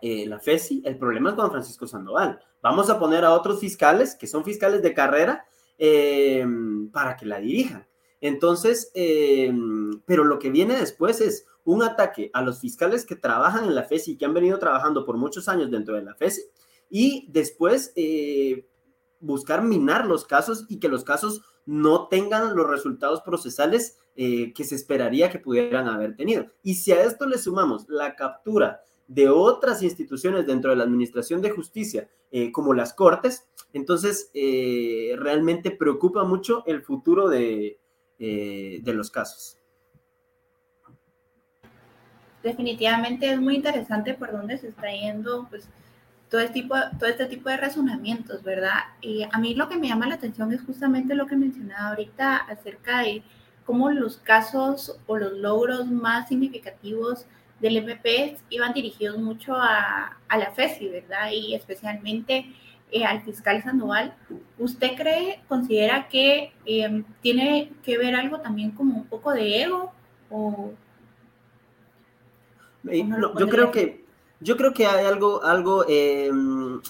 eh, 0.02 0.26
la 0.28 0.40
FESI, 0.40 0.84
el 0.86 0.98
problema 0.98 1.30
es 1.30 1.36
Juan 1.36 1.52
Francisco 1.52 1.88
Sandoval. 1.88 2.40
Vamos 2.62 2.90
a 2.90 3.00
poner 3.00 3.24
a 3.26 3.34
otros 3.34 3.60
fiscales, 3.60 4.16
que 4.16 4.28
son 4.28 4.44
fiscales 4.44 4.82
de 4.82 4.94
carrera, 4.94 5.46
Em, 5.82 6.92
para 6.92 7.16
que 7.16 7.26
la 7.26 7.40
dirijan. 7.40 7.88
Entonces, 8.20 8.92
em, 8.96 10.02
pero 10.06 10.26
lo 10.26 10.38
que 10.38 10.50
viene 10.50 10.78
después 10.78 11.22
es 11.22 11.46
un 11.64 11.84
ataque 11.84 12.30
a 12.34 12.42
los 12.42 12.60
fiscales 12.60 13.06
que 13.06 13.16
trabajan 13.16 13.64
en 13.64 13.74
la 13.74 13.84
FESI, 13.84 14.18
que 14.18 14.26
han 14.26 14.34
venido 14.34 14.60
trabajando 14.60 15.06
por 15.06 15.16
muchos 15.16 15.48
años 15.48 15.72
dentro 15.72 15.96
de 15.96 16.02
la 16.02 16.16
FESI, 16.16 16.42
y 16.90 17.28
después 17.32 17.94
eh, 17.96 18.68
buscar 19.22 19.64
minar 19.64 20.06
los 20.06 20.26
casos 20.26 20.66
y 20.68 20.80
que 20.80 20.90
los 20.90 21.06
casos 21.06 21.44
no 21.66 22.10
tengan 22.10 22.58
los 22.58 22.68
resultados 22.68 23.22
procesales 23.22 24.00
eh, 24.18 24.52
que 24.54 24.66
se 24.66 24.76
esperaría 24.76 25.30
que 25.30 25.40
pudieran 25.40 25.88
haber 25.88 26.18
tenido. 26.18 26.48
Y 26.62 26.74
si 26.76 26.92
a 26.92 27.06
esto 27.06 27.26
le 27.26 27.38
sumamos 27.38 27.88
la 27.88 28.18
captura 28.18 28.84
de 29.10 29.28
otras 29.28 29.82
instituciones 29.82 30.46
dentro 30.46 30.70
de 30.70 30.78
la 30.78 30.84
Administración 30.84 31.42
de 31.42 31.50
Justicia, 31.50 32.08
eh, 32.32 32.52
como 32.52 32.76
las 32.76 32.94
Cortes, 32.94 33.50
entonces 33.74 34.30
eh, 34.36 35.16
realmente 35.18 35.72
preocupa 35.72 36.24
mucho 36.24 36.64
el 36.68 36.84
futuro 36.84 37.28
de, 37.28 37.80
eh, 38.20 38.80
de 38.84 38.94
los 38.94 39.10
casos. 39.10 39.58
Definitivamente 42.44 43.32
es 43.32 43.42
muy 43.42 43.56
interesante 43.56 44.14
por 44.14 44.32
dónde 44.32 44.60
se 44.60 44.68
está 44.68 44.92
yendo 44.92 45.48
pues, 45.50 45.68
todo, 46.30 46.42
este 46.42 46.54
tipo, 46.54 46.76
todo 47.00 47.10
este 47.10 47.26
tipo 47.26 47.50
de 47.50 47.58
razonamientos, 47.58 48.44
¿verdad? 48.44 48.78
Y 49.02 49.24
a 49.24 49.40
mí 49.40 49.56
lo 49.56 49.68
que 49.70 49.78
me 49.78 49.88
llama 49.88 50.08
la 50.08 50.16
atención 50.16 50.54
es 50.54 50.62
justamente 50.62 51.16
lo 51.16 51.26
que 51.26 51.36
mencionaba 51.36 51.90
ahorita 51.90 52.38
acerca 52.38 53.00
de 53.00 53.24
cómo 53.66 53.90
los 53.90 54.18
casos 54.18 55.00
o 55.08 55.18
los 55.18 55.34
logros 55.34 55.88
más 55.88 56.28
significativos 56.28 57.26
del 57.60 57.78
MP 57.78 58.38
iban 58.50 58.74
dirigidos 58.74 59.18
mucho 59.18 59.56
a, 59.56 60.18
a 60.28 60.38
la 60.38 60.52
FESI, 60.52 60.90
¿verdad? 60.90 61.32
Y 61.32 61.56
especialmente 61.56 62.46
eh, 62.92 63.06
al 63.06 63.22
fiscal 63.22 63.62
Sandoval. 63.62 64.16
¿Usted 64.58 64.96
cree, 64.98 65.42
considera 65.48 66.08
que 66.08 66.54
em, 66.66 67.04
tiene 67.22 67.72
que 67.84 68.00
ver 68.00 68.16
algo 68.16 68.40
también 68.40 68.72
como 68.72 68.98
un 68.98 69.06
poco 69.06 69.32
de 69.32 69.62
ego? 69.62 69.94
O, 70.32 70.74
yo 72.84 73.48
creo 73.48 73.72
que 73.72 74.06
yo 74.40 74.58
creo 74.58 74.74
que 74.74 74.88
hay 74.88 75.06
algo, 75.06 75.44
algo, 75.44 75.86
em, 75.88 76.82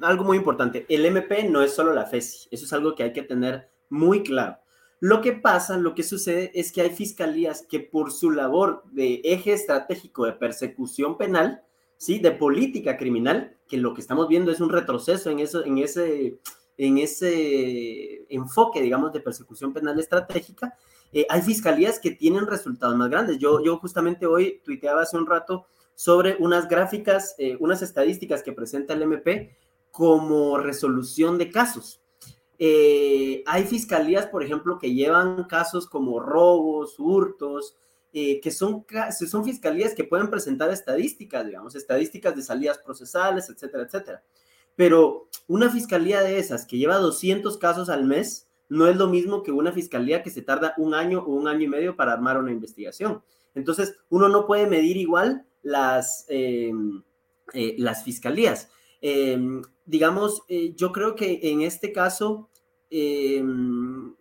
algo 0.00 0.24
muy 0.24 0.38
importante. 0.38 0.86
El 0.88 1.04
MP 1.06 1.48
no 1.48 1.62
es 1.62 1.72
solo 1.72 1.92
la 1.92 2.06
FESI, 2.06 2.48
eso 2.50 2.64
es 2.64 2.72
algo 2.72 2.96
que 2.96 3.04
hay 3.04 3.12
que 3.12 3.22
tener 3.22 3.70
muy 3.90 4.24
claro. 4.24 4.58
Lo 5.00 5.20
que 5.20 5.32
pasa, 5.32 5.76
lo 5.76 5.94
que 5.94 6.02
sucede 6.02 6.50
es 6.54 6.72
que 6.72 6.80
hay 6.80 6.90
fiscalías 6.90 7.62
que 7.62 7.78
por 7.80 8.10
su 8.12 8.30
labor 8.30 8.82
de 8.90 9.20
eje 9.24 9.52
estratégico 9.52 10.26
de 10.26 10.32
persecución 10.32 11.16
penal, 11.16 11.62
¿sí? 11.96 12.18
De 12.18 12.32
política 12.32 12.96
criminal, 12.96 13.56
que 13.68 13.76
lo 13.76 13.94
que 13.94 14.00
estamos 14.00 14.28
viendo 14.28 14.50
es 14.50 14.60
un 14.60 14.70
retroceso 14.70 15.30
en, 15.30 15.38
eso, 15.38 15.64
en, 15.64 15.78
ese, 15.78 16.38
en 16.76 16.98
ese 16.98 18.26
enfoque, 18.28 18.82
digamos, 18.82 19.12
de 19.12 19.20
persecución 19.20 19.72
penal 19.72 20.00
estratégica, 20.00 20.74
eh, 21.12 21.26
hay 21.28 21.42
fiscalías 21.42 21.98
que 22.00 22.10
tienen 22.10 22.46
resultados 22.46 22.96
más 22.96 23.08
grandes. 23.08 23.38
Yo, 23.38 23.62
yo 23.62 23.78
justamente 23.78 24.26
hoy 24.26 24.60
tuiteaba 24.64 25.02
hace 25.02 25.16
un 25.16 25.26
rato 25.26 25.66
sobre 25.94 26.36
unas 26.38 26.68
gráficas, 26.68 27.34
eh, 27.38 27.56
unas 27.60 27.82
estadísticas 27.82 28.42
que 28.42 28.52
presenta 28.52 28.94
el 28.94 29.02
MP 29.02 29.56
como 29.90 30.58
resolución 30.58 31.38
de 31.38 31.50
casos. 31.50 32.00
Eh, 32.58 33.42
hay 33.46 33.64
fiscalías, 33.64 34.26
por 34.26 34.42
ejemplo, 34.42 34.78
que 34.78 34.92
llevan 34.92 35.44
casos 35.44 35.88
como 35.88 36.20
robos, 36.20 36.98
hurtos, 36.98 37.76
eh, 38.12 38.40
que 38.40 38.50
son, 38.50 38.84
son 39.10 39.44
fiscalías 39.44 39.94
que 39.94 40.04
pueden 40.04 40.30
presentar 40.30 40.70
estadísticas, 40.70 41.46
digamos, 41.46 41.74
estadísticas 41.74 42.34
de 42.34 42.42
salidas 42.42 42.78
procesales, 42.78 43.48
etcétera, 43.48 43.84
etcétera. 43.84 44.22
Pero 44.74 45.28
una 45.46 45.70
fiscalía 45.70 46.22
de 46.22 46.38
esas 46.38 46.66
que 46.66 46.78
lleva 46.78 46.96
200 46.98 47.58
casos 47.58 47.88
al 47.88 48.04
mes, 48.04 48.48
no 48.68 48.86
es 48.86 48.96
lo 48.96 49.08
mismo 49.08 49.42
que 49.42 49.52
una 49.52 49.72
fiscalía 49.72 50.22
que 50.22 50.30
se 50.30 50.42
tarda 50.42 50.74
un 50.78 50.94
año 50.94 51.20
o 51.20 51.32
un 51.32 51.48
año 51.48 51.62
y 51.62 51.68
medio 51.68 51.96
para 51.96 52.12
armar 52.12 52.38
una 52.38 52.52
investigación. 52.52 53.22
Entonces, 53.54 53.96
uno 54.08 54.28
no 54.28 54.46
puede 54.46 54.66
medir 54.66 54.96
igual 54.96 55.46
las, 55.62 56.26
eh, 56.28 56.72
eh, 57.52 57.74
las 57.78 58.04
fiscalías. 58.04 58.68
Em, 59.00 59.62
digamos, 59.84 60.42
eh, 60.48 60.74
yo 60.74 60.92
creo 60.92 61.14
que 61.14 61.40
en 61.42 61.62
este 61.62 61.92
caso, 61.92 62.48
em, 62.90 64.14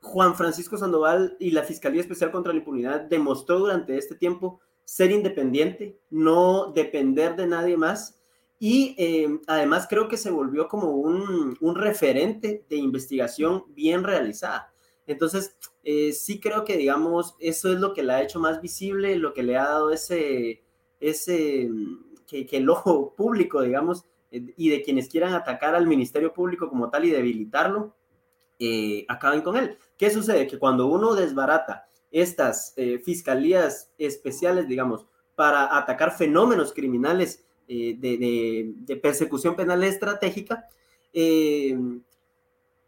Juan 0.00 0.34
Francisco 0.34 0.76
Sandoval 0.76 1.36
y 1.38 1.52
la 1.52 1.62
Fiscalía 1.62 2.00
Especial 2.00 2.32
contra 2.32 2.52
la 2.52 2.58
Impunidad 2.58 3.02
demostró 3.02 3.60
durante 3.60 3.96
este 3.96 4.16
tiempo 4.16 4.60
ser 4.84 5.12
independiente, 5.12 5.98
no 6.10 6.72
depender 6.72 7.36
de 7.36 7.46
nadie 7.46 7.76
más. 7.76 8.18
Y 8.58 8.94
em, 8.98 9.40
además 9.46 9.86
creo 9.88 10.08
que 10.08 10.16
se 10.16 10.30
volvió 10.30 10.68
como 10.68 10.90
un, 10.90 11.56
un, 11.60 11.74
referente 11.74 12.64
de 12.68 12.76
investigación 12.76 13.64
bien 13.74 14.04
realizada. 14.04 14.72
Entonces, 15.06 15.56
eh, 15.82 16.12
sí 16.12 16.40
creo 16.40 16.64
que, 16.64 16.76
digamos, 16.76 17.34
eso 17.40 17.72
es 17.72 17.80
lo 17.80 17.92
que 17.92 18.04
la 18.04 18.16
ha 18.16 18.22
hecho 18.22 18.38
más 18.38 18.60
visible, 18.60 19.16
lo 19.16 19.34
que 19.34 19.42
le 19.42 19.56
ha 19.56 19.64
dado 19.64 19.90
ese, 19.90 20.62
ese 21.00 21.68
que, 22.46 22.56
el 22.56 22.68
ojo 22.70 23.14
público, 23.16 23.62
digamos, 23.62 24.04
eh, 24.30 24.52
y 24.56 24.70
de 24.70 24.82
quienes 24.82 25.08
quieran 25.08 25.34
atacar 25.34 25.74
al 25.74 25.86
Ministerio 25.86 26.32
Público 26.32 26.68
como 26.68 26.90
tal 26.90 27.04
y 27.04 27.10
debilitarlo, 27.10 27.94
eh, 28.58 29.04
acaben 29.08 29.42
con 29.42 29.56
él. 29.56 29.76
¿Qué 29.96 30.10
sucede? 30.10 30.46
Que 30.46 30.58
cuando 30.58 30.86
uno 30.86 31.14
desbarata 31.14 31.88
estas 32.10 32.74
eh, 32.76 32.98
fiscalías 32.98 33.90
especiales, 33.98 34.68
digamos, 34.68 35.06
para 35.34 35.76
atacar 35.76 36.16
fenómenos 36.16 36.72
criminales 36.72 37.44
de, 37.66 38.74
de, 38.86 38.96
persecución 38.96 39.56
penal 39.56 39.82
estratégica, 39.82 40.68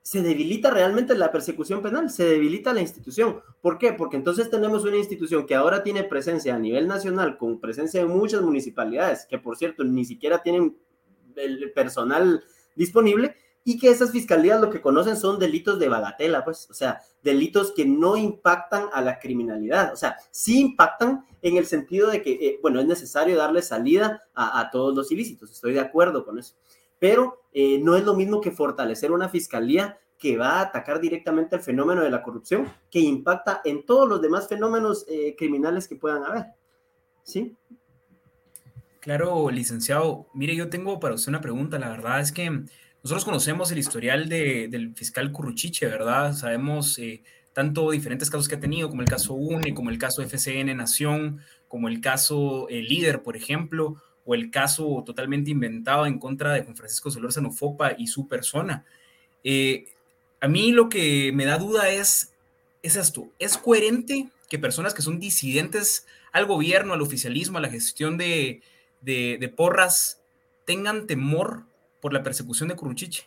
se 0.04 0.20
debilita 0.20 0.70
realmente 0.70 1.14
la 1.14 1.32
persecución 1.32 1.80
penal, 1.80 2.10
se 2.10 2.26
debilita 2.26 2.74
la 2.74 2.82
institución. 2.82 3.40
¿Por 3.62 3.78
qué? 3.78 3.94
Porque 3.94 4.18
entonces 4.18 4.50
tenemos 4.50 4.84
una 4.84 4.98
institución 4.98 5.46
que 5.46 5.54
ahora 5.54 5.82
tiene 5.82 6.04
presencia 6.04 6.54
a 6.54 6.58
nivel 6.58 6.86
nacional, 6.86 7.38
con 7.38 7.58
presencia 7.58 8.02
en 8.02 8.08
muchas 8.08 8.42
municipalidades, 8.42 9.24
que 9.24 9.38
por 9.38 9.56
cierto 9.56 9.82
ni 9.82 10.04
siquiera 10.04 10.42
tienen 10.42 10.76
el 11.36 11.72
personal 11.72 12.44
disponible, 12.76 13.34
y 13.64 13.78
que 13.78 13.88
esas 13.88 14.10
fiscalías 14.10 14.60
lo 14.60 14.68
que 14.68 14.82
conocen 14.82 15.16
son 15.16 15.38
delitos 15.38 15.78
de 15.78 15.88
bagatela, 15.88 16.44
pues, 16.44 16.68
o 16.70 16.74
sea, 16.74 17.00
delitos 17.22 17.72
que 17.72 17.86
no 17.86 18.18
impactan 18.18 18.88
a 18.92 19.00
la 19.00 19.18
criminalidad, 19.18 19.90
o 19.94 19.96
sea, 19.96 20.18
sí 20.30 20.60
impactan 20.60 21.24
en 21.40 21.56
el 21.56 21.64
sentido 21.64 22.10
de 22.10 22.20
que, 22.20 22.32
eh, 22.32 22.58
bueno, 22.60 22.78
es 22.78 22.86
necesario 22.86 23.38
darle 23.38 23.62
salida 23.62 24.20
a, 24.34 24.60
a 24.60 24.70
todos 24.70 24.94
los 24.94 25.10
ilícitos, 25.10 25.50
estoy 25.50 25.72
de 25.72 25.80
acuerdo 25.80 26.26
con 26.26 26.38
eso 26.38 26.56
pero 26.98 27.44
eh, 27.52 27.78
no 27.78 27.96
es 27.96 28.04
lo 28.04 28.14
mismo 28.14 28.40
que 28.40 28.50
fortalecer 28.50 29.12
una 29.12 29.28
fiscalía 29.28 29.98
que 30.18 30.36
va 30.36 30.58
a 30.58 30.62
atacar 30.62 31.00
directamente 31.00 31.56
el 31.56 31.62
fenómeno 31.62 32.02
de 32.02 32.10
la 32.10 32.22
corrupción, 32.22 32.72
que 32.90 33.00
impacta 33.00 33.60
en 33.64 33.84
todos 33.84 34.08
los 34.08 34.22
demás 34.22 34.48
fenómenos 34.48 35.04
eh, 35.08 35.34
criminales 35.36 35.86
que 35.86 35.96
puedan 35.96 36.24
haber. 36.24 36.46
¿Sí? 37.22 37.56
Claro, 39.00 39.50
licenciado. 39.50 40.26
Mire, 40.34 40.56
yo 40.56 40.70
tengo 40.70 40.98
para 40.98 41.14
usted 41.14 41.28
una 41.28 41.40
pregunta. 41.40 41.78
La 41.78 41.90
verdad 41.90 42.20
es 42.20 42.32
que 42.32 42.48
nosotros 43.02 43.24
conocemos 43.24 43.70
el 43.70 43.78
historial 43.78 44.28
del 44.28 44.94
fiscal 44.96 45.30
Curruchiche, 45.30 45.86
¿verdad? 45.86 46.32
Sabemos 46.32 46.98
eh, 46.98 47.22
tanto 47.52 47.90
diferentes 47.90 48.30
casos 48.30 48.48
que 48.48 48.54
ha 48.54 48.60
tenido, 48.60 48.88
como 48.88 49.02
el 49.02 49.08
caso 49.08 49.34
UNE, 49.34 49.74
como 49.74 49.90
el 49.90 49.98
caso 49.98 50.22
FCN 50.22 50.74
Nación, 50.76 51.40
como 51.68 51.88
el 51.88 52.00
caso 52.00 52.66
Líder, 52.70 53.22
por 53.22 53.36
ejemplo 53.36 53.96
o 54.24 54.34
el 54.34 54.50
caso 54.50 55.02
totalmente 55.04 55.50
inventado 55.50 56.06
en 56.06 56.18
contra 56.18 56.52
de 56.52 56.62
Juan 56.62 56.76
Francisco 56.76 57.10
Solórzano 57.10 57.50
Fopa 57.50 57.92
y 57.96 58.06
su 58.06 58.26
persona. 58.26 58.84
Eh, 59.42 59.86
a 60.40 60.48
mí 60.48 60.72
lo 60.72 60.88
que 60.88 61.32
me 61.32 61.44
da 61.44 61.58
duda 61.58 61.90
es, 61.90 62.32
es 62.82 62.96
esto, 62.96 63.28
¿es 63.38 63.56
coherente 63.58 64.28
que 64.48 64.58
personas 64.58 64.94
que 64.94 65.02
son 65.02 65.18
disidentes 65.18 66.06
al 66.32 66.46
gobierno, 66.46 66.94
al 66.94 67.02
oficialismo, 67.02 67.58
a 67.58 67.60
la 67.60 67.70
gestión 67.70 68.18
de, 68.18 68.62
porras, 69.56 70.20
tengan 70.64 71.06
temor 71.06 71.62
por 72.00 72.12
la 72.12 72.22
persecución 72.22 72.68
de 72.68 72.76
Curuchiche? 72.76 73.24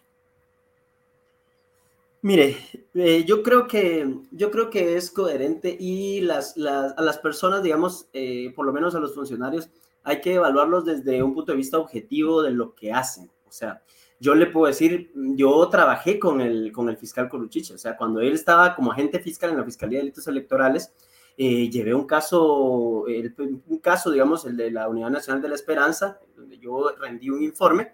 Mire, 2.21 2.57
eh, 2.93 3.23
yo, 3.25 3.43
creo 3.43 3.67
que, 3.67 4.15
yo 4.31 4.51
creo 4.51 4.69
que 4.69 4.97
es 4.97 5.11
coherente 5.11 5.75
y 5.79 6.21
las, 6.21 6.57
a 6.57 7.01
las 7.01 7.17
personas, 7.19 7.63
digamos, 7.63 8.07
eh, 8.11 8.51
por 8.55 8.65
lo 8.65 8.73
menos 8.73 8.95
a 8.95 8.99
los 8.99 9.13
funcionarios, 9.13 9.69
hay 10.07 10.21
que 10.21 10.35
evaluarlos 10.35 10.85
desde 10.85 11.21
un 11.21 11.33
punto 11.33 11.51
de 11.51 11.57
vista 11.57 11.77
objetivo 11.77 12.41
de 12.41 12.51
lo 12.51 12.73
que 12.73 12.93
hacen. 12.93 13.29
O 13.45 13.51
sea, 13.51 13.83
yo 14.21 14.35
le 14.35 14.45
puedo 14.45 14.67
decir, 14.67 15.11
yo 15.13 15.67
trabajé 15.67 16.17
con 16.17 16.39
el, 16.39 16.71
con 16.71 16.87
el 16.87 16.95
fiscal 16.95 17.27
Coruchiche, 17.27 17.73
o 17.73 17.77
sea, 17.77 17.97
cuando 17.97 18.21
él 18.21 18.33
estaba 18.33 18.73
como 18.73 18.93
agente 18.93 19.19
fiscal 19.19 19.49
en 19.49 19.57
la 19.57 19.65
Fiscalía 19.65 19.99
de 19.99 20.05
Delitos 20.05 20.25
Electorales, 20.27 20.93
eh, 21.35 21.69
llevé 21.69 21.93
un 21.93 22.07
caso, 22.07 23.03
un 23.03 23.79
caso, 23.81 24.09
digamos, 24.09 24.45
el 24.45 24.55
de 24.55 24.71
la 24.71 24.87
Unidad 24.87 25.09
Nacional 25.09 25.41
de 25.41 25.49
la 25.49 25.55
Esperanza, 25.55 26.21
donde 26.37 26.57
yo 26.57 26.89
rendí 26.97 27.29
un 27.29 27.43
informe, 27.43 27.91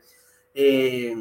eh, 0.53 1.15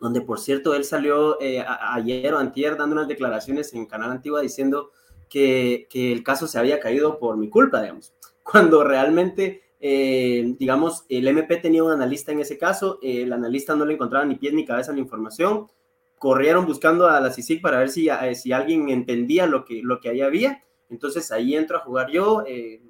donde 0.00 0.20
por 0.20 0.40
cierto 0.40 0.74
él 0.74 0.84
salió 0.84 1.40
eh, 1.40 1.64
ayer 1.94 2.34
o 2.34 2.38
antier 2.38 2.76
dando 2.76 2.96
unas 2.96 3.08
declaraciones 3.08 3.72
en 3.72 3.86
Canal 3.86 4.10
Antigua 4.10 4.40
diciendo 4.40 4.90
que, 5.28 5.86
que 5.88 6.12
el 6.12 6.24
caso 6.24 6.48
se 6.48 6.58
había 6.58 6.80
caído 6.80 7.20
por 7.20 7.36
mi 7.36 7.48
culpa, 7.48 7.80
digamos, 7.82 8.12
cuando 8.42 8.82
realmente 8.82 9.67
eh, 9.80 10.54
digamos, 10.58 11.04
el 11.08 11.28
MP 11.28 11.56
tenía 11.58 11.84
un 11.84 11.92
analista 11.92 12.32
en 12.32 12.40
ese 12.40 12.58
caso, 12.58 12.98
el 13.02 13.32
analista 13.32 13.76
no 13.76 13.84
le 13.84 13.94
encontraba 13.94 14.24
ni 14.24 14.34
pies 14.34 14.52
ni 14.52 14.64
cabeza 14.64 14.92
la 14.92 14.98
información, 14.98 15.68
corrieron 16.18 16.66
buscando 16.66 17.06
a 17.06 17.20
la 17.20 17.32
CICIC 17.32 17.62
para 17.62 17.78
ver 17.78 17.90
si, 17.90 18.08
eh, 18.08 18.34
si 18.34 18.52
alguien 18.52 18.88
entendía 18.88 19.46
lo 19.46 19.64
que, 19.64 19.80
lo 19.82 20.00
que 20.00 20.08
ahí 20.08 20.20
había, 20.20 20.64
entonces 20.90 21.30
ahí 21.30 21.54
entro 21.54 21.76
a 21.76 21.80
jugar 21.80 22.10
yo, 22.10 22.42
eh, 22.46 22.82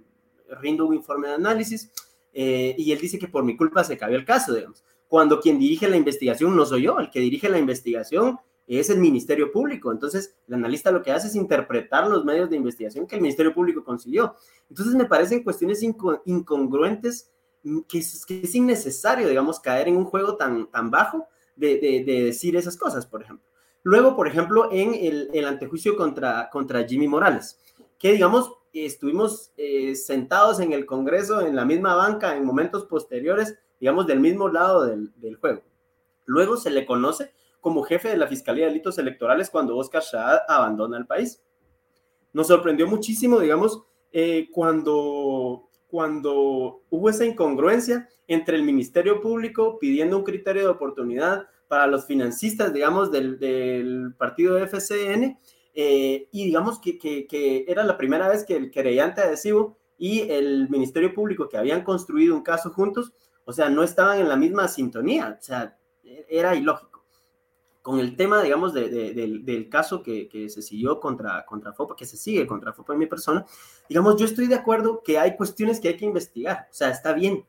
rindo 0.60 0.86
un 0.86 0.94
informe 0.94 1.28
de 1.28 1.34
análisis 1.34 1.90
y 2.32 2.92
él 2.92 2.98
dice 3.00 3.18
que 3.18 3.26
por 3.26 3.42
mi 3.42 3.56
culpa 3.56 3.82
se 3.82 3.98
cayó 3.98 4.16
el 4.16 4.24
caso, 4.24 4.54
digamos, 4.54 4.84
cuando 5.08 5.40
quien 5.40 5.58
dirige 5.58 5.88
la 5.88 5.96
investigación 5.96 6.54
no 6.54 6.64
soy 6.64 6.82
yo, 6.82 7.00
el 7.00 7.10
que 7.10 7.18
dirige 7.18 7.48
la 7.48 7.58
investigación 7.58 8.38
es 8.68 8.90
el 8.90 8.98
Ministerio 8.98 9.50
Público. 9.50 9.90
Entonces, 9.90 10.36
el 10.46 10.54
analista 10.54 10.90
lo 10.90 11.02
que 11.02 11.10
hace 11.10 11.28
es 11.28 11.34
interpretar 11.34 12.06
los 12.06 12.24
medios 12.24 12.50
de 12.50 12.56
investigación 12.56 13.06
que 13.06 13.16
el 13.16 13.22
Ministerio 13.22 13.54
Público 13.54 13.82
consiguió. 13.82 14.34
Entonces, 14.68 14.94
me 14.94 15.06
parecen 15.06 15.42
cuestiones 15.42 15.82
incongruentes 15.82 17.30
mm, 17.62 17.80
que 17.88 17.98
es, 17.98 18.26
es, 18.28 18.54
innecesario, 18.54 19.26
digamos, 19.26 19.58
caer 19.58 19.88
en 19.88 19.96
un 19.96 20.04
juego 20.04 20.36
tan, 20.36 20.70
tan 20.70 20.90
bajo 20.90 21.26
de, 21.56 21.78
de, 21.78 22.24
decir 22.24 22.56
esas 22.56 22.76
cosas, 22.76 23.06
por 23.06 23.22
ejemplo. 23.22 23.44
Luego, 23.82 24.14
por 24.14 24.28
ejemplo, 24.28 24.68
en 24.70 24.94
el, 24.94 25.30
el 25.32 25.46
antejuicio 25.46 25.96
contra, 25.96 26.50
contra 26.50 26.84
Jimmy 26.84 27.08
Morales, 27.08 27.58
que, 27.98 28.12
digamos, 28.12 28.52
estuvimos 28.72 29.50
eh, 29.56 29.94
sentados 29.94 30.60
en 30.60 30.72
el 30.72 30.84
Congreso, 30.84 31.40
en 31.40 31.56
la 31.56 31.64
misma 31.64 31.94
banca, 31.94 32.36
en 32.36 32.44
momentos 32.44 32.84
posteriores, 32.84 33.58
digamos, 33.80 34.06
del 34.06 34.20
mismo 34.20 34.48
lado 34.48 34.84
del 34.84 35.36
juego. 35.36 35.62
Luego 36.26 36.58
se 36.58 36.70
le 36.70 36.84
conoce 36.84 37.32
como 37.68 37.82
jefe 37.82 38.08
de 38.08 38.16
la 38.16 38.26
Fiscalía 38.26 38.64
de 38.64 38.70
Delitos 38.70 38.96
Electorales 38.96 39.50
cuando 39.50 39.76
Oscar 39.76 40.02
Shah 40.02 40.44
abandona 40.48 40.96
el 40.96 41.04
país. 41.04 41.42
Nos 42.32 42.46
sorprendió 42.46 42.86
muchísimo, 42.86 43.38
digamos, 43.40 43.82
eh, 44.10 44.48
cuando, 44.50 45.68
cuando 45.86 46.80
hubo 46.88 47.10
esa 47.10 47.26
incongruencia 47.26 48.08
entre 48.26 48.56
el 48.56 48.62
Ministerio 48.62 49.20
Público 49.20 49.78
pidiendo 49.78 50.16
un 50.16 50.24
criterio 50.24 50.62
de 50.62 50.68
oportunidad 50.68 51.46
para 51.68 51.86
los 51.86 52.06
financistas, 52.06 52.72
digamos, 52.72 53.12
del, 53.12 53.38
del 53.38 54.14
partido 54.16 54.56
FCN, 54.56 55.36
eh, 55.74 56.26
y 56.32 56.46
digamos 56.46 56.80
que, 56.80 56.98
que, 56.98 57.26
que, 57.26 57.66
era 57.68 57.84
la 57.84 57.98
primera 57.98 58.30
vez 58.30 58.46
que 58.46 58.56
el 58.56 58.70
querellante 58.70 59.20
adhesivo 59.20 59.76
y 59.98 60.20
el 60.30 60.70
Ministerio 60.70 61.12
Público 61.12 61.50
que 61.50 61.58
habían 61.58 61.84
construido 61.84 62.34
un 62.34 62.42
caso 62.42 62.70
juntos, 62.70 63.12
o 63.44 63.52
sea, 63.52 63.68
no 63.68 63.82
estaban 63.82 64.20
en 64.20 64.28
la 64.30 64.36
misma 64.36 64.68
sintonía, 64.68 65.36
o 65.38 65.42
sea, 65.42 65.76
era 66.30 66.54
ilógico 66.54 66.97
con 67.88 68.00
el 68.00 68.16
tema, 68.16 68.42
digamos, 68.42 68.74
del 68.74 69.68
caso 69.70 70.02
que, 70.02 70.28
se 70.50 70.60
siguió 70.60 71.00
contra, 71.00 71.46
contra 71.46 71.72
FOPA, 71.72 71.96
que 71.96 72.04
se 72.04 72.18
sigue 72.18 72.46
contra 72.46 72.74
FOPA 72.74 72.92
en 72.92 72.98
mi 72.98 73.06
persona, 73.06 73.46
digamos, 73.88 74.16
yo 74.16 74.26
estoy 74.26 74.46
de 74.46 74.56
acuerdo 74.56 75.02
que 75.02 75.18
hay 75.18 75.38
cuestiones 75.38 75.80
que 75.80 75.88
hay 75.88 75.96
que 75.96 76.04
investigar, 76.04 76.68
o 76.70 76.74
sea, 76.74 76.90
está 76.90 77.14
bien. 77.14 77.46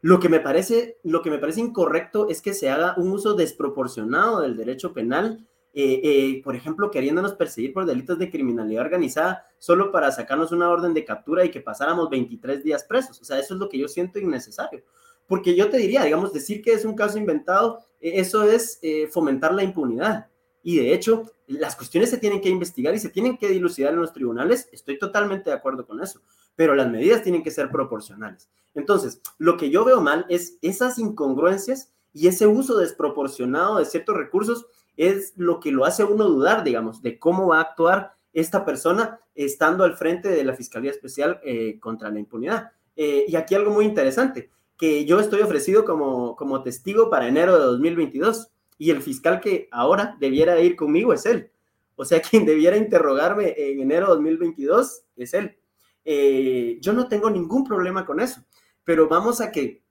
Lo 0.00 0.20
que 0.20 0.30
me 0.30 0.40
parece, 0.40 0.96
lo 1.02 1.20
que 1.20 1.28
me 1.28 1.36
parece 1.36 1.60
incorrecto 1.60 2.30
es 2.30 2.40
que 2.40 2.54
se 2.54 2.70
haga 2.70 2.94
un 2.96 3.12
uso 3.12 3.34
desproporcionado 3.34 4.40
del 4.40 4.56
derecho 4.56 4.94
penal, 4.94 5.46
eh, 5.74 6.00
eh, 6.02 6.40
por 6.42 6.56
ejemplo, 6.56 6.90
queriéndonos 6.90 7.34
perseguir 7.34 7.74
por 7.74 7.84
delitos 7.84 8.18
de 8.18 8.30
criminalidad 8.30 8.86
organizada 8.86 9.46
solo 9.58 9.92
para 9.92 10.10
sacarnos 10.12 10.50
una 10.50 10.70
orden 10.70 10.94
de 10.94 11.04
captura 11.04 11.44
y 11.44 11.50
que 11.50 11.60
pasáramos 11.60 12.08
23 12.08 12.64
días 12.64 12.84
presos. 12.84 13.20
O 13.20 13.24
sea, 13.26 13.38
eso 13.38 13.52
es 13.52 13.60
lo 13.60 13.68
que 13.68 13.76
yo 13.76 13.88
siento 13.88 14.18
innecesario. 14.18 14.82
Porque 15.26 15.54
yo 15.54 15.70
te 15.70 15.78
diría, 15.78 16.04
digamos, 16.04 16.32
decir 16.32 16.62
que 16.62 16.72
es 16.72 16.84
un 16.84 16.94
caso 16.94 17.18
inventado, 17.18 17.80
e, 18.00 18.20
eso 18.20 18.42
es 18.44 18.78
eh, 18.82 19.08
fomentar 19.08 19.54
la 19.54 19.62
impunidad. 19.62 20.28
Y 20.62 20.78
de 20.78 20.94
hecho, 20.94 21.24
las 21.46 21.76
cuestiones 21.76 22.10
se 22.10 22.18
tienen 22.18 22.40
que 22.40 22.48
investigar 22.48 22.94
y 22.94 22.98
se 22.98 23.10
tienen 23.10 23.36
que 23.36 23.48
dilucidar 23.48 23.92
en 23.92 24.00
los 24.00 24.12
tribunales. 24.12 24.68
Estoy 24.72 24.98
totalmente 24.98 25.50
de 25.50 25.56
acuerdo 25.56 25.86
con 25.86 26.02
eso. 26.02 26.22
Pero 26.56 26.74
las 26.74 26.90
medidas 26.90 27.22
tienen 27.22 27.42
que 27.42 27.50
ser 27.50 27.70
proporcionales. 27.70 28.48
Entonces, 28.74 29.20
lo 29.38 29.56
que 29.56 29.70
yo 29.70 29.84
veo 29.84 30.00
mal 30.00 30.24
es 30.28 30.58
esas 30.62 30.98
incongruencias 30.98 31.92
y 32.12 32.28
ese 32.28 32.46
uso 32.46 32.78
desproporcionado 32.78 33.78
de 33.78 33.84
ciertos 33.84 34.16
recursos 34.16 34.66
es 34.96 35.34
lo 35.36 35.60
que 35.60 35.72
lo 35.72 35.84
hace 35.84 36.04
uno 36.04 36.24
dudar, 36.24 36.64
digamos, 36.64 37.02
de 37.02 37.18
cómo 37.18 37.48
va 37.48 37.58
a 37.58 37.62
actuar 37.62 38.14
esta 38.32 38.64
persona 38.64 39.20
estando 39.34 39.84
al 39.84 39.96
frente 39.96 40.28
de 40.28 40.44
la 40.44 40.54
Fiscalía 40.54 40.90
Especial 40.90 41.40
eh, 41.44 41.78
contra 41.80 42.10
la 42.10 42.18
Impunidad. 42.18 42.72
Eh, 42.96 43.24
y 43.28 43.36
aquí 43.36 43.54
algo 43.54 43.72
muy 43.72 43.84
interesante, 43.84 44.50
que 44.78 45.04
yo 45.04 45.20
estoy 45.20 45.40
ofrecido 45.40 45.84
como, 45.84 46.36
como 46.36 46.62
testigo 46.62 47.10
para 47.10 47.28
enero 47.28 47.58
de 47.58 47.64
2022 47.64 48.48
y 48.78 48.90
el 48.90 49.02
fiscal 49.02 49.40
que 49.40 49.68
ahora 49.70 50.16
debiera 50.18 50.58
ir 50.60 50.76
conmigo 50.76 51.12
es 51.12 51.26
él. 51.26 51.50
O 51.96 52.04
sea, 52.04 52.20
quien 52.30 52.44
debiera 52.44 52.76
interrogarme 52.76 53.54
en 53.56 53.80
enero 53.80 54.06
de 54.06 54.14
2022 54.14 55.04
es 55.16 55.34
él. 55.34 55.56
Eh, 56.04 56.78
yo 56.80 56.92
no 56.92 57.08
tengo 57.08 57.30
ningún 57.30 57.64
problema 57.64 58.04
con 58.04 58.20
eso, 58.20 58.44
pero 58.84 59.08
vamos 59.08 59.40
a 59.40 59.50
que 59.50 59.82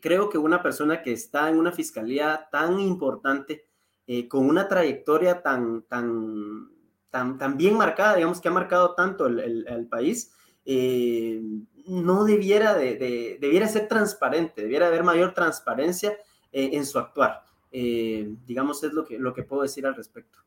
creo 0.00 0.30
que 0.30 0.38
una 0.38 0.62
persona 0.62 1.02
que 1.02 1.12
está 1.12 1.50
en 1.50 1.58
una 1.58 1.72
fiscalía 1.72 2.48
tan 2.50 2.80
importante, 2.80 3.66
con 4.28 4.48
una 4.48 4.66
trayectoria 4.66 5.42
tan, 5.42 5.82
tan, 5.82 6.70
tan, 7.10 7.56
bien 7.56 7.76
marcada, 7.76 8.16
digamos 8.16 8.40
que 8.40 8.48
ha 8.48 8.52
marcado 8.52 8.94
tanto 8.94 9.26
el, 9.26 9.88
país, 9.90 10.32
eh, 10.64 11.42
no 11.86 12.24
debiera, 12.24 12.74
de, 12.74 13.38
debiera 13.40 13.68
ser 13.68 13.88
transparente, 13.88 14.62
debiera 14.62 14.86
haber 14.86 15.04
mayor 15.04 15.34
transparencia 15.34 16.16
eh, 16.52 16.70
en 16.72 16.86
su 16.86 16.98
actuar. 16.98 17.44
Eh, 17.72 18.34
digamos, 18.46 18.82
es 18.82 18.92
lo 18.92 19.04
que, 19.04 19.18
lo 19.18 19.32
que 19.32 19.42
puedo 19.42 19.62
decir 19.62 19.86
al 19.86 19.94
respecto. 19.94 20.38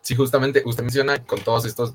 Sí, 0.00 0.14
justamente 0.16 0.62
usted 0.64 0.82
menciona 0.82 1.24
con 1.24 1.40
todos 1.40 1.64
estos 1.64 1.94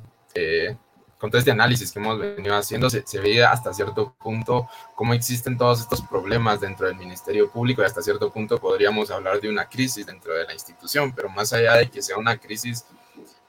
con 1.18 1.32
todo 1.32 1.39
este 1.39 1.51
análisis 1.51 1.91
que 1.91 1.99
hemos 1.99 2.20
venido 2.20 2.55
haciendo, 2.55 2.89
se, 2.89 3.05
se, 3.05 3.20
veía 3.20 3.51
hasta 3.51 3.74
cierto 3.74 4.16
punto 4.20 4.70
cómo 4.95 5.14
existen 5.14 5.58
todos 5.58 5.80
estos 5.82 6.01
problemas 6.01 6.62
dentro 6.62 6.88
del 6.88 6.95
Ministerio 6.95 7.49
Público 7.49 7.82
y 7.82 7.86
hasta 7.86 8.01
cierto 8.01 8.32
punto 8.32 8.60
podríamos 8.60 9.10
hablar 9.10 9.41
de 9.41 9.49
una 9.49 9.68
crisis 9.68 10.05
dentro 10.05 10.34
de 10.34 10.45
la 10.45 10.53
institución, 10.53 11.12
pero 11.14 11.30
más 11.30 11.53
allá 11.53 11.76
de 11.78 11.89
que 11.89 12.01
sea 12.01 12.18
una 12.18 12.38
crisis 12.38 12.86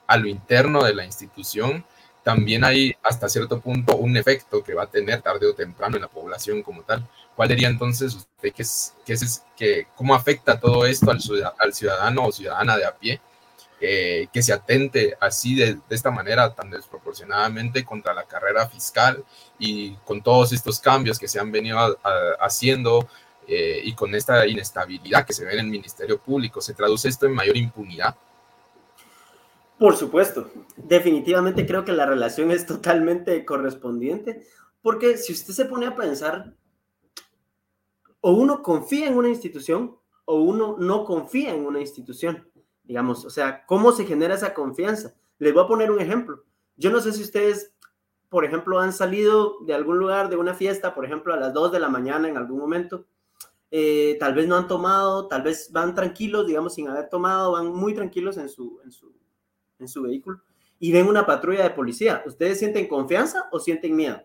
a 0.06 0.16
lo 0.16 0.28
interno 0.28 0.82
de 0.82 0.94
la 0.94 1.04
institución, 1.04 1.84
también 2.28 2.62
hay 2.62 2.94
hasta 3.02 3.26
cierto 3.26 3.58
punto 3.58 3.96
un 3.96 4.14
efecto 4.14 4.62
que 4.62 4.74
va 4.74 4.82
a 4.82 4.90
tener 4.90 5.22
tarde 5.22 5.46
o 5.46 5.54
temprano 5.54 5.96
en 5.96 6.02
la 6.02 6.08
población 6.08 6.62
como 6.62 6.82
tal. 6.82 7.08
¿Cuál 7.34 7.48
diría 7.48 7.68
entonces 7.68 8.14
usted 8.14 8.52
que 8.52 8.60
es, 8.60 8.92
que 9.06 9.14
es 9.14 9.42
que 9.56 9.86
cómo 9.96 10.14
afecta 10.14 10.60
todo 10.60 10.84
esto 10.84 11.10
al, 11.10 11.20
al 11.58 11.72
ciudadano 11.72 12.26
o 12.26 12.30
ciudadana 12.30 12.76
de 12.76 12.84
a 12.84 12.94
pie? 12.94 13.18
Eh, 13.80 14.26
que 14.30 14.42
se 14.42 14.52
atente 14.52 15.16
así 15.18 15.54
de, 15.54 15.78
esta 15.88 16.10
manera 16.10 16.54
tan 16.54 16.68
desproporcionadamente 16.68 17.82
contra 17.82 18.12
la 18.12 18.24
carrera 18.24 18.68
fiscal 18.68 19.24
y 19.58 19.94
con 20.04 20.20
todos 20.20 20.52
estos 20.52 20.80
cambios 20.80 21.18
que 21.18 21.28
se 21.28 21.40
han 21.40 21.50
venido 21.50 21.98
haciendo 22.40 23.08
eh, 23.46 23.80
y 23.82 23.94
con 23.94 24.14
esta 24.14 24.46
inestabilidad 24.46 25.24
que 25.24 25.32
se 25.32 25.46
ve 25.46 25.54
en 25.54 25.60
el 25.60 25.68
Ministerio 25.68 26.18
Público. 26.18 26.60
¿Se 26.60 26.74
traduce 26.74 27.08
esto 27.08 27.24
en 27.24 27.32
mayor 27.32 27.56
impunidad? 27.56 28.14
Por 29.78 29.96
supuesto, 29.96 30.50
definitivamente 30.76 31.66
creo 31.66 31.84
que 31.84 31.92
la 31.92 32.06
relación 32.06 32.50
es 32.50 32.66
totalmente 32.66 33.44
correspondiente, 33.44 34.42
porque 34.82 35.16
si 35.16 35.32
usted 35.32 35.54
se 35.54 35.64
pone 35.66 35.86
a 35.86 35.96
pensar, 35.96 36.54
o 38.20 38.32
uno 38.32 38.62
confía 38.62 39.06
en 39.06 39.16
una 39.16 39.28
institución 39.28 39.96
o 40.24 40.40
uno 40.40 40.76
no 40.78 41.04
confía 41.04 41.54
en 41.54 41.64
una 41.64 41.80
institución 41.80 42.48
digamos, 42.88 43.26
o 43.26 43.30
sea, 43.30 43.66
¿cómo 43.66 43.92
se 43.92 44.06
genera 44.06 44.34
esa 44.34 44.54
confianza? 44.54 45.14
Les 45.38 45.52
voy 45.52 45.62
a 45.62 45.68
poner 45.68 45.90
un 45.90 46.00
ejemplo. 46.00 46.44
Yo 46.76 46.90
no 46.90 47.00
sé 47.00 47.12
si 47.12 47.22
ustedes, 47.22 47.74
por 48.30 48.46
ejemplo, 48.46 48.80
han 48.80 48.94
salido 48.94 49.58
de 49.66 49.74
algún 49.74 49.98
lugar, 49.98 50.30
de 50.30 50.36
una 50.36 50.54
fiesta, 50.54 50.94
por 50.94 51.04
ejemplo, 51.04 51.34
a 51.34 51.36
las 51.36 51.52
2 51.52 51.70
de 51.70 51.80
la 51.80 51.90
mañana 51.90 52.28
en 52.28 52.38
algún 52.38 52.58
momento. 52.58 53.04
Eh, 53.70 54.16
tal 54.18 54.34
vez 54.34 54.48
no 54.48 54.56
han 54.56 54.66
tomado, 54.66 55.28
tal 55.28 55.42
vez 55.42 55.70
van 55.70 55.94
tranquilos, 55.94 56.46
digamos, 56.46 56.74
sin 56.74 56.88
haber 56.88 57.10
tomado, 57.10 57.52
van 57.52 57.66
muy 57.66 57.94
tranquilos 57.94 58.38
en 58.38 58.48
su, 58.48 58.80
en 58.82 58.90
su, 58.90 59.12
en 59.78 59.88
su 59.88 60.02
vehículo 60.02 60.40
y 60.78 60.92
ven 60.92 61.06
una 61.06 61.26
patrulla 61.26 61.62
de 61.62 61.70
policía. 61.70 62.22
¿Ustedes 62.26 62.58
sienten 62.58 62.88
confianza 62.88 63.48
o 63.50 63.58
sienten 63.58 63.96
miedo? 63.96 64.22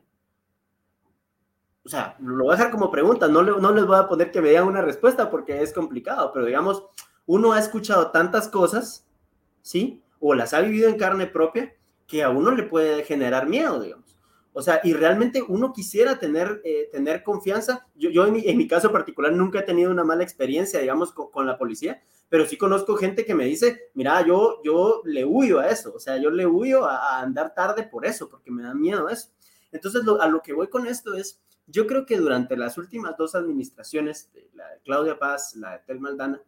O 1.85 1.89
sea, 1.89 2.15
lo 2.19 2.45
voy 2.45 2.53
a 2.53 2.57
dejar 2.57 2.71
como 2.71 2.89
pregunta, 2.89 3.27
no, 3.27 3.43
no 3.43 3.71
les 3.73 3.85
voy 3.85 3.97
a 3.97 4.07
poner 4.07 4.31
que 4.31 4.41
me 4.41 4.49
digan 4.49 4.67
una 4.67 4.81
respuesta 4.81 5.29
porque 5.29 5.61
es 5.61 5.73
complicado, 5.73 6.31
pero 6.33 6.45
digamos, 6.45 6.85
uno 7.25 7.51
ha 7.51 7.59
escuchado 7.59 8.11
tantas 8.11 8.47
cosas, 8.47 9.05
¿sí? 9.61 10.01
O 10.19 10.33
las 10.33 10.53
ha 10.53 10.61
vivido 10.61 10.87
en 10.87 10.97
carne 10.97 11.27
propia, 11.27 11.75
que 12.07 12.23
a 12.23 12.29
uno 12.29 12.51
le 12.51 12.63
puede 12.63 13.03
generar 13.03 13.47
miedo, 13.47 13.81
digamos. 13.81 14.17
O 14.53 14.61
sea, 14.61 14.81
y 14.83 14.93
realmente 14.93 15.41
uno 15.41 15.73
quisiera 15.73 16.19
tener, 16.19 16.61
eh, 16.63 16.87
tener 16.91 17.23
confianza. 17.23 17.87
Yo, 17.95 18.11
yo 18.11 18.27
en, 18.27 18.57
mi, 18.57 18.67
caso 18.67 18.91
particular 18.91 19.33
nunca 19.33 19.59
he 19.59 19.63
tenido 19.63 19.89
una 19.89 20.03
mala 20.03 20.23
experiencia, 20.23 20.79
digamos, 20.79 21.11
con, 21.11 21.47
la 21.47 21.57
policía, 21.57 22.01
pero 22.33 22.47
sí 22.47 22.57
conozco 22.57 22.95
gente 22.95 23.25
que 23.25 23.35
me 23.35 23.45
dice, 23.45 23.91
mira, 23.93 24.25
yo, 24.25 24.59
yo 24.63 25.03
le 25.05 25.23
huyo 25.23 25.59
a 25.59 25.69
eso, 25.69 25.93
o 25.93 25.99
sea, 25.99 26.17
yo 26.17 26.31
le 26.31 26.47
huyo 26.47 26.83
a, 26.83 27.21
andar 27.21 27.53
tarde 27.53 27.83
por 27.83 28.07
eso, 28.07 28.27
porque 28.27 28.49
me 28.49 28.63
da 28.63 28.73
miedo 28.73 29.07
eso. 29.07 29.29
Entonces, 29.71 30.01
a 30.19 30.27
lo 30.27 30.41
que 30.41 30.51
voy 30.51 30.67
con 30.67 30.87
esto 30.87 31.13
es, 31.13 31.39
yo 31.67 31.85
creo 31.85 32.07
que 32.07 32.17
durante 32.17 32.57
las 32.57 32.79
últimas 32.79 33.15
dos 33.17 33.35
administraciones, 33.35 34.31
la 34.55 34.67
de 34.67 34.79
Claudia 34.79 35.19
Paz, 35.19 35.55
la 35.57 35.73
de 35.73 35.79
Tel 35.85 35.99
Maldana, 35.99 36.41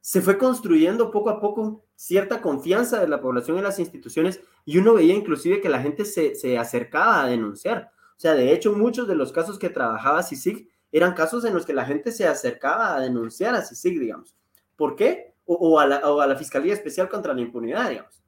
se 0.00 0.22
fue 0.22 0.38
construyendo 0.38 1.10
poco 1.10 1.30
a 1.30 1.40
poco 1.40 1.84
cierta 1.96 2.40
confianza 2.40 3.00
de 3.00 3.08
la 3.08 3.20
población 3.20 3.58
en 3.58 3.64
las 3.64 3.80
instituciones 3.80 4.40
y 4.64 4.78
uno 4.78 4.94
veía 4.94 5.14
inclusive 5.14 5.60
que 5.60 5.68
la 5.68 5.82
gente 5.82 6.04
se, 6.04 6.56
acercaba 6.56 7.24
a 7.24 7.26
denunciar. 7.26 7.90
O 8.16 8.20
sea, 8.20 8.34
de 8.34 8.52
hecho, 8.52 8.74
muchos 8.74 9.08
de 9.08 9.16
los 9.16 9.32
casos 9.32 9.58
que 9.58 9.70
trabajaba 9.70 10.22
CICIG 10.22 10.70
eran 10.92 11.14
casos 11.14 11.44
en 11.44 11.52
los 11.52 11.66
que 11.66 11.74
la 11.74 11.84
gente 11.84 12.12
se 12.12 12.28
acercaba 12.28 12.94
a 12.94 13.00
denunciar 13.00 13.56
a 13.56 13.62
CICIG, 13.62 13.98
digamos. 13.98 14.36
¿Por 14.76 14.96
qué? 14.96 15.34
O, 15.44 15.78
a 15.78 15.86
la, 15.86 15.98
o 16.10 16.20
a 16.20 16.26
la 16.26 16.36
Fiscalía 16.36 16.74
Especial 16.74 17.08
contra 17.08 17.32
la 17.32 17.40
Impunidad, 17.40 17.90
digamos. 17.90 18.22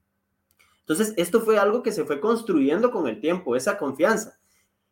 Entonces, 0.81 1.13
esto 1.17 1.41
fue 1.41 1.59
algo 1.59 1.83
que 1.83 1.93
se 1.93 2.05
fue 2.05 2.21
construyendo 2.21 2.91
con 2.91 3.07
el 3.09 3.21
tiempo, 3.21 3.57
esa 3.57 3.77
confianza. 3.77 4.39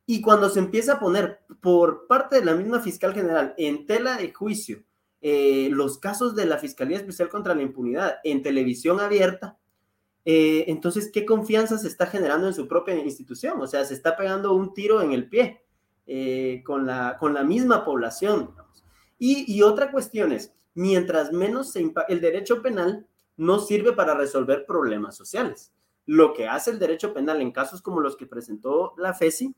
Y 0.04 0.20
cuando 0.20 0.50
se 0.50 0.58
empieza 0.58 0.94
a 0.94 1.00
poner 1.00 1.40
por 1.60 2.06
parte 2.06 2.36
de 2.36 2.44
la 2.44 2.54
misma 2.54 2.80
fiscal 2.80 3.14
general 3.14 3.54
en 3.56 3.86
tela 3.86 4.16
de 4.16 4.32
juicio 4.32 4.84
eh, 5.20 5.68
los 5.72 5.98
casos 5.98 6.36
de 6.36 6.46
la 6.46 6.58
Fiscalía 6.58 6.98
Especial 6.98 7.28
contra 7.28 7.54
la 7.54 7.62
Impunidad 7.62 8.18
en 8.22 8.42
televisión 8.42 9.00
abierta, 9.00 9.58
eh, 10.28 10.64
entonces, 10.66 11.10
¿qué 11.12 11.24
confianza 11.24 11.78
se 11.78 11.86
está 11.86 12.06
generando 12.06 12.48
en 12.48 12.54
su 12.54 12.66
propia 12.66 12.96
institución? 12.96 13.60
O 13.60 13.66
sea, 13.68 13.84
se 13.84 13.94
está 13.94 14.16
pegando 14.16 14.54
un 14.54 14.74
tiro 14.74 15.00
en 15.00 15.12
el 15.12 15.28
pie 15.28 15.62
eh, 16.08 16.62
con, 16.66 16.84
la, 16.84 17.16
con 17.18 17.32
la 17.32 17.44
misma 17.44 17.84
población. 17.84 18.50
Y, 19.18 19.50
y, 19.52 19.62
otra 19.62 19.92
cuestión 19.92 20.32
es, 20.32 20.52
mientras 20.76 21.32
menos 21.32 21.72
se 21.72 21.92
el 22.08 22.20
derecho 22.20 22.62
penal 22.62 23.08
no 23.36 23.58
sirve 23.58 23.92
para 23.92 24.14
resolver 24.14 24.64
problemas 24.64 25.16
sociales. 25.16 25.72
Lo 26.04 26.32
que 26.32 26.46
hace 26.46 26.70
el 26.70 26.78
derecho 26.78 27.12
penal 27.12 27.40
en 27.40 27.50
casos 27.50 27.82
como 27.82 28.00
los 28.00 28.16
que 28.16 28.26
presentó 28.26 28.94
la 28.96 29.12
FESI 29.12 29.52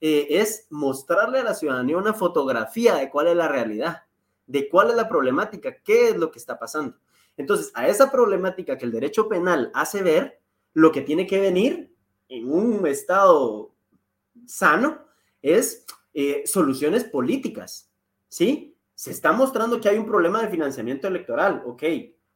es 0.00 0.66
mostrarle 0.68 1.38
a 1.38 1.44
la 1.44 1.54
ciudadanía 1.54 1.96
una 1.96 2.12
fotografía 2.12 2.96
de 2.96 3.08
cuál 3.08 3.28
es 3.28 3.36
la 3.36 3.48
realidad 3.48 4.02
de 4.46 4.68
cuál 4.68 4.90
es 4.90 4.96
la 4.96 5.08
problemática, 5.08 5.80
qué 5.82 6.10
es 6.10 6.16
lo 6.16 6.30
que 6.30 6.38
está 6.38 6.58
pasando. 6.58 6.98
Entonces, 7.36 7.72
a 7.74 7.88
esa 7.88 8.10
problemática 8.10 8.78
que 8.78 8.84
el 8.84 8.92
derecho 8.92 9.28
penal 9.28 9.70
hace 9.74 10.02
ver, 10.02 10.40
lo 10.72 10.92
que 10.92 11.00
tiene 11.00 11.26
que 11.26 11.40
venir 11.40 11.94
en 12.28 12.50
un 12.50 12.86
estado 12.86 13.74
sano 14.46 15.04
es 15.42 15.84
eh, 16.12 16.42
soluciones 16.46 17.04
políticas, 17.04 17.90
¿sí? 18.28 18.73
Se 18.94 19.10
está 19.10 19.32
mostrando 19.32 19.80
que 19.80 19.88
hay 19.88 19.98
un 19.98 20.06
problema 20.06 20.42
de 20.42 20.48
financiamiento 20.48 21.08
electoral, 21.08 21.62
ok, 21.66 21.82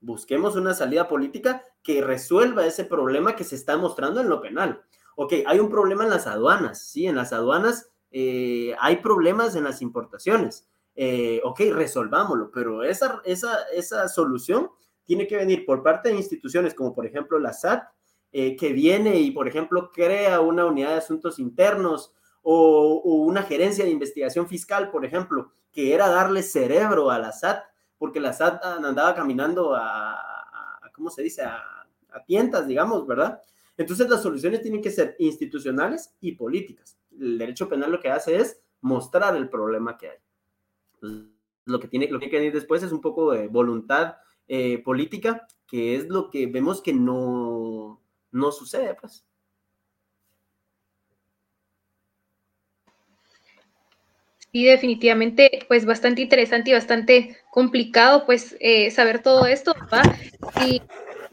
busquemos 0.00 0.56
una 0.56 0.74
salida 0.74 1.08
política 1.08 1.62
que 1.82 2.02
resuelva 2.02 2.66
ese 2.66 2.84
problema 2.84 3.36
que 3.36 3.44
se 3.44 3.54
está 3.54 3.76
mostrando 3.76 4.20
en 4.20 4.28
lo 4.28 4.40
penal. 4.40 4.82
Ok, 5.16 5.34
hay 5.46 5.58
un 5.58 5.70
problema 5.70 6.04
en 6.04 6.10
las 6.10 6.26
aduanas, 6.26 6.82
¿sí? 6.82 7.06
En 7.06 7.16
las 7.16 7.32
aduanas 7.32 7.90
eh, 8.10 8.74
hay 8.80 8.96
problemas 8.96 9.56
en 9.56 9.64
las 9.64 9.82
importaciones. 9.82 10.68
Eh, 10.94 11.40
ok, 11.44 11.60
resolvámoslo, 11.72 12.50
pero 12.50 12.82
esa, 12.82 13.20
esa, 13.24 13.62
esa 13.72 14.08
solución 14.08 14.70
tiene 15.04 15.26
que 15.26 15.36
venir 15.36 15.64
por 15.64 15.82
parte 15.82 16.08
de 16.10 16.16
instituciones 16.16 16.74
como 16.74 16.94
por 16.94 17.06
ejemplo 17.06 17.38
la 17.38 17.52
SAT, 17.52 17.88
eh, 18.30 18.56
que 18.56 18.74
viene 18.74 19.18
y 19.18 19.30
por 19.30 19.48
ejemplo 19.48 19.90
crea 19.90 20.40
una 20.40 20.66
unidad 20.66 20.90
de 20.90 20.96
asuntos 20.96 21.38
internos 21.38 22.12
o, 22.42 23.00
una 23.04 23.42
gerencia 23.42 23.84
de 23.84 23.90
investigación 23.90 24.48
fiscal, 24.48 24.90
por 24.90 25.04
ejemplo, 25.04 25.52
que 25.78 25.94
era 25.94 26.08
darle 26.08 26.42
cerebro 26.42 27.08
a 27.08 27.20
la 27.20 27.30
SAT, 27.30 27.62
porque 27.98 28.18
la 28.18 28.32
SAT 28.32 28.64
andaba 28.64 29.14
caminando 29.14 29.76
a, 29.76 30.90
¿cómo 30.92 31.08
se 31.08 31.22
dice? 31.22 31.42
A, 31.42 31.86
a 32.10 32.24
tientas, 32.24 32.66
digamos, 32.66 33.06
¿verdad? 33.06 33.40
Entonces 33.76 34.10
las 34.10 34.20
soluciones 34.20 34.60
tienen 34.60 34.82
que 34.82 34.90
ser 34.90 35.14
institucionales 35.20 36.16
y 36.20 36.32
políticas. 36.32 36.98
El 37.16 37.38
derecho 37.38 37.68
penal 37.68 37.92
lo 37.92 38.00
que 38.00 38.10
hace 38.10 38.38
es 38.38 38.60
mostrar 38.80 39.36
el 39.36 39.48
problema 39.48 39.96
que 39.96 40.08
hay. 40.08 40.18
Lo 41.64 41.78
que 41.78 41.86
tiene, 41.86 42.08
lo 42.08 42.18
que, 42.18 42.28
que 42.28 42.38
venir 42.38 42.52
después 42.52 42.82
es 42.82 42.90
un 42.90 43.00
poco 43.00 43.30
de 43.30 43.46
voluntad 43.46 44.16
eh, 44.48 44.82
política, 44.82 45.46
que 45.64 45.94
es 45.94 46.08
lo 46.08 46.28
que 46.28 46.48
vemos 46.48 46.82
que 46.82 46.92
no, 46.92 48.02
no 48.32 48.50
sucede, 48.50 48.96
pues. 49.00 49.27
Sí, 54.58 54.64
definitivamente, 54.64 55.64
pues 55.68 55.86
bastante 55.86 56.20
interesante 56.20 56.70
y 56.70 56.72
bastante 56.72 57.36
complicado, 57.52 58.26
pues 58.26 58.56
eh, 58.58 58.90
saber 58.90 59.22
todo 59.22 59.46
esto. 59.46 59.72
Y 60.66 60.82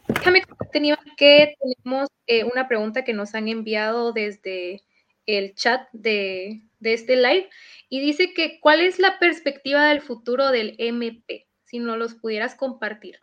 déjame 0.06 0.44
tenía 0.70 0.96
que 1.16 1.56
tenemos 1.60 2.08
eh, 2.28 2.44
una 2.44 2.68
pregunta 2.68 3.02
que 3.02 3.14
nos 3.14 3.34
han 3.34 3.48
enviado 3.48 4.12
desde 4.12 4.84
el 5.26 5.56
chat 5.56 5.88
de, 5.92 6.62
de, 6.78 6.92
este 6.92 7.16
live 7.16 7.50
y 7.88 7.98
dice 7.98 8.32
que 8.32 8.60
¿cuál 8.60 8.80
es 8.80 9.00
la 9.00 9.18
perspectiva 9.18 9.88
del 9.88 10.02
futuro 10.02 10.52
del 10.52 10.76
MP? 10.78 11.48
Si 11.64 11.80
no 11.80 11.96
los 11.96 12.14
pudieras 12.14 12.54
compartir. 12.54 13.18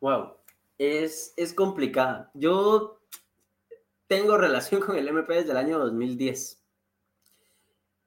Wow, 0.00 0.38
es, 0.78 1.34
es 1.36 1.52
complicada. 1.52 2.30
Yo 2.32 2.98
tengo 4.06 4.38
relación 4.38 4.80
con 4.80 4.96
el 4.96 5.06
MP 5.06 5.34
desde 5.34 5.50
el 5.50 5.58
año 5.58 5.78
2010. 5.78 6.63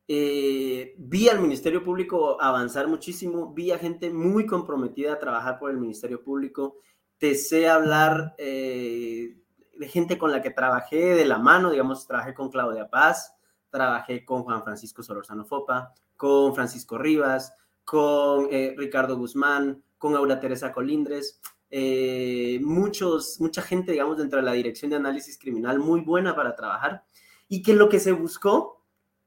Eh, 0.09 0.95
vi 0.97 1.27
al 1.27 1.41
Ministerio 1.41 1.83
Público 1.83 2.41
avanzar 2.41 2.87
muchísimo, 2.87 3.53
vi 3.53 3.71
a 3.71 3.77
gente 3.77 4.09
muy 4.09 4.45
comprometida 4.45 5.13
a 5.13 5.19
trabajar 5.19 5.59
por 5.59 5.69
el 5.69 5.77
Ministerio 5.77 6.23
Público, 6.23 6.77
te 7.17 7.35
sé 7.35 7.67
hablar 7.67 8.33
eh, 8.37 9.37
de 9.77 9.87
gente 9.89 10.17
con 10.17 10.31
la 10.31 10.41
que 10.41 10.51
trabajé 10.51 11.13
de 11.13 11.25
la 11.25 11.39
mano, 11.39 11.71
digamos, 11.71 12.07
trabajé 12.07 12.33
con 12.33 12.49
Claudia 12.49 12.89
Paz, 12.89 13.35
trabajé 13.69 14.23
con 14.23 14.43
Juan 14.43 14.63
Francisco 14.63 15.03
Solorzano 15.03 15.43
Fopa, 15.43 15.93
con 16.15 16.55
Francisco 16.55 16.97
Rivas, 16.97 17.53
con 17.83 18.47
eh, 18.49 18.75
Ricardo 18.77 19.17
Guzmán, 19.17 19.83
con 19.97 20.15
Aura 20.15 20.39
Teresa 20.39 20.71
Colindres, 20.71 21.41
muchos, 22.61 23.41
mucha 23.41 23.61
gente, 23.61 23.91
digamos, 23.91 24.17
dentro 24.17 24.39
de 24.39 24.45
la 24.45 24.53
Dirección 24.53 24.89
de 24.89 24.95
Análisis 24.95 25.37
Criminal 25.37 25.79
muy 25.79 25.99
buena 25.99 26.33
para 26.33 26.55
trabajar 26.55 27.03
y 27.49 27.61
que 27.61 27.73
lo 27.73 27.89
que 27.89 27.99
se 27.99 28.13
buscó 28.13 28.76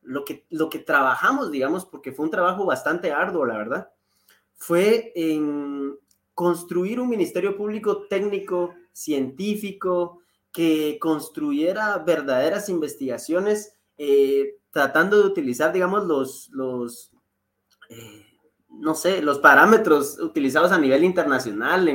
lo 0.03 0.24
que, 0.24 0.46
lo 0.51 0.70
que 0.70 0.78
trabajamos, 0.78 1.51
digamos, 1.51 1.84
porque 1.84 2.12
fue 2.12 2.24
un 2.24 2.30
trabajo 2.30 2.64
bastante 2.64 3.12
arduo, 3.12 3.44
la 3.44 3.59
verdad, 3.59 3.90
fue 4.57 5.12
en 5.14 5.96
construir 6.34 7.01
un 7.01 7.09
ministerio 7.09 7.57
público 7.57 8.07
técnico, 8.09 8.74
científico, 8.92 10.20
que 10.53 10.98
construyera 11.01 11.98
verdaderas 11.98 12.68
investigaciones, 12.68 13.74
eh, 13.98 14.57
tratando 14.70 15.18
de 15.18 15.26
utilizar, 15.26 15.72
digamos, 15.72 16.07
los, 16.07 16.48
los 16.51 17.12
eh, 17.88 18.26
no 18.70 18.94
sé, 18.94 19.20
los 19.22 19.38
parámetros 19.38 20.18
utilizados 20.20 20.72
a 20.72 20.78
nivel 20.78 21.05
internacional 21.05 21.88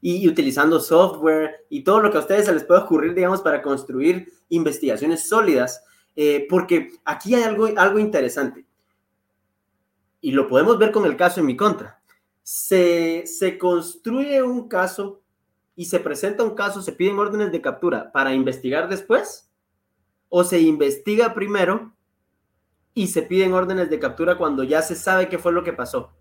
y, 0.00 0.28
utilizando 0.28 0.80
software 0.80 1.66
y 1.68 1.82
todo 1.82 2.00
lo 2.00 2.10
que 2.10 2.18
a 2.18 2.20
ustedes 2.20 2.46
se 2.46 2.54
les 2.54 2.64
puede 2.64 2.80
ocurrir, 2.80 3.14
digamos, 3.14 3.42
para 3.42 3.62
construir 3.62 4.32
investigaciones 4.48 5.28
sólidas 5.28 5.84
eh, 6.20 6.48
porque 6.50 6.90
aquí 7.04 7.32
hay 7.36 7.44
algo, 7.44 7.68
algo 7.76 8.00
interesante. 8.00 8.66
Y 10.20 10.32
lo 10.32 10.48
podemos 10.48 10.76
ver 10.76 10.90
con 10.90 11.06
el 11.06 11.16
caso 11.16 11.38
en 11.38 11.46
mi 11.46 11.56
contra. 11.56 12.02
Se, 12.42 13.24
se 13.24 13.56
construye 13.56 14.42
un 14.42 14.66
caso 14.66 15.22
y 15.76 15.84
se 15.84 16.00
presenta 16.00 16.42
un 16.42 16.56
caso, 16.56 16.82
se 16.82 16.90
piden 16.90 17.20
órdenes 17.20 17.52
de 17.52 17.60
captura 17.60 18.10
para 18.10 18.34
investigar 18.34 18.88
después, 18.88 19.48
o 20.28 20.42
se 20.42 20.58
investiga 20.60 21.34
primero 21.34 21.94
y 22.94 23.06
se 23.06 23.22
piden 23.22 23.52
órdenes 23.52 23.88
de 23.88 24.00
captura 24.00 24.36
cuando 24.36 24.64
ya 24.64 24.82
se 24.82 24.96
sabe 24.96 25.28
qué 25.28 25.38
fue 25.38 25.52
lo 25.52 25.62
que 25.62 25.72
pasó. 25.72 26.16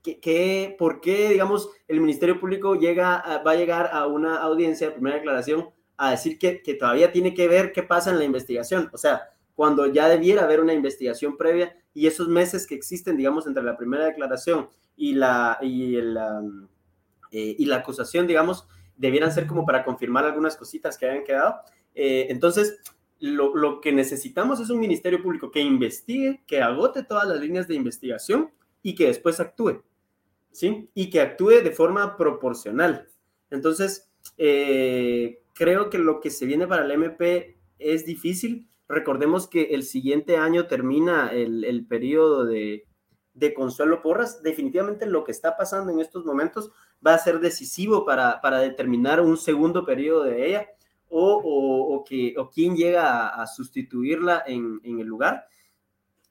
¿Qué, 0.00 0.76
por 0.78 1.00
qué, 1.00 1.30
digamos, 1.30 1.68
el 1.88 2.00
Ministerio 2.00 2.38
Público 2.38 2.76
llega 2.76 3.42
va 3.44 3.50
a 3.50 3.56
llegar 3.56 3.90
a 3.92 4.06
una 4.06 4.36
audiencia 4.36 4.86
de 4.86 4.92
primera 4.92 5.16
declaración 5.16 5.70
a 5.98 6.12
decir 6.12 6.38
que, 6.38 6.62
todavía 6.78 7.12
tiene 7.12 7.34
que 7.34 7.48
ver 7.48 7.72
qué 7.72 7.82
pasa 7.82 8.10
en 8.10 8.18
la 8.18 8.24
investigación. 8.24 8.88
O 8.92 8.96
sea, 8.96 9.30
cuando 9.54 9.86
ya 9.86 10.08
debiera 10.08 10.44
haber 10.44 10.60
una 10.60 10.72
investigación 10.72 11.36
previa 11.36 11.76
y 11.92 12.06
esos 12.06 12.28
meses 12.28 12.66
que 12.66 12.76
existen, 12.76 13.16
digamos, 13.16 13.46
entre 13.48 13.64
la 13.64 13.76
primera 13.76 14.06
declaración 14.06 14.68
y 14.96 15.14
la, 15.14 15.58
y, 15.60 15.96
el, 15.96 16.16
eh, 17.32 17.56
y 17.58 17.66
la 17.66 17.76
acusación, 17.76 18.28
digamos, 18.28 18.68
debieran 18.96 19.32
ser 19.32 19.48
como 19.48 19.66
para 19.66 19.84
confirmar 19.84 20.24
algunas 20.24 20.56
cositas 20.56 20.96
que 20.96 21.06
hayan 21.06 21.24
quedado. 21.24 21.56
Eh, 21.96 22.28
entonces, 22.30 22.78
lo, 23.18 23.56
lo, 23.56 23.80
que 23.80 23.90
necesitamos 23.90 24.60
es 24.60 24.70
un 24.70 24.78
ministerio 24.78 25.20
público 25.20 25.50
que 25.50 25.60
investigue, 25.60 26.44
que 26.46 26.62
agote 26.62 27.02
todas 27.02 27.26
las 27.26 27.40
líneas 27.40 27.66
de 27.66 27.74
investigación 27.74 28.52
y 28.84 28.94
que 28.94 29.08
después 29.08 29.40
actúe, 29.40 29.82
¿sí? 30.52 30.88
Y 30.94 31.10
que 31.10 31.20
actúe 31.20 31.60
de 31.64 31.72
forma 31.72 32.16
proporcional. 32.16 33.08
Entonces, 33.50 34.07
eh, 34.38 35.42
creo 35.52 35.90
que 35.90 35.98
lo 35.98 36.20
que 36.20 36.30
se 36.30 36.46
viene 36.46 36.66
para 36.66 36.84
el 36.84 36.90
MP 36.92 37.58
es 37.78 38.06
difícil. 38.06 38.68
Recordemos 38.88 39.48
que 39.48 39.74
el 39.74 39.82
siguiente 39.82 40.36
año 40.36 40.66
termina 40.66 41.30
el, 41.32 41.64
el 41.64 41.84
periodo 41.86 42.46
de, 42.46 42.86
de, 43.34 43.52
Consuelo 43.52 44.00
Porras. 44.00 44.42
Definitivamente 44.42 45.04
lo 45.06 45.24
que 45.24 45.32
está 45.32 45.56
pasando 45.56 45.92
en 45.92 46.00
estos 46.00 46.24
momentos 46.24 46.70
va 47.06 47.14
a 47.14 47.18
ser 47.18 47.40
decisivo 47.40 48.06
para, 48.06 48.40
para 48.40 48.60
determinar 48.60 49.20
un 49.20 49.36
segundo 49.36 49.84
periodo 49.84 50.22
de 50.24 50.46
ella 50.46 50.68
o, 51.10 51.42
o, 51.44 52.04
que, 52.04 52.34
o 52.38 52.48
quién 52.48 52.76
llega 52.76 53.28
a, 53.28 53.46
sustituirla 53.46 54.44
en, 54.46 54.80
en, 54.84 55.00
el 55.00 55.06
lugar. 55.06 55.46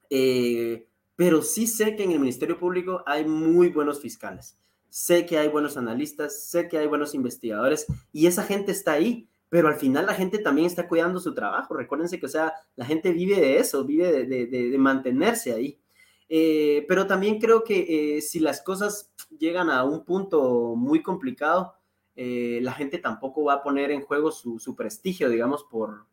Eh, 0.09 0.87
pero 1.15 1.41
sí 1.41 1.67
sé 1.67 1.95
que 1.95 2.03
en 2.03 2.11
el 2.11 2.19
Ministerio 2.19 2.57
Público 2.57 3.03
hay 3.05 3.25
muy 3.25 3.69
buenos 3.69 3.99
fiscales 3.99 4.57
sé 4.97 5.27
que 5.27 5.37
hay 5.37 5.47
buenos 5.47 5.77
analistas, 5.77 6.47
sé 6.49 6.67
que 6.67 6.79
hay 6.79 6.87
buenos 6.87 7.13
investigadores 7.13 7.85
y 8.11 8.25
esa 8.25 8.41
gente 8.41 8.71
está 8.71 8.93
ahí, 8.93 9.29
pero 9.47 9.67
al 9.67 9.75
final 9.75 10.07
la 10.07 10.15
gente 10.15 10.39
también 10.39 10.65
está 10.65 10.87
cuidando 10.87 11.19
su 11.19 11.35
trabajo. 11.35 11.75
Recuérdense 11.75 12.19
que, 12.19 12.25
o 12.25 12.29
sea, 12.29 12.51
la 12.75 12.83
gente 12.83 13.11
vive 13.11 13.39
de 13.39 13.59
eso, 13.59 13.85
vive 13.85 14.25
de, 14.25 14.77
mantenerse 14.79 15.53
ahí. 15.53 15.79
Eh, 16.27 16.83
pero 16.87 17.05
también 17.05 17.39
creo 17.39 17.63
que 17.63 18.17
eh, 18.17 18.21
si 18.21 18.39
las 18.39 18.63
cosas 18.63 19.13
llegan 19.37 19.69
a 19.69 19.83
un 19.83 20.03
punto 20.03 20.73
muy 20.75 21.03
complicado, 21.03 21.75
eh, 22.15 22.59
la 22.63 22.73
gente 22.73 22.97
tampoco 22.97 23.43
va 23.43 23.53
a 23.53 23.63
poner 23.63 23.91
en 23.91 24.01
juego 24.01 24.31
su, 24.31 24.75
prestigio, 24.75 25.29
digamos, 25.29 25.63
por, 25.63 26.07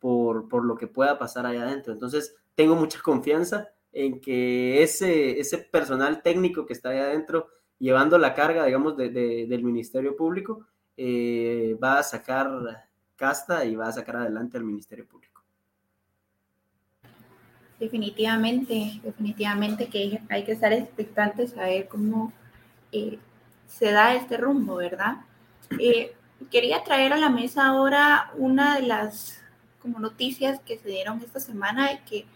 por, 0.00 0.48
por, 0.48 0.64
lo 0.64 0.76
que 0.76 0.88
pueda 0.88 1.16
pasar 1.16 1.46
allá 1.46 1.62
adentro. 1.62 1.92
Entonces, 1.92 2.34
tengo 2.56 2.74
mucha 2.74 3.00
confianza 3.00 3.68
en 3.92 4.20
que 4.20 4.82
ese, 4.82 5.38
ese 5.38 5.58
personal 5.58 6.22
técnico 6.22 6.66
que 6.66 6.72
está 6.72 6.88
allá 6.88 7.04
adentro 7.04 7.50
llevando 7.78 8.18
la 8.18 8.34
carga, 8.34 8.64
digamos, 8.64 8.96
de, 8.96 9.10
del 9.10 9.62
Ministerio 9.62 10.16
Público, 10.16 10.66
eh, 10.96 11.76
va 11.82 11.98
a 11.98 12.02
sacar 12.02 12.88
casta 13.16 13.64
y 13.64 13.74
va 13.74 13.88
a 13.88 13.92
sacar 13.92 14.16
adelante 14.16 14.56
al 14.56 14.64
Ministerio 14.64 15.06
Público. 15.06 15.42
Definitivamente, 17.78 19.00
definitivamente 19.02 19.88
que 19.88 20.20
hay 20.30 20.44
que 20.44 20.52
estar 20.52 20.72
expectantes 20.72 21.56
a 21.58 21.64
ver 21.64 21.88
cómo 21.88 22.32
eh, 22.90 23.18
se 23.66 23.92
da 23.92 24.14
este 24.14 24.38
rumbo, 24.38 24.76
¿verdad? 24.76 25.18
Eh, 25.78 26.14
quería 26.50 26.84
traer 26.84 27.12
a 27.12 27.18
la 27.18 27.28
mesa 27.28 27.66
ahora 27.66 28.30
una 28.36 28.76
de 28.76 28.86
las 28.86 29.42
como 29.80 29.98
noticias 29.98 30.60
que 30.60 30.78
se 30.78 30.88
dieron 30.88 31.20
esta 31.20 31.38
semana 31.38 31.92
y 31.92 31.98
que 31.98 32.26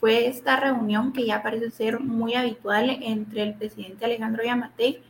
fue 0.00 0.26
esta 0.26 0.56
reunión 0.56 1.12
que 1.12 1.26
ya 1.26 1.42
parece 1.42 1.70
ser 1.70 2.00
muy 2.00 2.34
habitual 2.34 2.98
entre 3.02 3.42
el 3.42 3.54
presidente 3.54 4.06
Alejandro 4.06 4.42
Yamatei. 4.42 5.02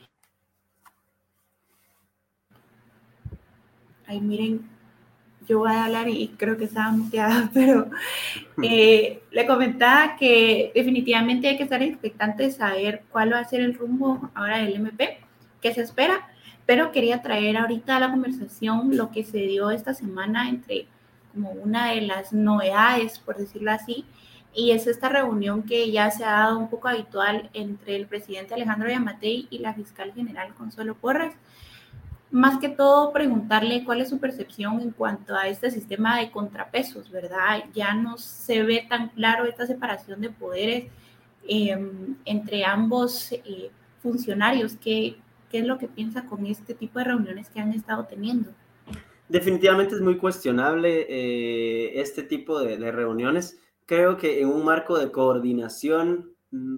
Ahí 4.06 4.20
miren, 4.20 4.68
yo 5.46 5.60
voy 5.60 5.70
a 5.70 5.84
hablar 5.84 6.08
y 6.08 6.28
creo 6.36 6.56
que 6.56 6.64
estaba 6.64 6.90
muteada, 6.90 7.48
pero 7.54 7.88
eh, 8.62 9.22
le 9.30 9.46
comentaba 9.46 10.16
que 10.16 10.72
definitivamente 10.74 11.48
hay 11.48 11.56
que 11.56 11.62
estar 11.62 11.82
expectante 11.82 12.42
de 12.42 12.50
saber 12.50 13.04
cuál 13.10 13.32
va 13.32 13.38
a 13.38 13.44
ser 13.44 13.60
el 13.60 13.74
rumbo 13.74 14.30
ahora 14.34 14.58
del 14.58 14.74
MP, 14.74 15.20
qué 15.60 15.72
se 15.72 15.82
espera, 15.82 16.28
pero 16.66 16.90
quería 16.90 17.22
traer 17.22 17.56
ahorita 17.56 17.96
a 17.96 18.00
la 18.00 18.10
conversación 18.10 18.96
lo 18.96 19.12
que 19.12 19.22
se 19.22 19.38
dio 19.38 19.70
esta 19.70 19.94
semana 19.94 20.48
entre 20.48 20.86
como 21.32 21.52
una 21.52 21.92
de 21.92 22.00
las 22.00 22.32
novedades, 22.32 23.20
por 23.20 23.36
decirlo 23.36 23.70
así, 23.70 24.04
y 24.54 24.72
es 24.72 24.86
esta 24.86 25.08
reunión 25.08 25.62
que 25.62 25.90
ya 25.90 26.10
se 26.10 26.24
ha 26.24 26.30
dado 26.30 26.58
un 26.58 26.68
poco 26.68 26.88
habitual 26.88 27.50
entre 27.52 27.96
el 27.96 28.06
presidente 28.06 28.54
Alejandro 28.54 28.88
Yamatei 28.88 29.46
y 29.50 29.58
la 29.58 29.74
fiscal 29.74 30.12
general 30.12 30.54
Consuelo 30.54 30.94
Porras. 30.94 31.34
Más 32.32 32.58
que 32.58 32.68
todo, 32.68 33.12
preguntarle 33.12 33.84
cuál 33.84 34.00
es 34.00 34.08
su 34.08 34.18
percepción 34.18 34.80
en 34.80 34.90
cuanto 34.90 35.34
a 35.34 35.48
este 35.48 35.70
sistema 35.70 36.20
de 36.20 36.30
contrapesos, 36.30 37.10
¿verdad? 37.10 37.64
Ya 37.74 37.94
no 37.94 38.18
se 38.18 38.62
ve 38.62 38.86
tan 38.88 39.08
claro 39.08 39.44
esta 39.46 39.66
separación 39.66 40.20
de 40.20 40.30
poderes 40.30 40.84
em, 41.48 42.16
entre 42.24 42.64
ambos 42.64 43.32
eh, 43.32 43.70
funcionarios. 44.00 44.76
¿Qué, 44.76 45.16
¿Qué 45.50 45.58
es 45.58 45.66
lo 45.66 45.78
que 45.78 45.88
piensa 45.88 46.24
con 46.26 46.46
este 46.46 46.74
tipo 46.74 47.00
de 47.00 47.06
reuniones 47.06 47.50
que 47.50 47.60
han 47.60 47.72
estado 47.72 48.04
teniendo? 48.04 48.50
Definitivamente 49.28 49.94
es 49.94 50.00
muy 50.00 50.16
cuestionable 50.16 51.06
eh, 51.08 52.00
este 52.00 52.22
tipo 52.22 52.60
de, 52.60 52.76
de 52.76 52.92
reuniones 52.92 53.60
creo 53.90 54.16
que 54.16 54.40
en 54.40 54.48
un 54.48 54.64
marco 54.64 54.96
de 54.96 55.10
coordinación, 55.10 56.36
mm, 56.52 56.76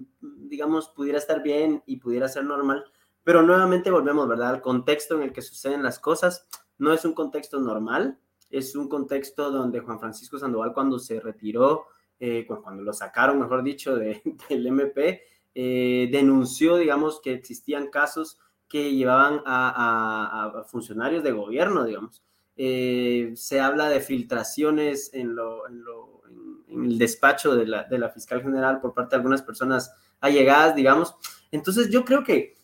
digamos, 0.49 0.89
pudiera 0.89 1.19
estar 1.19 1.43
bien 1.43 1.83
y 1.85 1.97
pudiera 1.97 2.27
ser 2.27 2.43
normal, 2.43 2.85
pero 3.23 3.43
nuevamente 3.43 3.91
volvemos, 3.91 4.27
¿verdad? 4.27 4.49
Al 4.49 4.61
contexto 4.61 5.13
en 5.13 5.21
el 5.21 5.31
que 5.31 5.43
suceden 5.43 5.83
las 5.83 5.99
cosas. 5.99 6.47
No 6.79 6.91
es 6.91 7.05
un 7.05 7.13
contexto 7.13 7.59
normal, 7.59 8.17
es 8.49 8.75
un 8.75 8.89
contexto 8.89 9.51
donde 9.51 9.81
Juan 9.81 9.99
Francisco 9.99 10.39
Sandoval 10.39 10.73
cuando 10.73 10.97
se 10.97 11.19
retiró 11.19 11.85
eh, 12.19 12.47
cuando 12.47 12.81
lo 12.81 12.93
sacaron, 12.93 13.39
mejor 13.39 13.61
dicho, 13.61 13.95
de, 13.95 14.19
del 14.49 14.65
MP, 14.65 15.21
eh, 15.53 16.09
denunció, 16.11 16.77
digamos, 16.77 17.21
que 17.21 17.33
existían 17.33 17.91
casos 17.91 18.39
que 18.67 18.91
llevaban 18.91 19.43
a, 19.45 20.63
funcionarios 20.65 21.23
de 21.23 21.31
gobierno, 21.31 21.85
digamos. 21.85 22.23
se 22.55 23.59
habla 23.61 23.89
de 23.89 23.99
filtraciones 23.99 25.13
en, 25.13 25.35
lo, 25.35 25.67
en, 25.67 25.83
lo, 25.83 26.12
en, 26.73 26.85
el 26.85 26.97
despacho 26.97 27.55
de 27.55 27.67
la, 27.67 27.83
de 27.83 27.97
la, 27.97 28.09
fiscal 28.09 28.41
general 28.41 28.81
por 28.81 28.93
parte 28.93 29.11
de 29.11 29.17
algunas 29.17 29.41
personas 29.41 29.93
allegadas, 30.19 30.75
digamos. 30.75 31.15
Entonces 31.51 31.89
yo 31.89 32.03
creo 32.05 32.23
que, 32.23 32.55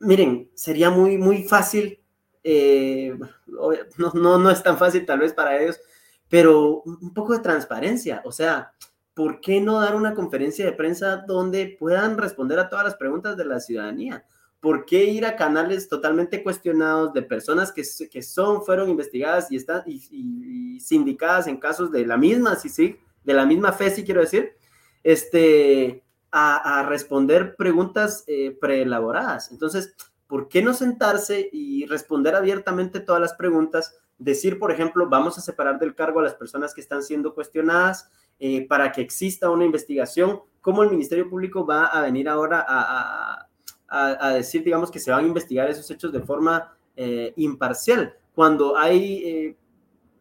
miren, 0.00 0.50
sería 0.54 0.90
muy, 0.90 1.18
muy 1.18 1.44
fácil, 1.44 2.00
no, 2.44 4.12
no, 4.14 4.38
no 4.38 4.50
es 4.50 4.62
tan 4.62 4.78
fácil 4.78 5.04
tal 5.04 5.20
vez 5.20 5.32
para 5.32 5.60
ellos, 5.60 5.80
pero 6.28 6.82
un 6.82 7.12
poco 7.14 7.32
de 7.32 7.40
transparencia, 7.40 8.22
o 8.24 8.32
sea, 8.32 8.72
¿por 9.18 9.40
qué 9.40 9.60
no 9.60 9.80
dar 9.80 9.96
una 9.96 10.14
conferencia 10.14 10.64
de 10.64 10.72
prensa 10.72 11.24
donde 11.26 11.76
puedan 11.78 12.16
responder 12.18 12.58
a 12.58 12.68
todas 12.68 12.84
las 12.84 12.94
preguntas 12.94 13.36
de 13.36 13.44
la 13.46 13.58
ciudadanía? 13.58 14.24
¿Por 14.60 14.84
qué 14.84 15.06
ir 15.06 15.26
a 15.26 15.36
canales 15.36 15.88
totalmente 15.88 16.42
cuestionados 16.42 17.12
de 17.12 17.22
personas 17.22 17.72
que, 17.72 17.82
que 18.08 18.22
son, 18.22 18.62
fueron 18.62 18.88
investigadas 18.90 19.50
y 19.50 19.56
están 19.56 19.82
y, 19.86 20.78
sindicadas 20.80 21.48
en 21.48 21.56
casos 21.56 21.90
de 21.90 22.06
la 22.06 22.16
misma 22.16 22.54
sí, 22.54 22.96
de 23.24 23.34
la 23.34 23.46
misma 23.46 23.72
fe, 23.72 23.90
si 23.90 24.04
quiero 24.04 24.20
decir, 24.20 24.56
este, 25.02 26.04
a, 26.30 26.84
responder 26.88 27.56
preguntas 27.56 28.24
eh, 28.26 28.56
preelaboradas? 28.60 29.50
Entonces, 29.50 29.94
¿por 30.26 30.48
qué 30.48 30.62
no 30.62 30.74
sentarse 30.74 31.48
y 31.52 31.86
responder 31.86 32.34
abiertamente 32.34 33.00
todas 33.00 33.20
las 33.20 33.34
preguntas? 33.34 33.98
decir, 34.18 34.58
por 34.58 34.72
ejemplo, 34.72 35.08
vamos 35.08 35.38
a 35.38 35.40
separar 35.40 35.78
del 35.78 35.94
cargo 35.94 36.18
a 36.18 36.24
las 36.24 36.34
personas 36.34 36.74
que 36.74 36.80
están 36.80 37.04
siendo 37.04 37.34
cuestionadas 37.34 38.10
eh, 38.40 38.66
para 38.66 38.90
que 38.90 39.00
exista 39.00 39.48
una 39.48 39.64
investigación, 39.64 40.40
¿cómo 40.60 40.82
el 40.82 40.90
Ministerio 40.90 41.30
Público 41.30 41.64
va 41.64 41.86
a 41.86 42.02
venir 42.02 42.28
ahora 42.28 42.66
a, 42.68 44.32
decir, 44.34 44.64
digamos, 44.64 44.90
que 44.90 44.98
se 44.98 45.12
van 45.12 45.24
a 45.24 45.28
investigar 45.28 45.70
esos 45.70 45.88
hechos 45.90 46.12
de 46.12 46.20
forma 46.20 46.76
eh, 46.96 47.32
imparcial, 47.36 48.12
cuando 48.34 48.76
hay 48.76 49.56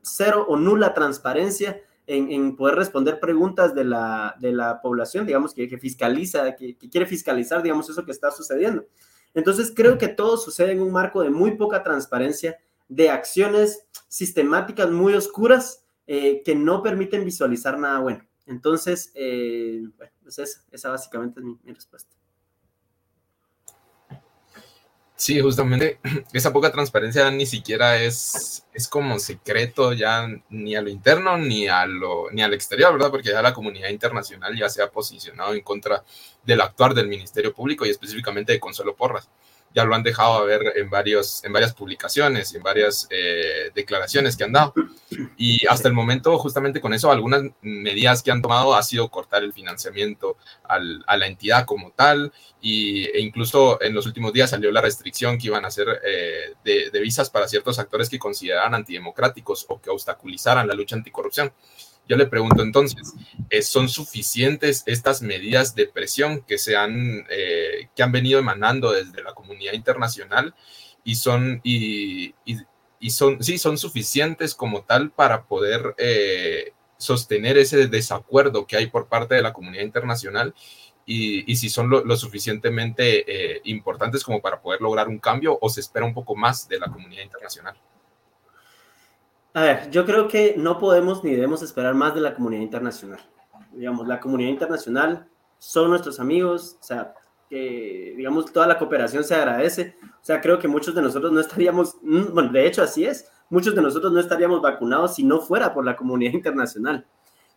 cero 0.01 0.45
o 0.47 0.55
nula 0.57 0.93
transparencia 0.93 1.81
en, 2.07 2.55
poder 2.55 2.75
responder 2.75 3.19
preguntas 3.19 3.75
de 3.75 3.83
la, 3.83 4.35
de 4.39 4.53
la 4.53 4.81
población, 4.81 5.25
digamos, 5.25 5.53
que, 5.53 5.67
fiscaliza, 5.77 6.55
que, 6.55 6.77
que 6.77 6.89
quiere 6.89 7.05
fiscalizar, 7.05 7.61
digamos, 7.61 7.89
eso 7.89 8.05
que 8.05 8.11
está 8.11 8.31
sucediendo? 8.31 8.85
Entonces, 9.33 9.71
creo 9.75 9.97
que 9.97 10.07
todo 10.07 10.37
sucede 10.37 10.71
en 10.71 10.81
un 10.81 10.91
marco 10.91 11.21
de 11.21 11.29
muy 11.29 11.51
poca 11.51 11.83
transparencia 11.83 12.57
de 12.87 13.09
acciones 13.09 13.85
sistemáticas 14.07 14.89
muy 14.89 15.13
oscuras 15.13 15.85
eh, 16.07 16.41
que 16.43 16.55
no 16.55 16.81
permiten 16.81 17.25
visualizar 17.25 17.77
nada 17.77 17.99
bueno. 17.99 18.25
Entonces, 18.45 19.11
eh, 19.13 19.83
pues 19.97 20.39
esa, 20.39 20.61
esa, 20.71 20.89
básicamente 20.89 21.41
es 21.41 21.45
mi, 21.45 21.73
respuesta. 21.73 22.15
Sí, 25.19 25.39
justamente 25.41 25.99
esa 26.33 26.53
poca 26.53 26.71
transparencia 26.71 27.29
ni 27.31 27.47
siquiera 27.47 27.97
es, 27.97 28.67
es 28.71 28.87
como 28.87 29.17
secreto 29.17 29.93
ya 29.93 30.27
ni 30.49 30.75
a 30.75 30.81
lo 30.81 30.89
interno 30.89 31.37
ni 31.39 31.67
a 31.67 31.87
lo 31.87 32.29
ni 32.31 32.43
al 32.43 32.53
exterior, 32.53 32.93
¿verdad? 32.93 33.09
Porque 33.09 33.29
ya 33.29 33.41
la 33.41 33.53
comunidad 33.53 33.89
internacional 33.89 34.55
ya 34.55 34.69
se 34.69 34.83
ha 34.83 34.91
posicionado 34.91 35.55
en 35.55 35.61
contra 35.61 36.03
del 36.43 36.61
actuar 36.61 36.93
del 36.93 37.07
Ministerio 37.07 37.51
Público 37.51 37.83
y 37.85 37.89
específicamente 37.89 38.53
de 38.53 38.59
Consuelo 38.59 38.95
Porras 38.95 39.27
ya 39.73 39.85
lo 39.85 39.93
han 39.93 40.03
dejado 40.03 40.45
ver 40.45 40.73
en, 40.75 40.89
varios, 40.89 41.43
en 41.43 41.53
varias 41.53 41.73
publicaciones 41.73 42.53
y 42.53 42.57
en 42.57 42.63
varias 42.63 43.07
eh, 43.09 43.71
declaraciones 43.75 44.35
que 44.35 44.43
han 44.43 44.51
dado. 44.51 44.73
Y 45.37 45.65
hasta 45.67 45.87
el 45.87 45.93
momento, 45.93 46.37
justamente 46.37 46.81
con 46.81 46.93
eso, 46.93 47.11
algunas 47.11 47.43
medidas 47.61 48.23
que 48.23 48.31
han 48.31 48.41
tomado 48.41 48.75
ha 48.75 48.83
sido 48.83 49.09
cortar 49.09 49.43
el 49.43 49.53
financiamiento 49.53 50.37
a 50.63 50.79
la 51.17 51.27
entidad 51.27 51.65
como 51.65 51.91
tal, 51.91 52.33
y, 52.59 53.05
e 53.05 53.19
incluso 53.19 53.81
en 53.81 53.93
los 53.93 54.05
últimos 54.05 54.33
días 54.33 54.49
salió 54.49 54.71
la 54.71 54.81
restricción 54.81 55.37
que 55.37 55.47
iban 55.47 55.63
a 55.63 55.67
hacer 55.67 55.87
eh, 56.03 56.53
de, 56.63 56.89
de 56.89 56.99
visas 56.99 57.29
para 57.29 57.47
ciertos 57.47 57.77
actores 57.79 58.09
que 58.09 58.19
consideraran 58.19 58.73
antidemocráticos 58.73 59.65
o 59.69 59.79
que 59.79 59.89
obstaculizaran 59.89 60.67
la 60.67 60.73
lucha 60.73 60.95
anticorrupción. 60.95 61.53
Yo 62.07 62.15
le 62.15 62.25
pregunto 62.25 62.63
entonces, 62.63 63.13
eh, 63.49 63.61
¿son 63.61 63.89
suficientes 63.89 64.83
estas 64.85 65.21
medidas 65.21 65.75
de 65.75 65.87
presión 65.87 66.41
que, 66.41 66.57
se 66.57 66.77
han, 66.77 67.25
eh, 67.29 67.89
que 67.95 68.03
han 68.03 68.11
venido 68.11 68.39
emanando 68.39 68.91
desde 68.91 69.21
la 69.23 69.33
comunidad 69.33 69.73
internacional 69.73 70.55
y 71.03 71.15
son, 71.15 71.59
y, 71.63 72.33
son, 73.09 73.43
sí, 73.43 73.57
son 73.57 73.77
suficientes 73.77 74.55
como 74.55 74.83
tal 74.83 75.11
para 75.11 75.43
poder 75.43 75.95
eh, 75.97 76.71
sostener 76.97 77.57
ese 77.57 77.87
desacuerdo 77.87 78.65
que 78.65 78.77
hay 78.77 78.87
por 78.87 79.07
parte 79.07 79.35
de 79.35 79.41
la 79.41 79.53
comunidad 79.53 79.83
internacional 79.83 80.55
y, 81.05 81.55
si 81.55 81.69
son 81.69 81.89
lo, 81.89 82.17
suficientemente 82.17 83.61
importantes 83.63 84.25
como 84.25 84.41
para 84.41 84.61
poder 84.61 84.81
lograr 84.81 85.07
un 85.07 85.19
cambio 85.19 85.57
o 85.61 85.69
se 85.69 85.79
espera 85.79 86.05
un 86.05 86.13
poco 86.13 86.35
más 86.35 86.67
de 86.67 86.79
la 86.79 86.87
comunidad 86.87 87.23
internacional? 87.23 87.77
A 89.57 89.61
ver, 89.61 89.89
yo 89.89 90.05
creo 90.05 90.27
que 90.27 90.53
no 90.55 90.77
podemos 90.77 91.23
ni 91.23 91.31
debemos 91.31 91.63
esperar 91.63 91.95
más 91.95 92.13
de 92.13 92.21
la 92.21 92.35
comunidad 92.35 92.61
internacional. 92.61 93.19
Digamos, 93.71 94.07
la 94.07 94.19
comunidad 94.19 94.51
internacional 94.51 95.27
son 95.57 95.89
nuestros 95.89 96.19
amigos, 96.19 96.77
o 96.79 96.83
sea, 96.83 97.15
que, 97.49 98.13
digamos, 98.15 98.53
toda 98.53 98.67
la 98.67 98.77
cooperación 98.77 99.23
se 99.23 99.33
agradece. 99.33 99.95
O 100.03 100.23
sea, 100.23 100.41
creo 100.41 100.59
que 100.59 100.67
muchos 100.67 100.93
de 100.93 101.01
nosotros 101.01 101.31
no 101.31 101.39
estaríamos, 101.39 101.97
mm, 102.03 102.35
bueno, 102.35 102.51
de 102.51 102.67
hecho 102.67 102.83
así 102.83 103.03
es, 103.03 103.31
muchos 103.49 103.73
de 103.73 103.81
nosotros 103.81 104.13
no 104.13 104.19
estaríamos 104.19 104.61
vacunados 104.61 105.15
si 105.15 105.23
no 105.23 105.41
fuera 105.41 105.73
por 105.73 105.83
la 105.83 105.95
comunidad 105.95 106.33
internacional. 106.33 107.07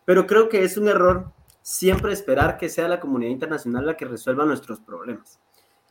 Pero 0.03 0.25
creo 0.25 0.49
que 0.49 0.63
es 0.63 0.77
un 0.77 0.87
error 0.87 1.31
siempre 1.61 2.13
esperar 2.13 2.57
que 2.57 2.69
sea 2.69 2.87
la 2.87 2.99
comunidad 2.99 3.29
internacional 3.29 3.85
la 3.85 3.95
que 3.95 4.05
resuelva 4.05 4.43
nuestros 4.43 4.79
problemas. 4.79 5.39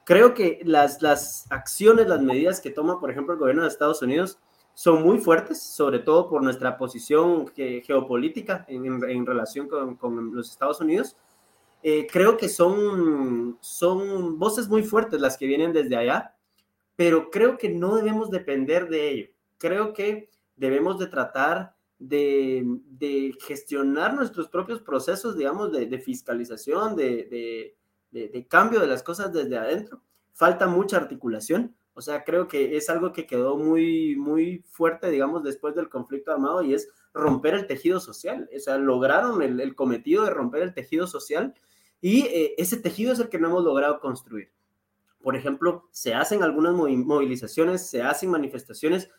Creo 0.02 0.34
que 0.34 0.58
las, 0.64 1.02
las 1.02 1.46
acciones, 1.52 2.08
las 2.08 2.20
medidas 2.20 2.61
que 2.61 2.70
toma, 2.70 2.98
por 2.98 3.12
ejemplo, 3.12 3.34
el 3.34 3.38
gobierno 3.38 3.62
de 3.62 3.68
Estados 3.68 4.02
Unidos, 4.02 4.40
son 4.81 5.03
muy 5.03 5.18
fuertes, 5.18 5.62
sobre 5.62 5.99
todo 5.99 6.26
por 6.26 6.43
nuestra 6.43 6.78
posición 6.78 7.49
geopolítica 7.55 8.64
en, 8.66 9.26
relación 9.26 9.68
con, 9.68 10.35
los 10.35 10.51
Estados 10.51 10.81
Unidos. 10.81 11.18
Eh, 11.83 12.07
creo 12.11 12.39
que 12.39 12.49
son, 12.49 13.59
son 13.61 14.39
voces 14.39 14.68
muy 14.68 14.83
fuertes 14.83 15.20
las 15.20 15.37
que 15.37 15.45
vienen 15.47 15.74
desde 15.74 15.99
allá, 15.99 16.35
pero 16.97 17.31
creo 17.31 17.59
que 17.59 17.68
no 17.68 17.95
debemos 17.95 18.31
depender 18.31 18.89
de 18.89 19.11
ello. 19.11 19.28
Creo 19.59 19.93
que 19.93 20.31
debemos 20.57 20.99
de 20.99 21.09
tratar 21.09 21.74
de, 21.99 23.37
gestionar 23.47 24.14
nuestros 24.14 24.49
propios 24.49 24.81
procesos, 24.81 25.37
digamos, 25.37 25.72
de, 25.72 25.99
fiscalización, 25.99 26.97
de, 26.97 27.74
de 28.11 28.47
cambio 28.49 28.81
de 28.81 28.87
las 28.87 29.03
cosas 29.03 29.31
desde 29.31 29.59
adentro. 29.59 30.01
Falta 30.33 30.66
mucha 30.66 30.97
articulación 30.97 31.76
o 32.01 32.03
sea, 32.03 32.24
creo 32.24 32.48
que 32.48 32.78
es 32.78 32.88
algo 32.88 33.12
que 33.12 33.26
quedó 33.26 33.59
muy, 33.59 34.16
muy 34.16 34.64
fuerte, 34.70 35.11
digamos, 35.11 35.44
después 35.44 35.74
del 35.74 35.90
conflicto 35.90 36.32
armado 36.32 36.62
y 36.62 36.72
es 36.72 36.88
romper 37.12 37.53
el 37.53 37.66
tejido 37.66 38.01
social. 38.01 38.48
O 38.57 38.59
sea, 38.59 38.78
lograron 38.78 39.42
el, 39.42 39.74
cometido 39.74 40.24
de 40.24 40.30
romper 40.30 40.62
el 40.62 40.72
tejido 40.72 41.07
social 41.07 41.55
y 42.01 42.22
eh, 42.22 42.55
ese 42.57 42.78
tejido 42.78 43.12
es 43.12 43.18
el 43.18 43.28
que 43.28 43.38
no 43.38 43.48
hemos 43.48 43.64
logrado 43.64 44.01
construir. 44.01 44.51
Por 45.22 45.36
ejemplo, 45.36 45.90
se 45.90 46.14
hacen 46.14 46.42
algunas 46.42 46.72
movilizaciones, 46.72 47.90
se 47.90 48.01
hacen 48.01 48.30
manifestaciones, 48.30 49.11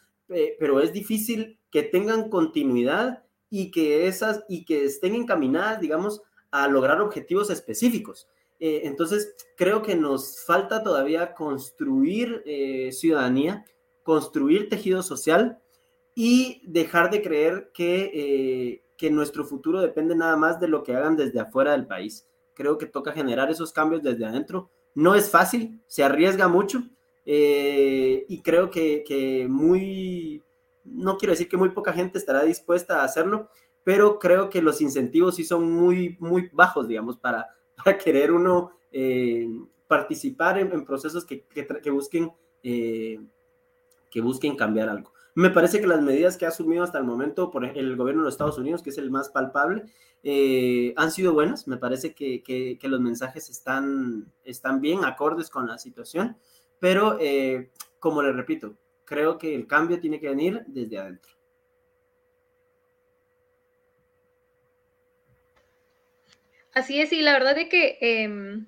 pero 0.58 0.82
es 0.82 0.92
difícil 0.92 1.60
que 1.70 1.84
tengan 1.84 2.32
continuidad 2.32 3.26
y 3.52 3.70
que 3.70 4.08
esas 4.08 4.44
y 4.50 4.66
que 4.66 4.86
estén 4.86 5.14
encaminadas, 5.14 5.80
digamos, 5.80 6.24
a 6.50 6.68
lograr 6.68 7.00
objetivos 7.00 7.52
específicos. 7.52 8.28
Eh, 8.64 8.82
entonces, 8.84 9.36
creo 9.58 9.82
que 9.82 9.96
nos 9.96 10.46
falta 10.46 10.84
todavía 10.84 11.34
construir 11.34 12.44
eh, 12.46 12.92
ciudadanía, 12.92 13.66
construir 14.04 14.70
tejido 14.70 15.02
social 15.02 15.60
y 16.14 16.62
dejar 16.68 17.10
de 17.10 17.24
creer 17.24 17.72
que, 17.74 18.12
eh, 18.14 18.84
que 18.98 19.10
nuestro 19.10 19.46
futuro 19.46 19.82
depende 19.82 20.16
nada 20.16 20.38
más 20.38 20.60
de 20.60 20.68
lo 20.68 20.84
que 20.84 20.96
hagan 20.96 21.18
desde 21.18 21.40
afuera 21.40 21.72
del 21.72 21.88
país. 21.88 22.28
Creo 22.54 22.78
que 22.78 22.86
toca 22.86 23.14
generar 23.14 23.50
esos 23.50 23.74
cambios 23.74 24.04
desde 24.04 24.26
adentro. 24.26 24.70
No 24.94 25.16
es 25.16 25.32
fácil, 25.32 25.82
se 25.88 26.04
arriesga 26.04 26.48
mucho 26.48 26.84
y 27.26 28.42
creo 28.44 28.70
que, 28.70 29.04
que 29.08 29.48
muy, 29.48 30.44
no 30.84 31.18
quiero 31.18 31.32
decir 31.32 31.48
que 31.48 31.58
muy 31.58 31.70
poca 31.70 31.94
gente 31.94 32.18
estará 32.18 32.44
dispuesta 32.44 33.02
a 33.02 33.06
hacerlo, 33.06 33.50
pero 33.84 34.20
creo 34.20 34.50
que 34.50 34.62
los 34.62 34.82
incentivos 34.82 35.36
sí 35.36 35.46
son 35.46 35.72
muy, 35.72 36.18
muy 36.20 36.50
bajos, 36.52 36.88
digamos, 36.88 37.18
para, 37.18 37.48
para 37.86 37.98
querer 37.98 38.32
uno 38.32 38.72
eh, 38.92 39.48
participar 39.88 40.58
en, 40.58 40.86
procesos 40.86 41.26
que, 41.26 41.46
busquen, 41.92 42.32
eh, 42.64 43.20
que 44.10 44.22
busquen 44.22 44.56
cambiar 44.56 44.90
algo. 44.90 45.14
Me 45.34 45.50
parece 45.50 45.80
que 45.80 45.88
las 45.88 46.02
medidas 46.02 46.38
que 46.38 46.46
ha 46.46 46.50
asumido 46.50 46.84
hasta 46.84 46.98
el 46.98 47.06
momento 47.06 47.52
por 47.52 47.66
el 47.66 47.96
gobierno 47.96 48.22
de 48.22 48.26
los 48.26 48.34
Estados 48.34 48.58
Unidos, 48.58 48.84
que 48.84 48.90
es 48.90 48.98
el 48.98 49.10
más 49.10 49.30
palpable, 49.30 49.84
eh, 50.24 50.94
han 50.98 51.12
sido 51.12 51.34
buenas. 51.34 51.68
Me 51.68 51.78
parece 51.78 52.14
que, 52.14 52.78
los 52.82 53.00
mensajes 53.00 53.50
están, 53.50 54.32
están 54.44 54.82
bien 54.82 55.06
acordes 55.06 55.50
con 55.50 55.68
la 55.68 55.78
situación, 55.78 56.36
pero 56.80 57.18
como 58.00 58.22
le 58.22 58.34
repito, 58.34 58.76
creo 59.06 59.38
que 59.38 59.56
el 59.56 59.68
cambio 59.68 60.00
tiene 60.00 60.20
que 60.20 60.30
venir 60.30 60.64
desde 60.68 60.98
adentro. 60.98 61.32
Así 66.74 67.02
es, 67.02 67.12
y 67.12 67.22
la 67.22 67.34
verdad 67.34 67.58
es 67.58 67.70
que 67.70 67.98
em, 68.02 68.66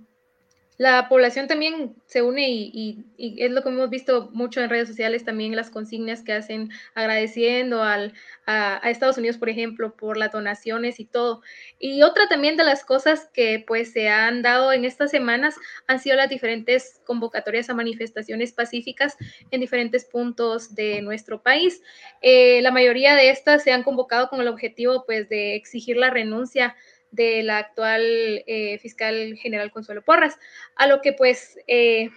la 0.78 1.08
población 1.08 1.48
también 1.48 1.96
se 2.08 2.22
une 2.22 2.50
y, 2.50 3.06
es 3.18 3.52
lo 3.52 3.62
que 3.62 3.70
hemos 3.70 3.90
visto 3.90 4.30
mucho 4.34 4.60
en 4.60 4.70
redes 4.70 4.90
sociales, 4.90 5.24
también 5.24 5.56
las 5.56 5.70
consignas 5.70 6.24
que 6.24 6.34
hacen 6.34 6.72
agradeciendo 6.96 7.84
al, 7.84 8.14
a, 8.48 8.82
Estados 8.90 9.18
Unidos, 9.18 9.38
por 9.38 9.50
ejemplo, 9.50 9.96
por 9.96 10.18
las 10.18 10.32
donaciones 10.32 11.00
y 11.00 11.06
todo. 11.06 11.42
Y 11.80 12.02
otra 12.02 12.28
también 12.28 12.58
de 12.58 12.64
las 12.64 12.84
cosas 12.84 13.30
que 13.34 13.64
pues 13.66 13.94
se 13.94 14.10
han 14.10 14.42
dado 14.42 14.74
en 14.74 14.84
estas 14.84 15.12
semanas 15.12 15.56
han 15.88 16.00
sido 16.00 16.16
las 16.16 16.30
diferentes 16.30 17.00
convocatorias 17.06 17.70
a 17.70 17.76
manifestaciones 17.76 18.52
pacíficas 18.52 19.16
en 19.52 19.62
diferentes 19.62 20.06
puntos 20.06 20.74
de 20.74 21.02
nuestro 21.02 21.44
país. 21.44 21.82
Eh, 22.22 22.62
la 22.64 22.72
mayoría 22.72 23.16
de 23.16 23.30
estas 23.30 23.64
se 23.64 23.72
han 23.72 23.84
convocado 23.84 24.28
con 24.28 24.42
el 24.42 24.48
objetivo 24.48 25.06
pues 25.06 25.30
de 25.30 25.56
exigir 25.56 25.98
la 25.98 26.10
renuncia 26.10 26.76
de 27.14 27.44
la 27.44 27.60
actual 27.60 28.04
eh, 28.48 28.80
fiscal 28.80 29.36
general 29.38 29.72
Consuelo 29.72 30.02
Porras. 30.02 30.38
A 30.76 30.88
lo 30.88 31.02
que 31.02 31.14
pues 31.14 31.60
eh, 31.68 32.10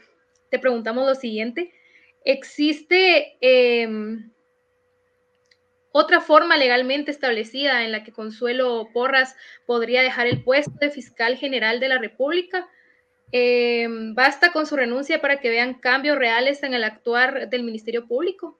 te 0.48 0.58
preguntamos 0.58 1.06
lo 1.06 1.14
siguiente, 1.14 1.72
¿existe 2.24 3.36
em, 3.40 4.32
otra 5.92 6.20
forma 6.20 6.56
legalmente 6.56 7.10
establecida 7.10 7.84
en 7.84 7.92
la 7.92 8.04
que 8.04 8.12
Consuelo 8.12 8.88
Porras 8.92 9.36
podría 9.66 10.02
dejar 10.02 10.26
el 10.26 10.42
puesto 10.42 10.72
de 10.80 10.90
fiscal 10.90 11.36
general 11.36 11.78
de 11.78 11.88
la 11.88 11.98
República? 11.98 12.66
Em, 13.32 14.14
¿Basta 14.14 14.50
con 14.50 14.66
su 14.66 14.76
renuncia 14.76 15.20
para 15.20 15.40
que 15.40 15.50
vean 15.50 15.74
cambios 15.74 16.16
reales 16.16 16.62
en 16.62 16.72
el 16.72 16.84
actuar 16.84 17.50
del 17.50 17.64
Ministerio 17.64 18.06
Público? 18.06 18.58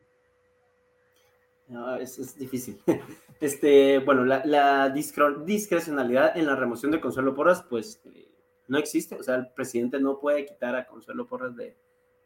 No, 1.67 1.97
es, 1.97 2.19
es 2.19 2.39
difícil. 2.39 2.79
Este, 3.41 3.99
bueno, 3.99 4.25
la, 4.25 4.89
discrecionalidad 4.91 6.37
en 6.37 6.47
la 6.47 6.57
remoción 6.57 6.91
de 6.91 7.01
Consuelo 7.01 7.35
Porras, 7.35 7.65
pues 7.69 8.01
eh, 8.15 8.33
no 8.69 8.79
existe. 8.79 9.17
O 9.17 9.23
sea, 9.23 9.37
el 9.37 9.49
presidente 9.55 10.01
no 10.01 10.19
puede 10.19 10.47
quitar 10.47 10.75
a 10.75 10.87
Consuelo 10.87 11.27
Porras 11.27 11.55
de, 11.57 11.77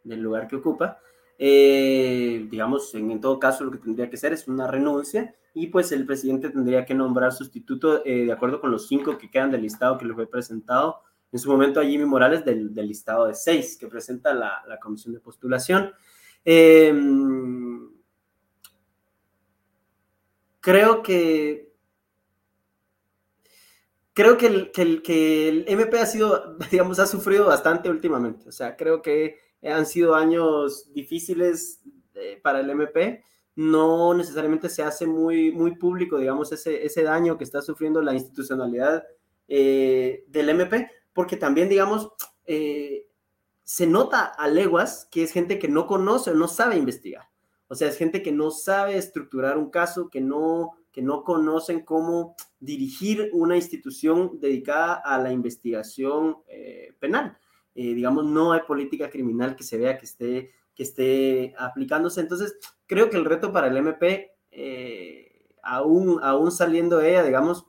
del 0.04 0.20
lugar 0.20 0.48
que 0.48 0.56
ocupa. 0.56 0.98
Eh, 1.38 2.46
digamos, 2.50 2.94
en, 2.94 3.20
todo 3.20 3.38
caso, 3.38 3.64
lo 3.64 3.70
que 3.70 3.78
tendría 3.78 4.10
que 4.10 4.16
ser 4.16 4.32
es 4.32 4.46
una 4.46 4.66
renuncia 4.66 5.34
y 5.54 5.68
pues 5.68 5.90
el 5.90 6.06
presidente 6.06 6.50
tendría 6.50 6.84
que 6.84 6.94
nombrar 6.94 7.32
sustituto 7.32 8.04
eh, 8.04 8.26
de 8.26 8.32
acuerdo 8.32 8.60
con 8.60 8.70
los 8.70 8.86
cinco 8.86 9.18
que 9.18 9.30
quedan 9.30 9.50
del 9.50 9.62
listado 9.62 9.98
que 9.98 10.04
le 10.04 10.14
fue 10.14 10.28
presentado 10.28 11.00
en 11.32 11.38
su 11.38 11.50
momento 11.50 11.80
a 11.80 11.84
Jimmy 11.84 12.04
Morales 12.04 12.44
del, 12.44 12.74
listado 12.74 13.26
de 13.26 13.34
seis 13.34 13.76
que 13.78 13.86
presenta 13.86 14.34
la, 14.34 14.78
comisión 14.80 15.14
de 15.14 15.20
postulación. 15.20 15.92
Eh, 16.44 16.92
creo 20.60 21.02
que 21.02 21.70
creo 24.12 24.36
que 24.36 24.46
el, 24.46 25.02
que, 25.02 25.48
el, 25.48 25.64
MP 25.66 25.98
ha 25.98 26.06
sido, 26.06 26.56
digamos, 26.70 26.98
ha 26.98 27.06
sufrido 27.06 27.46
bastante 27.46 27.88
últimamente. 27.88 28.48
O 28.48 28.52
sea, 28.52 28.76
creo 28.76 29.00
que 29.00 29.36
han 29.62 29.86
sido 29.86 30.14
años 30.14 30.92
difíciles 30.92 31.80
eh, 32.14 32.38
para 32.42 32.60
el 32.60 32.68
MP. 32.68 33.24
No 33.56 34.14
necesariamente 34.14 34.68
se 34.68 34.82
hace 34.82 35.06
muy, 35.06 35.52
muy 35.52 35.76
público, 35.76 36.18
digamos, 36.18 36.52
ese, 36.52 36.84
ese 36.84 37.02
daño 37.02 37.38
que 37.38 37.44
está 37.44 37.62
sufriendo 37.62 38.02
la 38.02 38.14
institucionalidad 38.14 39.04
eh, 39.48 40.24
del 40.28 40.50
MP, 40.50 40.90
porque 41.12 41.36
también, 41.36 41.68
digamos, 41.68 42.12
eh, 42.44 43.06
se 43.64 43.86
nota 43.86 44.24
a 44.24 44.48
leguas 44.48 45.08
que 45.10 45.22
es 45.22 45.32
gente 45.32 45.58
que 45.58 45.68
no 45.68 45.86
conoce 45.86 46.30
o 46.30 46.34
no 46.34 46.46
sabe 46.46 46.76
investigar. 46.76 47.29
O 47.72 47.76
sea, 47.76 47.86
es 47.86 47.96
gente 47.96 48.20
que 48.20 48.32
no 48.32 48.50
sabe 48.50 48.96
estructurar 48.96 49.56
un 49.56 49.70
caso, 49.70 50.10
que 50.10 50.20
no, 50.20 50.72
que 50.90 51.02
no 51.02 51.22
conocen 51.22 51.84
cómo 51.84 52.34
dirigir 52.58 53.30
una 53.32 53.54
institución 53.54 54.40
dedicada 54.40 54.94
a 54.94 55.18
la 55.18 55.30
investigación 55.30 56.38
eh, 56.48 56.94
penal. 56.98 57.38
Eh, 57.76 57.94
digamos, 57.94 58.24
no 58.24 58.50
hay 58.50 58.62
política 58.66 59.08
criminal 59.08 59.54
que 59.54 59.62
se 59.62 59.78
vea 59.78 59.98
que 59.98 60.06
esté, 60.06 60.50
que 60.74 60.82
esté 60.82 61.54
aplicándose. 61.56 62.20
Entonces, 62.20 62.56
creo 62.88 63.08
que 63.08 63.16
el 63.16 63.24
reto 63.24 63.52
para 63.52 63.68
el 63.68 63.76
MP, 63.76 64.32
eh, 64.50 65.46
aún, 65.62 66.18
aún 66.24 66.50
saliendo 66.50 66.98
de 66.98 67.10
ella, 67.10 67.22
digamos, 67.22 67.66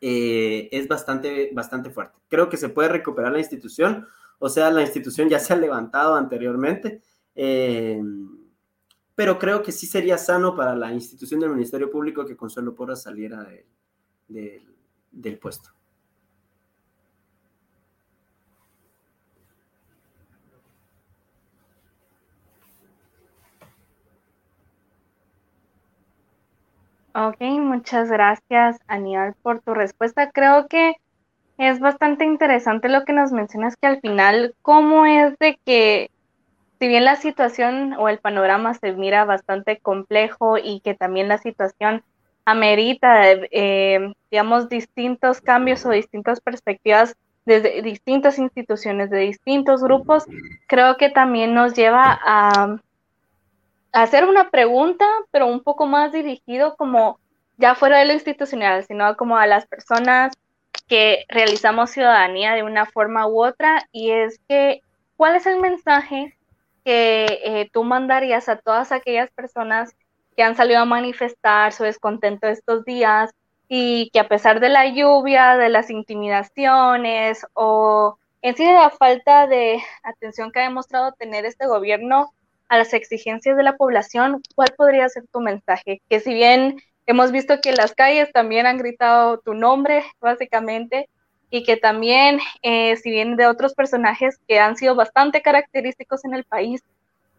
es 0.00 0.88
bastante, 0.88 1.50
bastante 1.52 1.90
fuerte. 1.90 2.18
Creo 2.26 2.48
que 2.48 2.56
se 2.56 2.68
puede 2.68 2.88
recuperar 2.88 3.30
la 3.30 3.38
institución, 3.38 4.08
o 4.40 4.48
sea, 4.48 4.72
la 4.72 4.82
institución 4.82 5.28
ya 5.28 5.38
se 5.38 5.52
ha 5.52 5.56
levantado 5.56 6.16
anteriormente 6.16 7.00
pero 9.20 9.38
creo 9.38 9.62
que 9.62 9.70
sí 9.70 9.86
sería 9.86 10.16
sano 10.16 10.56
para 10.56 10.74
la 10.74 10.94
institución 10.94 11.40
del 11.40 11.50
Ministerio 11.50 11.90
Público 11.90 12.24
que 12.24 12.38
Consuelo 12.38 12.74
Porras 12.74 13.02
saliera 13.02 13.46
del 15.10 15.38
puesto. 15.38 15.68
Ok, 27.14 27.42
muchas 27.42 28.08
gracias, 28.08 28.78
Aníbal, 28.86 29.34
por 29.42 29.60
tu 29.60 29.74
respuesta. 29.74 30.30
Creo 30.30 30.66
que 30.66 30.94
es 31.58 31.78
bastante 31.78 32.24
interesante 32.24 32.88
lo 32.88 33.04
que 33.04 33.12
nos 33.12 33.32
mencionas 33.32 33.76
que 33.76 33.86
al 33.86 34.00
final, 34.00 34.54
¿cómo 34.62 35.04
es 35.04 35.38
de 35.38 35.58
que 35.66 36.10
si 36.80 36.88
bien 36.88 37.04
la 37.04 37.16
situación 37.16 37.92
o 37.98 38.08
el 38.08 38.18
panorama 38.18 38.72
se 38.72 38.92
mira 38.92 39.26
bastante 39.26 39.78
complejo 39.78 40.56
y 40.56 40.80
que 40.80 40.94
también 40.94 41.28
la 41.28 41.36
situación 41.36 42.02
amerita, 42.46 43.32
eh, 43.32 44.14
digamos, 44.30 44.70
distintos 44.70 45.42
cambios 45.42 45.84
o 45.84 45.90
distintas 45.90 46.40
perspectivas 46.40 47.16
desde 47.44 47.82
distintas 47.82 48.38
instituciones, 48.38 49.10
de 49.10 49.18
distintos 49.18 49.82
grupos, 49.82 50.24
creo 50.66 50.96
que 50.96 51.10
también 51.10 51.52
nos 51.52 51.74
lleva 51.74 52.18
a, 52.24 52.78
hacer 53.92 54.24
una 54.24 54.48
pregunta, 54.50 55.04
pero 55.30 55.48
un 55.48 55.62
poco 55.62 55.86
más 55.86 56.12
dirigido 56.12 56.76
como 56.76 57.18
ya 57.58 57.74
fuera 57.74 57.98
de 57.98 58.06
lo 58.06 58.14
institucional, 58.14 58.84
sino 58.84 59.16
como 59.18 59.36
a 59.36 59.46
las 59.46 59.66
personas 59.66 60.32
que 60.88 61.24
realizamos 61.28 61.90
ciudadanía 61.90 62.54
de 62.54 62.62
una 62.62 62.86
forma 62.86 63.26
u 63.26 63.44
otra, 63.44 63.86
y 63.92 64.12
es 64.12 64.40
que, 64.48 64.80
¿cuál 65.16 65.36
es 65.36 65.44
el 65.44 65.60
mensaje 65.60 66.36
que 66.90 67.40
eh, 67.44 67.70
tú 67.72 67.84
mandarías 67.84 68.48
a 68.48 68.56
todas 68.56 68.90
aquellas 68.90 69.30
personas 69.30 69.94
que 70.36 70.42
han 70.42 70.56
salido 70.56 70.80
a 70.80 70.84
manifestar 70.84 71.72
su 71.72 71.84
descontento 71.84 72.48
estos 72.48 72.84
días 72.84 73.30
y 73.68 74.10
que 74.12 74.18
a 74.18 74.26
pesar 74.26 74.58
de 74.58 74.70
la 74.70 74.88
lluvia, 74.88 75.56
de 75.56 75.68
las 75.68 75.88
intimidaciones 75.88 77.46
o 77.54 78.18
en 78.42 78.56
sí 78.56 78.64
de 78.64 78.72
la 78.72 78.90
falta 78.90 79.46
de 79.46 79.80
atención 80.02 80.50
que 80.50 80.58
ha 80.58 80.64
demostrado 80.64 81.12
tener 81.12 81.44
este 81.44 81.68
gobierno 81.68 82.32
a 82.68 82.78
las 82.78 82.92
exigencias 82.92 83.56
de 83.56 83.62
la 83.62 83.76
población, 83.76 84.42
¿cuál 84.56 84.74
podría 84.76 85.08
ser 85.08 85.28
tu 85.32 85.40
mensaje? 85.40 86.02
Que 86.10 86.18
si 86.18 86.34
bien 86.34 86.80
hemos 87.06 87.30
visto 87.30 87.60
que 87.60 87.70
las 87.70 87.94
calles 87.94 88.32
también 88.32 88.66
han 88.66 88.78
gritado 88.78 89.38
tu 89.38 89.54
nombre, 89.54 90.02
básicamente, 90.20 91.08
y 91.50 91.64
que 91.64 91.76
también, 91.76 92.38
eh, 92.62 92.96
si 92.96 93.10
bien 93.10 93.36
de 93.36 93.46
otros 93.46 93.74
personajes 93.74 94.38
que 94.46 94.60
han 94.60 94.76
sido 94.76 94.94
bastante 94.94 95.42
característicos 95.42 96.24
en 96.24 96.34
el 96.34 96.44
país, 96.44 96.82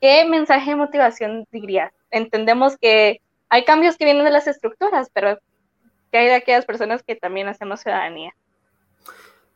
¿qué 0.01 0.25
mensaje 0.25 0.71
de 0.71 0.75
motivación 0.75 1.47
dirías? 1.51 1.93
Entendemos 2.09 2.77
que 2.77 3.21
hay 3.49 3.63
cambios 3.63 3.97
que 3.97 4.05
vienen 4.05 4.25
de 4.25 4.31
las 4.31 4.47
estructuras, 4.47 5.09
pero 5.13 5.39
¿qué 6.11 6.17
hay 6.17 6.27
de 6.27 6.35
aquellas 6.35 6.65
personas 6.65 7.03
que 7.03 7.15
también 7.15 7.47
hacemos 7.47 7.79
ciudadanía? 7.79 8.33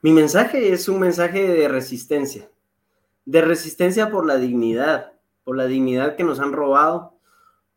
Mi 0.01 0.11
mensaje 0.11 0.71
es 0.71 0.87
un 0.87 0.99
mensaje 0.99 1.47
de 1.47 1.67
resistencia, 1.67 2.47
de 3.25 3.41
resistencia 3.41 4.09
por 4.09 4.25
la 4.25 4.37
dignidad, 4.37 5.13
por 5.43 5.57
la 5.57 5.65
dignidad 5.65 6.15
que 6.15 6.23
nos 6.23 6.39
han 6.39 6.53
robado, 6.53 7.14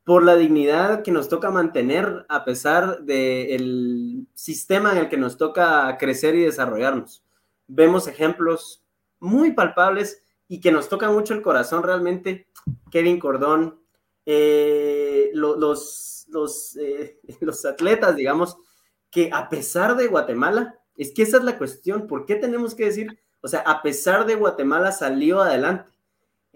por 0.09 0.25
la 0.25 0.37
dignidad 0.37 1.03
que 1.03 1.13
nos 1.13 1.29
toca 1.29 1.51
mantener 1.51 2.25
a 2.31 2.43
pesar 2.47 3.03
del 3.03 4.27
sistema 4.33 4.93
en 4.93 4.97
el 4.97 5.09
que 5.11 5.19
nos 5.19 5.37
toca 5.37 5.99
crecer 5.99 6.35
y 6.35 6.41
desarrollarnos. 6.41 7.23
Vemos 7.67 8.09
ejemplos 8.09 8.83
muy 9.21 9.53
palpables 9.53 10.23
y 10.49 10.63
que 10.63 10.73
nos 10.73 10.89
toca 10.89 11.11
mucho 11.11 11.35
el 11.35 11.43
corazón 11.43 11.83
realmente. 11.83 12.49
Kevin 12.91 13.21
Cordón, 13.21 13.83
eh, 14.25 15.31
los, 15.35 16.27
eh, 16.81 17.21
los 17.41 17.67
atletas, 17.67 18.17
digamos, 18.17 18.57
que 19.11 19.29
a 19.31 19.51
pesar 19.51 19.95
de 19.95 20.07
Guatemala, 20.07 20.81
es 20.97 21.13
que 21.13 21.21
esa 21.21 21.37
es 21.37 21.45
la 21.45 21.59
cuestión, 21.59 22.07
¿por 22.07 22.25
qué 22.25 22.37
tenemos 22.37 22.75
que 22.75 22.87
decir, 22.87 23.21
o 23.43 23.49
sea, 23.49 23.61
a 23.61 23.83
pesar 23.83 24.25
de 24.25 24.37
Guatemala 24.37 24.91
salió 24.91 25.43
adelante? 25.43 25.91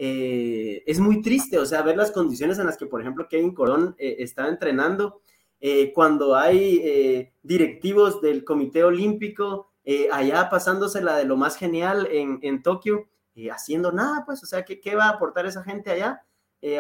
Eh, 0.05 0.83
es 0.85 0.99
muy 0.99 1.23
triste, 1.23 1.61
o 1.61 1.65
sea, 1.65 1.81
ver 1.83 1.97
las 1.97 2.11
condiciones 2.11 2.59
en 2.59 2.67
las 2.67 2.77
que, 2.77 2.87
por 2.87 3.01
ejemplo, 3.01 3.29
Kevin 3.29 3.55
Corón 3.55 3.95
eh, 3.99 4.17
estaba 4.19 4.49
entrenando, 4.49 5.21
eh, 5.61 5.93
cuando 5.93 6.35
hay 6.35 7.31
directivos 7.45 8.21
del 8.21 8.45
Comité 8.45 8.83
Olímpico 8.83 9.71
allá 10.11 10.51
pasándosela 10.51 11.17
de 11.17 11.25
lo 11.25 11.37
más 11.37 11.55
genial 11.55 12.09
en, 12.11 12.41
en 12.43 12.65
Tokio, 12.65 13.07
haciendo 13.53 13.93
nada, 13.93 14.25
pues, 14.27 14.43
o 14.43 14.47
sea, 14.47 14.65
¿qué, 14.65 14.81
¿qué, 14.81 14.97
va 14.97 15.05
a 15.05 15.11
aportar 15.11 15.47
esa 15.47 15.63
gente 15.63 15.93
allá? 15.93 16.25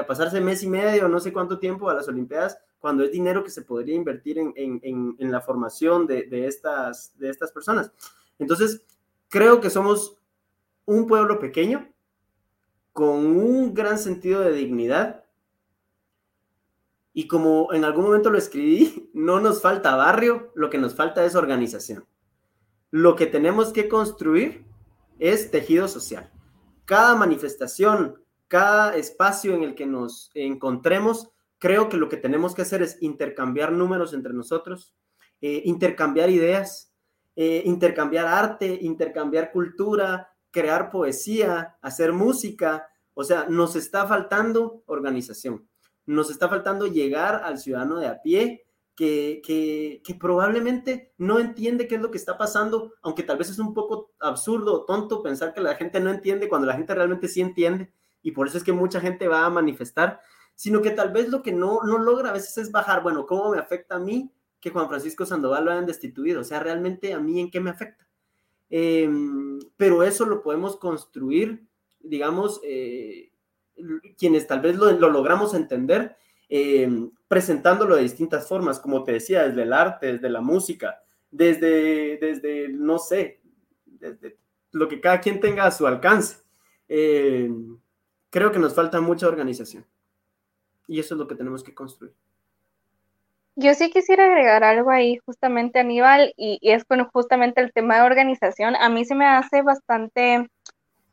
a 0.00 0.06
pasarse 0.06 0.40
mes 0.40 0.62
y 0.64 0.68
medio, 0.68 1.08
no 1.08 1.20
sé 1.20 1.32
cuánto 1.32 1.60
tiempo 1.60 1.90
a 1.90 1.94
las 1.94 2.08
Olimpiadas, 2.08 2.58
cuando 2.80 3.04
es 3.04 3.12
dinero 3.12 3.44
que 3.44 3.50
se 3.50 3.62
podría 3.62 3.94
invertir 3.94 4.38
en, 4.38 5.16
la 5.18 5.40
formación 5.40 6.08
de 6.08 6.46
estas 6.48 7.12
personas. 7.54 7.92
Entonces, 8.40 8.84
creo 9.28 9.60
que 9.60 9.70
somos 9.70 10.16
un 10.86 11.06
pueblo 11.06 11.38
pequeño 11.38 11.91
con 12.92 13.26
un 13.26 13.74
gran 13.74 13.98
sentido 13.98 14.40
de 14.40 14.52
dignidad. 14.52 15.24
Y 17.14 17.26
como 17.28 17.72
en 17.72 17.84
algún 17.84 18.04
momento 18.04 18.30
lo 18.30 18.38
escribí, 18.38 19.10
no 19.14 19.40
nos 19.40 19.60
falta 19.60 19.96
barrio, 19.96 20.52
lo 20.54 20.70
que 20.70 20.78
nos 20.78 20.94
falta 20.94 21.24
es 21.24 21.34
organización. 21.34 22.06
Lo 22.90 23.16
que 23.16 23.26
tenemos 23.26 23.72
que 23.72 23.88
construir 23.88 24.64
es 25.18 25.50
tejido 25.50 25.88
social. 25.88 26.30
Cada 26.84 27.14
manifestación, 27.16 28.22
cada 28.48 28.96
espacio 28.96 29.54
en 29.54 29.62
el 29.62 29.74
que 29.74 29.86
nos 29.86 30.30
encontremos, 30.34 31.30
creo 31.58 31.88
que 31.88 31.96
lo 31.96 32.08
que 32.08 32.16
tenemos 32.16 32.54
que 32.54 32.62
hacer 32.62 32.82
es 32.82 33.00
intercambiar 33.00 33.72
números 33.72 34.12
entre 34.12 34.34
nosotros, 34.34 34.94
eh, 35.40 35.62
intercambiar 35.64 36.28
ideas, 36.28 36.92
eh, 37.34 37.62
intercambiar 37.64 38.26
arte, 38.26 38.78
intercambiar 38.82 39.52
cultura, 39.52 40.31
crear 40.52 40.90
poesía, 40.90 41.76
hacer 41.82 42.12
música. 42.12 42.86
O 43.14 43.24
sea, 43.24 43.46
nos 43.48 43.74
está 43.74 44.06
faltando 44.06 44.84
organización, 44.86 45.68
nos 46.06 46.30
está 46.30 46.48
faltando 46.48 46.86
llegar 46.86 47.42
al 47.44 47.58
ciudadano 47.58 47.98
de 47.98 48.06
a 48.06 48.22
pie 48.22 48.64
que, 48.94 50.00
que, 50.04 50.14
probablemente 50.14 51.12
no 51.18 51.40
entiende 51.40 51.88
qué 51.88 51.96
es 51.96 52.00
lo 52.00 52.10
que 52.10 52.18
está 52.18 52.38
pasando, 52.38 52.92
aunque 53.02 53.22
tal 53.22 53.38
vez 53.38 53.50
es 53.50 53.58
un 53.58 53.74
poco 53.74 54.12
absurdo 54.20 54.74
o 54.74 54.84
tonto 54.84 55.22
pensar 55.22 55.52
que 55.54 55.60
la 55.60 55.74
gente 55.74 55.98
no 55.98 56.10
entiende 56.10 56.48
cuando 56.48 56.66
la 56.66 56.74
gente 56.74 56.94
realmente 56.94 57.28
sí 57.28 57.40
entiende 57.40 57.92
y 58.22 58.32
por 58.32 58.46
eso 58.46 58.58
es 58.58 58.64
que 58.64 58.72
mucha 58.72 59.00
gente 59.00 59.28
va 59.28 59.44
a 59.44 59.50
manifestar, 59.50 60.20
sino 60.54 60.82
que 60.82 60.90
tal 60.90 61.12
vez 61.12 61.28
lo 61.28 61.42
que 61.42 61.52
no, 61.52 61.80
no 61.84 61.98
logra 61.98 62.30
a 62.30 62.34
veces 62.34 62.56
es 62.58 62.70
bajar, 62.70 63.02
bueno, 63.02 63.26
¿cómo 63.26 63.50
me 63.50 63.58
afecta 63.58 63.96
a 63.96 63.98
mí 63.98 64.30
que 64.60 64.70
Juan 64.70 64.88
Francisco 64.88 65.26
Sandoval 65.26 65.64
lo 65.64 65.72
hayan 65.72 65.86
destituido? 65.86 66.42
O 66.42 66.44
sea, 66.44 66.60
realmente 66.60 67.14
a 67.14 67.18
mí 67.18 67.40
en 67.40 67.50
qué 67.50 67.60
me 67.60 67.70
afecta. 67.70 68.06
Em, 68.74 69.58
pero 69.76 70.02
eso 70.02 70.24
lo 70.24 70.42
podemos 70.42 70.78
construir, 70.78 71.62
digamos, 72.00 72.58
eh, 72.64 73.30
quienes 74.16 74.46
tal 74.46 74.62
vez 74.62 74.76
lo, 74.76 74.90
logramos 75.10 75.52
entender, 75.52 76.16
em, 76.48 77.10
presentándolo 77.28 77.96
de 77.96 78.02
distintas 78.02 78.48
formas, 78.48 78.80
como 78.80 79.04
te 79.04 79.12
decía, 79.12 79.46
desde 79.46 79.64
el 79.64 79.74
arte, 79.74 80.14
desde 80.14 80.30
la 80.30 80.40
música, 80.40 81.02
desde, 81.30 82.16
desde 82.16 82.70
no 82.70 82.98
sé, 82.98 83.42
desde 83.84 84.38
lo 84.70 84.88
que 84.88 85.02
cada 85.02 85.20
quien 85.20 85.38
tenga 85.38 85.66
a 85.66 85.70
su 85.70 85.86
alcance. 85.86 86.38
Em, 86.88 87.78
creo 88.30 88.52
que 88.52 88.58
nos 88.58 88.74
falta 88.74 89.02
mucha 89.02 89.28
organización. 89.28 89.84
Y 90.88 90.98
eso 90.98 91.14
es 91.14 91.18
lo 91.18 91.28
que 91.28 91.34
tenemos 91.34 91.62
que 91.62 91.74
construir. 91.74 92.14
Yo 93.56 93.74
sí 93.74 93.90
quisiera 93.90 94.24
agregar 94.26 94.64
algo 94.64 94.90
ahí, 94.90 95.18
justamente 95.26 95.78
Aníbal, 95.80 96.32
y, 96.36 96.58
y 96.62 96.70
es 96.72 96.84
con 96.84 97.04
justamente 97.08 97.60
el 97.60 97.72
tema 97.72 97.96
de 97.96 98.02
organización. 98.02 98.76
A 98.76 98.88
mí 98.88 99.04
se 99.04 99.14
me 99.14 99.26
hace 99.26 99.62
bastante, 99.62 100.46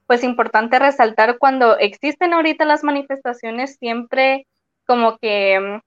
pues, 0.07 0.23
importante 0.23 0.79
resaltar 0.79 1.37
cuando 1.39 1.77
existen 1.79 2.33
ahorita 2.33 2.65
las 2.65 2.83
manifestaciones, 2.83 3.77
siempre 3.77 4.47
como 4.87 5.17
que 5.19 5.59
mm, 5.59 5.79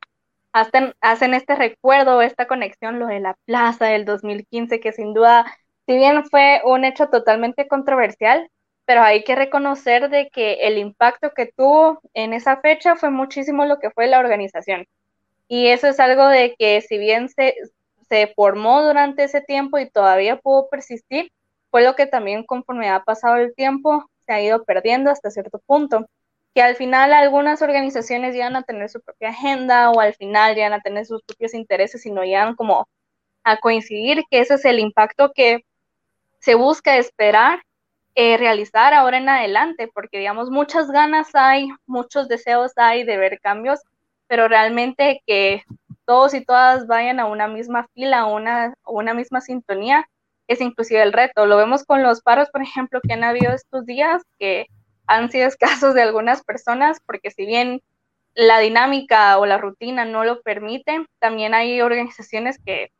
hacen, 0.54 0.94
hacen 1.02 1.34
este 1.34 1.56
recuerdo, 1.56 2.22
esta 2.22 2.46
conexión, 2.48 2.98
lo 3.00 3.06
de 3.08 3.20
la 3.20 3.36
plaza 3.46 3.86
del 3.86 4.04
2015, 4.06 4.80
que 4.80 4.92
sin 4.92 5.14
duda, 5.14 5.46
si 5.86 5.96
bien 5.96 6.24
fue 6.26 6.62
un 6.64 6.84
hecho 6.84 7.08
totalmente 7.08 7.68
controversial, 7.68 8.50
pero 8.86 9.02
hay 9.02 9.24
que 9.24 9.36
reconocer 9.36 10.10
de 10.10 10.30
que 10.30 10.54
el 10.68 10.78
impacto 10.78 11.32
que 11.36 11.46
tuvo 11.56 12.00
en 12.14 12.34
esa 12.34 12.58
fecha 12.60 12.96
fue 12.96 13.10
muchísimo 13.10 13.64
lo 13.66 13.78
que 13.80 13.90
fue 13.92 14.08
la 14.08 14.20
organización. 14.20 14.86
Y 15.48 15.68
eso 15.68 15.88
es 15.88 16.00
algo 16.00 16.26
de 16.28 16.54
que 16.58 16.80
si 16.80 16.98
bien 16.98 17.28
se, 17.28 17.54
se 18.08 18.32
formó 18.34 18.82
durante 18.82 19.24
ese 19.24 19.40
tiempo 19.40 19.78
y 19.78 19.90
todavía 19.90 20.38
pudo 20.38 20.68
persistir, 20.68 21.30
fue 21.70 21.82
lo 21.82 21.94
que 21.96 22.06
también 22.06 22.44
conforme 22.44 22.90
ha 22.90 23.02
pasado 23.04 23.36
el 23.36 23.54
tiempo 23.54 24.06
se 24.26 24.32
ha 24.32 24.42
ido 24.42 24.64
perdiendo 24.64 25.10
hasta 25.10 25.30
cierto 25.30 25.58
punto, 25.66 26.06
que 26.54 26.62
al 26.62 26.76
final 26.76 27.12
algunas 27.12 27.62
organizaciones 27.62 28.34
llegan 28.34 28.56
a 28.56 28.62
tener 28.62 28.88
su 28.90 29.00
propia 29.00 29.30
agenda 29.30 29.90
o 29.90 30.00
al 30.00 30.14
final 30.14 30.54
llegan 30.54 30.74
a 30.74 30.80
tener 30.80 31.06
sus 31.06 31.22
propios 31.22 31.54
intereses 31.54 32.04
y 32.06 32.10
no 32.10 32.22
llegan 32.24 32.54
como 32.54 32.88
a 33.44 33.56
coincidir, 33.58 34.24
que 34.30 34.40
ese 34.40 34.54
es 34.54 34.64
el 34.64 34.78
impacto 34.78 35.32
que 35.34 35.64
se 36.38 36.54
busca 36.54 36.96
esperar 36.96 37.62
eh, 38.14 38.36
realizar 38.36 38.92
ahora 38.92 39.16
en 39.18 39.28
adelante, 39.28 39.88
porque 39.92 40.18
digamos 40.18 40.50
muchas 40.50 40.90
ganas 40.90 41.28
hay, 41.34 41.68
muchos 41.86 42.28
deseos 42.28 42.72
hay 42.76 43.04
de 43.04 43.16
ver 43.16 43.40
cambios, 43.40 43.80
pero 44.32 44.48
realmente 44.48 45.22
que 45.26 45.62
todos 46.06 46.32
y 46.32 46.42
todas 46.42 46.86
vayan 46.86 47.20
a 47.20 47.26
una 47.26 47.48
misma 47.48 47.86
fila, 47.92 48.20
a 48.20 48.24
una, 48.24 48.72
una 48.86 49.12
misma 49.12 49.42
sintonía, 49.42 50.08
es 50.48 50.62
inclusive 50.62 51.02
el 51.02 51.12
reto. 51.12 51.44
Lo 51.44 51.58
vemos 51.58 51.84
con 51.84 52.02
los 52.02 52.22
paros, 52.22 52.48
por 52.48 52.62
ejemplo, 52.62 53.02
que 53.06 53.12
han 53.12 53.24
habido 53.24 53.52
estos 53.52 53.84
días, 53.84 54.22
que 54.38 54.68
han 55.06 55.30
sido 55.30 55.46
escasos 55.48 55.92
de 55.92 56.00
algunas 56.00 56.42
personas, 56.44 56.96
porque 57.04 57.30
si 57.30 57.44
bien 57.44 57.82
la 58.34 58.58
dinámica 58.58 59.36
o 59.36 59.44
la 59.44 59.58
rutina 59.58 60.06
no 60.06 60.24
lo 60.24 60.40
permite, 60.40 61.04
también 61.18 61.52
hay 61.52 61.82
organizaciones 61.82 62.58
que 62.64 62.90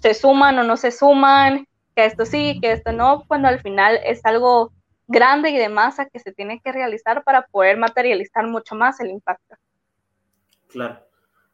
se 0.00 0.14
suman 0.14 0.58
o 0.60 0.62
no 0.62 0.78
se 0.78 0.92
suman, 0.92 1.66
que 1.94 2.06
esto 2.06 2.24
sí, 2.24 2.58
que 2.62 2.72
esto 2.72 2.92
no, 2.92 3.24
cuando 3.28 3.48
al 3.48 3.60
final 3.60 4.00
es 4.02 4.24
algo 4.24 4.72
grande 5.08 5.50
y 5.50 5.58
de 5.58 5.68
masa 5.68 6.06
que 6.06 6.20
se 6.20 6.32
tiene 6.32 6.58
que 6.64 6.72
realizar 6.72 7.22
para 7.22 7.42
poder 7.48 7.76
materializar 7.76 8.46
mucho 8.46 8.74
más 8.76 8.98
el 9.00 9.10
impacto. 9.10 9.56
Claro. 10.70 11.10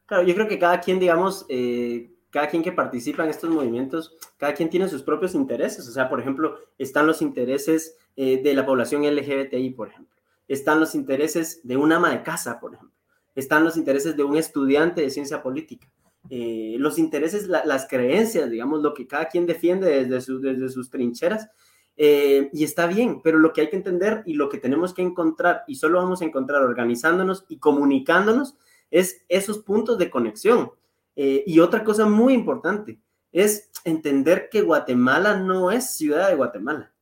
Claro, 0.07 0.23
yo 0.23 0.35
creo 0.35 0.47
que 0.47 0.59
cada 0.59 0.81
quien, 0.81 1.01
digamos, 1.01 1.45
eh, 1.49 2.13
cada 2.31 2.49
quien 2.49 2.63
que 2.63 2.73
participa 2.73 3.25
en 3.25 3.31
estos 3.31 3.51
movimientos, 3.51 4.17
cada 4.37 4.55
quien 4.55 4.71
tiene 4.71 4.89
sus 4.89 5.03
propios 5.03 5.35
intereses. 5.35 5.87
O 5.89 5.93
sea, 5.93 6.09
por 6.09 6.21
ejemplo, 6.21 6.59
están 6.79 7.07
los 7.07 7.23
intereses 7.23 7.99
eh, 8.15 8.41
de 8.43 8.55
la 8.55 8.65
población 8.65 9.05
LGBTI, 9.05 9.71
por 9.71 9.89
ejemplo. 9.89 10.15
Están 10.47 10.79
los 10.79 10.95
intereses 10.95 11.61
de 11.65 11.77
un 11.77 11.93
ama 11.93 12.11
de 12.11 12.23
casa, 12.23 12.61
por 12.61 12.75
ejemplo. 12.75 12.95
Están 13.35 13.65
los 13.65 13.77
intereses 13.77 14.17
de 14.17 14.23
un 14.23 14.37
estudiante 14.37 15.01
de 15.01 15.11
ciencia 15.11 15.43
política. 15.43 15.91
Eh, 16.31 16.77
los 16.79 16.99
intereses, 16.99 17.49
las 17.49 17.87
creencias, 17.89 18.49
digamos, 18.49 18.83
lo 18.83 18.95
que 18.95 19.07
cada 19.07 19.27
quien 19.27 19.45
defiende 19.47 20.05
desde, 20.05 20.39
desde 20.39 20.69
sus 20.69 20.89
trincheras. 20.89 21.49
y 21.97 22.63
está 22.63 22.87
bien, 22.87 23.23
pero 23.23 23.39
lo 23.39 23.53
que 23.53 23.63
hay 23.63 23.71
que 23.71 23.77
entender 23.77 24.23
y 24.27 24.35
lo 24.35 24.49
que 24.49 24.59
tenemos 24.59 24.95
que 24.95 25.03
encontrar, 25.03 25.65
y 25.67 25.77
solo 25.77 25.99
vamos 25.99 26.23
a 26.23 26.27
encontrar 26.27 26.63
organizándonos 26.63 27.45
y 27.49 27.59
comunicándonos, 27.59 28.57
es 28.91 29.25
esos 29.29 29.59
puntos 29.59 29.99
de 29.99 30.11
conexión. 30.11 30.71
Eh, 31.15 31.45
y 31.47 31.61
otra 31.61 31.83
cosa 31.83 32.07
muy 32.07 32.35
importante 32.35 33.01
es 33.33 33.71
entender 33.85 34.49
que 34.51 34.63
Guatemala 34.63 35.37
no 35.37 35.71
es 35.71 35.97
ciudad 35.97 36.29
de 36.29 36.37
Guatemala, 36.37 36.93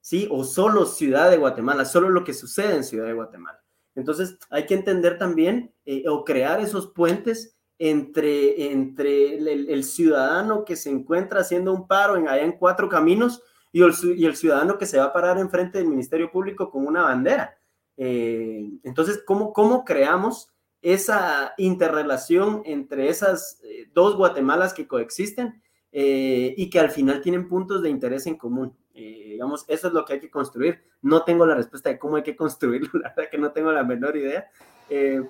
¿sí? 0.00 0.28
O 0.30 0.44
solo 0.44 0.86
ciudad 0.86 1.30
de 1.30 1.36
Guatemala, 1.36 1.84
solo 1.84 2.08
lo 2.08 2.24
que 2.24 2.34
sucede 2.34 2.74
en 2.74 2.84
ciudad 2.84 3.06
de 3.06 3.12
Guatemala. 3.12 3.62
Entonces 3.94 4.38
hay 4.50 4.66
que 4.66 4.74
entender 4.74 5.18
también 5.18 5.72
eh, 5.84 6.04
o 6.08 6.24
crear 6.24 6.60
esos 6.60 6.88
puentes 6.88 7.56
entre, 7.78 8.72
entre 8.72 9.36
el, 9.36 9.84
ciudadano 9.84 10.64
que 10.64 10.76
se 10.76 10.90
encuentra 10.90 11.40
haciendo 11.40 11.72
un 11.72 11.86
paro 11.86 12.16
en, 12.16 12.28
allá 12.28 12.44
en 12.44 12.52
cuatro 12.52 12.88
caminos 12.88 13.42
y 13.72 13.82
el, 13.82 14.36
ciudadano 14.36 14.78
que 14.78 14.86
se 14.86 14.98
va 14.98 15.06
a 15.06 15.12
parar 15.12 15.38
enfrente 15.38 15.78
del 15.78 15.88
Ministerio 15.88 16.30
Público 16.30 16.70
con 16.70 16.86
una 16.86 17.02
bandera. 17.02 17.58
Eh, 17.96 18.70
entonces, 18.84 19.22
¿cómo, 19.26 19.52
¿cómo 19.52 19.84
creamos 19.84 20.53
esa 20.84 21.54
interrelación 21.56 22.60
entre 22.66 23.08
esas 23.08 23.58
eh, 23.64 23.88
dos 23.94 24.16
Guatemalas 24.16 24.74
que 24.74 24.86
coexisten 24.86 25.62
eh, 25.90 26.54
y 26.58 26.68
que 26.68 26.78
al 26.78 26.90
final 26.90 27.22
tienen 27.22 27.48
puntos 27.48 27.82
de 27.82 27.88
interés 27.88 28.26
en 28.26 28.36
común. 28.36 28.76
Eh, 28.94 29.30
digamos, 29.30 29.64
eso 29.66 29.88
es 29.88 29.94
lo 29.94 30.04
que 30.04 30.12
hay 30.12 30.20
que 30.20 30.30
construir. 30.30 30.84
No 31.00 31.24
tengo 31.24 31.46
la 31.46 31.54
respuesta 31.54 31.88
de 31.88 31.98
cómo 31.98 32.16
hay 32.16 32.22
que 32.22 32.36
construirlo, 32.36 32.90
la 33.02 33.14
verdad 33.16 33.30
que 33.30 33.38
no 33.38 33.50
tengo 33.50 33.72
la 33.72 33.82
menor 33.82 34.14
idea, 34.14 34.46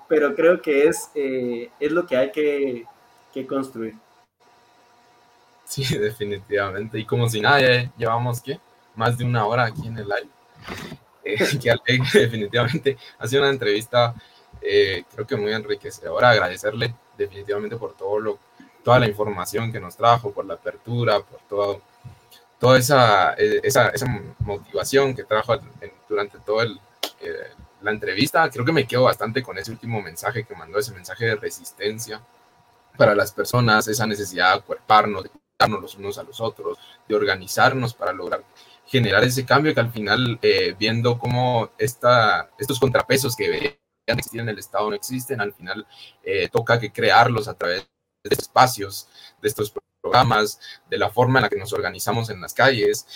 pero 0.09 0.35
creo 0.35 0.61
que 0.61 0.87
es, 0.87 1.09
es 1.15 1.91
lo 1.93 2.05
que 2.05 2.17
hay 2.17 2.31
que, 2.33 2.83
que, 3.33 3.47
construir. 3.47 3.95
Sí, 5.63 5.85
definitivamente. 5.97 6.99
Y 6.99 7.05
como 7.05 7.29
si 7.29 7.39
nada, 7.39 7.89
llevamos, 7.97 8.41
¿qué? 8.41 8.59
Más 8.93 9.17
de 9.17 9.23
una 9.23 9.45
hora 9.45 9.63
aquí 9.63 9.87
en 9.87 9.97
el 9.97 10.05
live. 10.05 10.29
que 11.83 12.19
definitivamente 12.19 12.97
ha 13.17 13.25
sido 13.25 13.41
una 13.41 13.51
entrevista 13.51 14.13
eh, 14.67 15.03
creo 15.13 15.27
que 15.27 15.35
muy 15.35 15.53
enriquecedora. 15.53 16.31
Agradecerle 16.31 16.95
definitivamente 17.17 17.77
por 17.77 17.95
todo 17.95 18.19
lo, 18.19 18.39
toda 18.83 18.99
la 18.99 19.07
información 19.07 19.71
que 19.71 19.79
nos 19.79 19.95
trajo, 19.95 20.31
por 20.31 20.45
la 20.45 20.55
apertura, 20.55 21.19
por 21.19 21.39
todo, 21.47 21.81
toda 22.59 22.77
esa, 22.77 23.33
eh, 23.33 23.61
esa, 23.63 23.89
esa 23.89 24.07
motivación 24.39 25.15
que 25.15 25.23
trajo 25.23 25.55
durante 26.09 26.39
toda 26.39 26.65
eh, 26.65 27.51
la 27.81 27.91
entrevista. 27.91 28.49
Creo 28.49 28.65
que 28.65 28.71
me 28.71 28.87
quedo 28.87 29.03
bastante 29.03 29.43
con 29.43 29.57
ese 29.57 29.71
último 29.71 30.01
mensaje 30.01 30.43
que 30.43 30.55
mandó, 30.55 30.79
ese 30.79 30.93
mensaje 30.93 31.25
de 31.25 31.35
resistencia 31.35 32.21
para 32.97 33.13
las 33.13 33.31
personas, 33.31 33.87
esa 33.87 34.07
necesidad 34.07 34.53
de 34.53 34.59
acuerparnos, 34.59 35.23
de 35.23 35.29
cuidarnos 35.29 35.81
los 35.81 35.95
unos 35.95 36.17
a 36.17 36.23
los 36.23 36.41
otros, 36.41 36.77
de 37.07 37.15
organizarnos 37.15 37.93
para 37.93 38.13
lograr 38.13 38.43
generar 38.87 39.23
ese 39.23 39.43
cambio 39.45 39.73
que 39.73 39.79
al 39.79 39.91
final, 39.91 40.39
viendo 40.77 41.17
cómo 41.17 41.71
esta, 41.79 42.51
estos 42.59 42.79
contrapesos 42.79 43.35
que 43.35 43.79
existir 44.13 44.41
en 44.41 44.49
el 44.49 44.59
Estado 44.59 44.89
no 44.89 44.95
existen, 44.95 45.41
al 45.41 45.53
final 45.53 45.85
eh, 46.23 46.49
toca 46.49 46.79
que 46.79 46.91
crearlos 46.91 47.47
a 47.47 47.55
través 47.55 47.87
de 48.23 48.35
espacios, 48.35 49.07
de 49.41 49.47
estos 49.47 49.73
programas, 50.01 50.59
de 50.89 50.97
la 50.97 51.09
forma 51.09 51.39
en 51.39 51.43
la 51.43 51.49
que 51.49 51.57
nos 51.57 51.73
organizamos 51.73 52.29
en 52.29 52.41
las 52.41 52.53
calles 52.53 53.07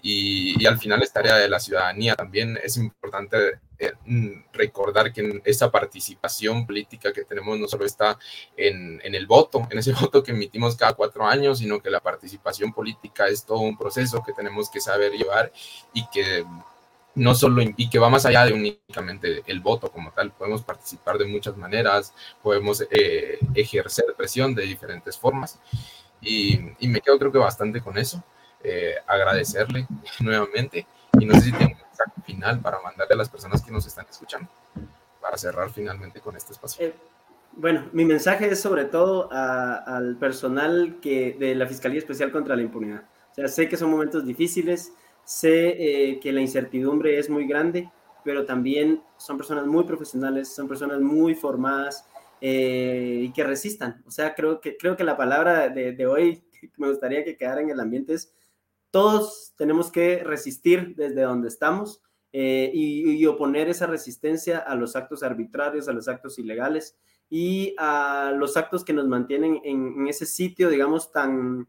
y, 0.00 0.64
al 0.66 0.78
final 0.78 1.02
es 1.02 1.12
tarea 1.12 1.36
de 1.36 1.48
la 1.48 1.60
ciudadanía. 1.60 2.14
También 2.14 2.58
es 2.62 2.76
importante 2.76 3.60
eh, 3.78 3.92
recordar 4.52 5.12
que 5.12 5.42
esa 5.44 5.70
participación 5.70 6.66
política 6.66 7.12
que 7.12 7.24
tenemos 7.24 7.58
no 7.58 7.66
solo 7.66 7.84
está 7.84 8.18
en, 8.56 9.00
en, 9.02 9.14
el 9.14 9.26
voto, 9.26 9.66
en 9.70 9.78
ese 9.78 9.92
voto 10.00 10.22
que 10.22 10.32
emitimos 10.32 10.76
cada 10.76 10.94
cuatro 10.94 11.26
años, 11.26 11.58
sino 11.58 11.82
que 11.82 11.90
la 11.90 12.00
participación 12.00 12.72
política 12.72 13.26
es 13.28 13.44
todo 13.44 13.60
un 13.60 13.76
proceso 13.76 14.22
que 14.24 14.32
tenemos 14.32 14.70
que 14.70 14.80
saber 14.80 15.12
llevar 15.12 15.52
y 15.92 16.08
que 16.10 16.44
no 17.18 17.34
solo 17.34 17.62
y 17.62 17.90
que 17.90 17.98
va 17.98 18.08
más 18.08 18.24
allá 18.24 18.44
de 18.44 18.52
únicamente 18.52 19.42
el 19.46 19.60
voto 19.60 19.90
como 19.90 20.12
tal, 20.12 20.30
podemos 20.32 20.62
participar 20.62 21.18
de 21.18 21.26
muchas 21.26 21.56
maneras, 21.56 22.14
podemos 22.42 22.86
eh, 22.90 23.38
ejercer 23.54 24.06
presión 24.16 24.54
de 24.54 24.62
diferentes 24.62 25.18
formas 25.18 25.58
y, 26.20 26.58
me 26.80 27.00
quedo 27.00 27.18
creo 27.18 27.32
que 27.32 27.38
bastante 27.38 27.80
con 27.80 27.98
eso. 27.98 28.22
Eh, 28.64 28.94
agradecerle 29.06 29.86
nuevamente 30.20 30.84
y 31.20 31.26
no 31.26 31.34
sé 31.34 31.42
si 31.42 31.52
tengo 31.52 31.72
un 31.72 31.78
mensaje 31.78 32.22
final 32.26 32.60
para 32.60 32.80
mandarle 32.80 33.14
a 33.14 33.18
las 33.18 33.28
personas 33.28 33.62
que 33.62 33.70
nos 33.70 33.86
están 33.86 34.04
escuchando 34.10 34.48
para 35.20 35.36
cerrar 35.36 35.70
finalmente 35.70 36.20
con 36.20 36.36
este 36.36 36.52
espacio. 36.52 36.86
Eh, 36.86 36.94
bueno, 37.52 37.88
mi 37.92 38.04
mensaje 38.04 38.48
es 38.48 38.60
sobre 38.60 38.84
todo 38.84 39.28
al 39.32 40.16
personal 40.16 40.98
que, 41.00 41.36
de 41.38 41.54
la 41.54 41.66
Fiscalía 41.66 41.98
Especial 41.98 42.30
contra 42.30 42.56
la 42.56 42.62
Impunidad. 42.62 43.02
O 43.32 43.34
sea, 43.34 43.48
sé 43.48 43.68
que 43.68 43.76
son 43.76 43.90
momentos 43.90 44.24
difíciles, 44.24 44.92
sé 45.28 46.10
eh, 46.10 46.20
que 46.20 46.32
la 46.32 46.40
incertidumbre 46.40 47.18
es 47.18 47.28
muy 47.28 47.46
grande, 47.46 47.90
pero 48.24 48.44
también 48.44 49.02
son 49.16 49.36
personas 49.36 49.66
muy 49.66 49.84
profesionales, 49.84 50.54
son 50.54 50.68
personas 50.68 51.00
muy 51.00 51.34
formadas 51.34 52.06
y 52.40 53.32
que 53.32 53.42
resistan. 53.42 54.02
O 54.06 54.12
sea, 54.12 54.34
creo 54.34 54.60
que, 54.60 54.76
creo 54.76 54.96
que 54.96 55.02
la 55.02 55.16
palabra 55.16 55.68
de, 55.68 55.92
de 55.92 56.06
hoy 56.06 56.44
me 56.76 56.88
gustaría 56.88 57.24
que 57.24 57.36
quedara 57.36 57.60
en 57.60 57.70
el 57.70 57.80
ambiente 57.80 58.14
es 58.14 58.32
todos 58.90 59.52
tenemos 59.56 59.90
que 59.90 60.22
resistir 60.24 60.94
desde 60.96 61.22
donde 61.22 61.48
estamos 61.48 62.00
eh, 62.32 62.70
y, 62.74 63.24
oponer 63.26 63.68
esa 63.68 63.86
resistencia 63.86 64.58
a 64.58 64.74
los 64.74 64.96
actos 64.96 65.22
arbitrarios, 65.22 65.88
a 65.88 65.92
los 65.92 66.08
actos 66.08 66.38
ilegales 66.38 66.96
y 67.30 67.74
a 67.78 68.32
los 68.36 68.56
actos 68.56 68.84
que 68.84 68.92
nos 68.92 69.08
mantienen 69.08 69.60
en, 69.64 70.06
ese 70.08 70.26
sitio, 70.26 70.68
digamos, 70.68 71.10
tan, 71.10 71.68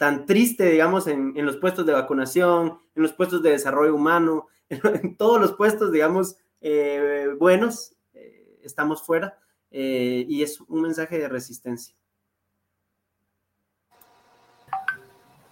tan 0.00 0.24
triste, 0.24 0.64
digamos, 0.64 1.06
en, 1.08 1.34
los 1.44 1.58
puestos 1.58 1.84
de 1.84 1.92
vacunación, 1.92 2.78
en 2.94 3.02
los 3.02 3.12
puestos 3.12 3.42
de 3.42 3.50
desarrollo 3.50 3.94
humano, 3.94 4.46
en, 4.70 5.14
todos 5.14 5.38
los 5.38 5.52
puestos, 5.52 5.92
digamos, 5.92 6.36
eh, 6.62 7.28
buenos, 7.38 7.94
eh, 8.14 8.58
estamos 8.62 9.02
fuera 9.02 9.38
y 9.70 10.42
es 10.42 10.58
un 10.62 10.80
mensaje 10.80 11.18
de 11.18 11.28
resistencia. 11.28 11.94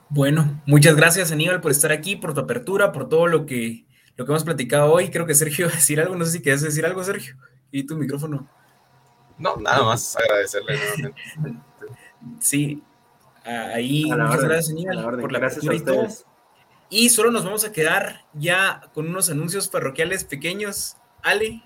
Bueno, 0.09 0.63
muchas 0.65 0.97
gracias 0.97 1.31
Aníbal 1.31 1.61
por 1.61 1.71
estar 1.71 1.93
aquí, 1.93 2.17
por 2.17 2.33
tu 2.33 2.41
apertura, 2.41 2.91
por 2.91 3.07
todo 3.11 3.27
lo 3.27 3.45
que, 3.45 3.85
lo 4.17 4.25
que 4.25 4.33
hemos 4.33 4.45
platicado 4.45 4.91
hoy. 4.91 5.11
Creo 5.11 5.27
que 5.27 5.35
Sergio 5.35 5.67
va 5.67 5.73
a 5.73 5.77
decir 5.77 6.01
algo, 6.01 6.17
no 6.17 6.25
sé 6.25 6.33
si 6.33 6.43
quieres 6.43 6.63
decir 6.63 6.87
algo, 6.87 7.05
Sergio. 7.05 7.37
Y 7.71 7.85
tu 7.85 7.99
micrófono. 7.99 8.49
No, 9.37 9.57
nada 9.57 9.85
más 9.85 10.17
agradecerle 10.17 10.81
Sí, 12.41 12.83
ahí 13.49 14.05
muchas 14.05 14.45
gracias 14.45 14.71
Aníbal 14.71 15.21
por 15.21 15.33
la 15.33 15.39
apertura 15.39 15.75
y 15.75 15.81
todo. 15.81 16.07
Y 16.91 17.11
solo 17.11 17.31
nos 17.31 17.45
vamos 17.45 17.65
a 17.65 17.73
quedar 17.73 18.25
ya 18.33 18.83
con 18.95 19.09
unos 19.09 19.29
anuncios 19.31 19.69
parroquiales 19.69 20.25
pequeños. 20.25 20.97
Ale. 21.23 21.63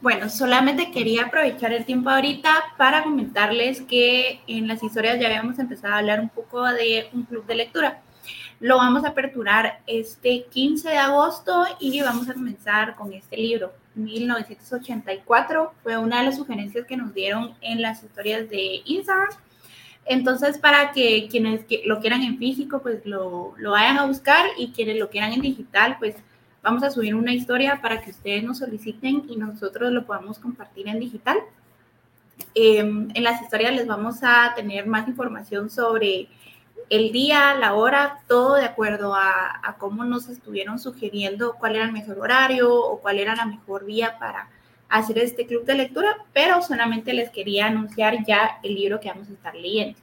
Bueno, 0.00 0.28
solamente 0.30 0.90
quería 0.90 1.26
aprovechar 1.26 1.72
el 1.72 1.84
tiempo 1.84 2.10
ahorita 2.10 2.50
para 2.78 3.02
comentarles 3.02 3.82
que 3.82 4.40
en 4.46 4.68
las 4.68 4.82
historias 4.82 5.18
ya 5.18 5.26
habíamos 5.26 5.58
empezado 5.58 5.94
a 5.94 5.98
hablar 5.98 6.20
un 6.20 6.28
poco 6.28 6.62
de 6.64 7.08
un 7.12 7.24
club 7.24 7.44
de 7.46 7.56
lectura. 7.56 8.02
Lo 8.60 8.78
vamos 8.78 9.04
a 9.04 9.08
aperturar 9.08 9.80
este 9.86 10.46
15 10.50 10.88
de 10.88 10.96
agosto 10.96 11.64
y 11.78 12.00
vamos 12.00 12.28
a 12.30 12.34
comenzar 12.34 12.94
con 12.94 13.12
este 13.12 13.36
libro. 13.36 13.72
1984 13.96 15.74
fue 15.82 15.98
una 15.98 16.20
de 16.20 16.26
las 16.26 16.36
sugerencias 16.36 16.86
que 16.86 16.96
nos 16.96 17.12
dieron 17.12 17.54
en 17.60 17.82
las 17.82 18.02
historias 18.02 18.48
de 18.48 18.82
Instagram. 18.84 19.28
Entonces, 20.06 20.58
para 20.58 20.92
que 20.92 21.28
quienes 21.28 21.64
lo 21.84 22.00
quieran 22.00 22.22
en 22.22 22.38
físico, 22.38 22.80
pues 22.80 23.04
lo, 23.04 23.54
lo 23.58 23.70
vayan 23.72 23.98
a 23.98 24.06
buscar 24.06 24.46
y 24.56 24.68
quienes 24.68 24.98
lo 24.98 25.10
quieran 25.10 25.32
en 25.32 25.40
digital, 25.40 25.96
pues 25.98 26.16
Vamos 26.66 26.82
a 26.82 26.90
subir 26.90 27.14
una 27.14 27.32
historia 27.32 27.80
para 27.80 28.00
que 28.00 28.10
ustedes 28.10 28.42
nos 28.42 28.58
soliciten 28.58 29.22
y 29.28 29.36
nosotros 29.36 29.92
lo 29.92 30.04
podamos 30.04 30.40
compartir 30.40 30.88
en 30.88 30.98
digital. 30.98 31.38
Em, 32.56 33.08
en 33.14 33.22
las 33.22 33.40
historias 33.40 33.72
les 33.72 33.86
vamos 33.86 34.16
a 34.24 34.52
tener 34.56 34.84
más 34.84 35.06
información 35.06 35.70
sobre 35.70 36.26
el 36.90 37.12
día, 37.12 37.54
la 37.54 37.74
hora, 37.74 38.18
todo 38.26 38.56
de 38.56 38.64
acuerdo 38.64 39.14
a, 39.14 39.60
a, 39.62 39.76
cómo 39.78 40.04
nos 40.04 40.28
estuvieron 40.28 40.80
sugiriendo 40.80 41.54
cuál 41.54 41.76
era 41.76 41.84
el 41.84 41.92
mejor 41.92 42.18
horario 42.18 42.74
o 42.74 43.00
cuál 43.00 43.20
era 43.20 43.36
la 43.36 43.46
mejor 43.46 43.84
vía 43.84 44.18
para 44.18 44.48
hacer 44.88 45.18
este 45.18 45.46
club 45.46 45.64
de 45.64 45.74
lectura, 45.74 46.16
pero 46.32 46.62
solamente 46.62 47.12
les 47.12 47.30
quería 47.30 47.66
anunciar 47.66 48.24
ya 48.26 48.58
el 48.62 48.74
libro 48.74 49.00
que 49.00 49.08
vamos 49.08 49.28
a 49.28 49.32
estar 49.32 49.54
leyendo. 49.54 49.98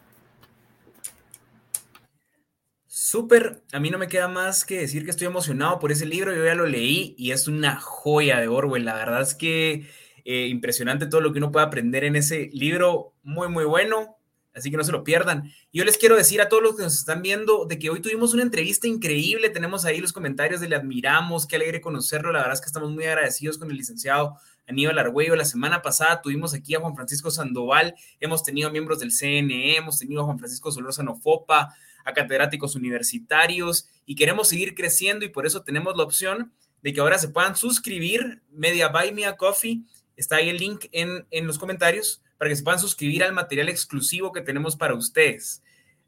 Súper, 2.88 3.62
a 3.72 3.80
mí 3.80 3.90
no 3.90 3.98
me 3.98 4.08
queda 4.08 4.28
más 4.28 4.66
que 4.66 4.80
decir 4.80 5.04
que 5.04 5.12
estoy 5.12 5.28
emocionado 5.28 5.80
por 5.80 5.92
ese 5.92 6.06
libro, 6.06 6.34
yo 6.34 6.46
ya 6.46 6.56
lo 6.56 6.66
leí 6.66 7.16
y 7.18 7.32
es 7.32 7.48
una 7.48 7.76
joya 7.76 8.40
de 8.40 8.48
Orwell, 8.48 8.86
la 8.86 8.96
verdad 8.96 9.22
es 9.22 9.36
que 9.36 9.88
eh, 10.26 10.48
impresionante 10.48 11.08
todo 11.08 11.22
lo 11.22 11.32
que 11.32 11.40
uno 11.40 11.52
puede 11.52 11.66
aprender 11.66 12.04
en 12.06 12.16
ese 12.16 12.50
libro, 12.54 13.14
muy, 13.24 13.50
muy 13.50 13.66
bueno, 13.66 14.18
así 14.54 14.72
que 14.72 14.78
no 14.78 14.84
se 14.84 14.92
lo 14.92 15.04
pierdan. 15.04 15.52
Yo 15.72 15.84
les 15.86 15.98
quiero 15.98 16.16
decir 16.16 16.42
a 16.42 16.50
todos 16.50 16.64
los 16.64 16.76
que 16.76 16.84
nos 16.84 16.98
están 16.98 17.22
viendo 17.22 17.66
de 17.66 17.78
que 17.78 17.90
hoy 17.90 18.00
tuvimos 18.00 18.34
una 18.34 18.44
entrevista 18.44 18.88
increíble, 18.88 19.50
tenemos 19.50 19.86
ahí 19.86 20.00
los 20.00 20.14
comentarios 20.14 20.62
de 20.62 20.70
le 20.70 20.76
admiramos, 20.76 21.46
qué 21.46 21.58
alegre 21.58 21.82
conocerlo, 21.82 22.32
la 22.32 22.40
verdad 22.40 22.54
es 22.54 22.62
que 22.62 22.68
estamos 22.68 22.92
muy 22.92 23.06
agradecidos 23.06 23.58
con 23.58 23.70
el 23.70 23.78
licenciado 23.78 24.38
Aníbal 24.68 25.00
Argüello. 25.00 25.36
La 25.36 25.46
semana 25.46 25.82
pasada 25.82 26.22
tuvimos 26.22 26.54
aquí 26.54 26.76
a 26.76 26.80
Juan 26.80 26.96
Francisco 26.96 27.32
Sandoval, 27.32 27.96
hemos 28.20 28.44
tenido 28.44 28.72
miembros 28.72 29.00
del 29.00 29.12
CNE, 29.12 29.78
hemos 29.78 30.00
tenido 30.00 30.22
a 30.22 30.26
Juan 30.26 30.40
Francisco 30.40 30.72
Solórzano 30.72 31.16
Fopa, 31.16 31.74
a 32.06 32.14
catedráticos 32.14 32.76
universitarios 32.76 33.90
y 34.06 34.16
queremos 34.16 34.50
seguir 34.50 34.76
creciendo 34.76 35.26
y 35.26 35.30
por 35.30 35.46
eso 35.46 35.64
tenemos 35.64 35.96
la 35.96 36.04
opción 36.04 36.52
de 36.82 36.94
que 36.94 37.00
ahora 37.00 37.18
se 37.18 37.30
puedan 37.30 37.56
suscribir, 37.56 38.42
Media 38.52 38.90
Buy 38.90 39.14
Me 39.14 39.26
a 39.26 39.38
Coffee, 39.38 39.84
está 40.18 40.38
ahí 40.38 40.50
el 40.50 40.58
link 40.58 40.86
en, 40.92 41.26
en 41.32 41.48
los 41.48 41.58
comentarios 41.58 42.22
para 42.38 42.50
que 42.50 42.56
se 42.58 42.64
puedan 42.64 42.80
suscribir 42.80 43.24
al 43.24 43.34
material 43.34 43.70
exclusivo 43.70 44.34
que 44.34 44.42
tenemos 44.42 44.76
para 44.76 44.96
ustedes. 44.96 45.64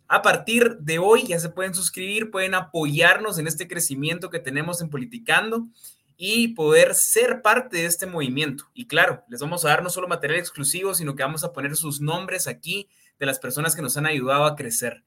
A 0.08 0.22
partir 0.22 0.78
de 0.80 1.00
hoy 1.00 1.26
ya 1.26 1.40
se 1.40 1.50
pueden 1.50 1.74
suscribir, 1.74 2.30
pueden 2.30 2.54
apoyarnos 2.54 3.40
en 3.40 3.48
este 3.48 3.68
crecimiento 3.68 4.30
que 4.30 4.40
tenemos 4.40 4.82
en 4.82 4.90
Politicando 4.90 5.68
y 6.18 6.50
poder 6.50 6.96
ser 6.96 7.42
parte 7.42 7.78
de 7.78 7.86
este 7.86 8.06
movimiento. 8.06 8.66
Y 8.74 8.88
claro, 8.88 9.24
les 9.28 9.42
vamos 9.42 9.66
a 9.66 9.70
dar 9.70 9.84
no 9.84 9.90
solo 9.90 10.08
material 10.08 10.40
exclusivo, 10.40 10.94
sino 10.94 11.16
que 11.16 11.24
vamos 11.24 11.44
a 11.44 11.54
poner 11.54 11.76
sus 11.76 12.02
nombres 12.02 12.48
aquí 12.48 12.90
de 13.20 13.26
las 13.26 13.40
personas 13.40 13.76
que 13.76 13.82
nos 13.82 13.98
han 13.98 14.06
ayudado 14.06 14.46
a 14.46 14.56
crecer. 14.56 15.04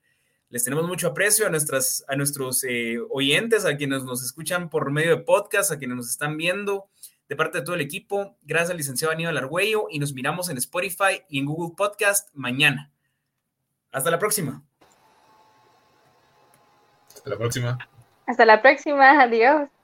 Les 0.50 0.64
tenemos 0.64 0.86
mucho 0.86 1.08
aprecio 1.08 1.46
a, 1.46 1.50
nuestras, 1.50 2.04
a 2.08 2.16
nuestros 2.16 2.64
eh, 2.64 2.96
oyentes, 3.10 3.66
a 3.66 3.76
quienes 3.76 4.04
nos 4.04 4.24
escuchan 4.24 4.70
por 4.70 4.90
medio 4.90 5.16
de 5.16 5.22
podcast, 5.22 5.70
a 5.70 5.78
quienes 5.78 5.96
nos 5.96 6.08
están 6.08 6.36
viendo, 6.38 6.88
de 7.28 7.36
parte 7.36 7.58
de 7.58 7.64
todo 7.64 7.74
el 7.74 7.82
equipo. 7.82 8.36
Gracias 8.42 8.70
al 8.70 8.78
licenciado 8.78 9.12
Aníbal 9.12 9.36
Argüello 9.36 9.88
y 9.90 9.98
nos 9.98 10.14
miramos 10.14 10.48
en 10.48 10.56
Spotify 10.56 11.22
y 11.28 11.38
en 11.38 11.46
Google 11.46 11.74
Podcast 11.76 12.30
mañana. 12.32 12.90
Hasta 13.92 14.10
la 14.10 14.18
próxima. 14.18 14.62
Hasta 17.14 17.30
la 17.30 17.36
próxima. 17.36 17.78
Hasta 18.26 18.44
la 18.46 18.62
próxima. 18.62 19.22
Adiós. 19.22 19.77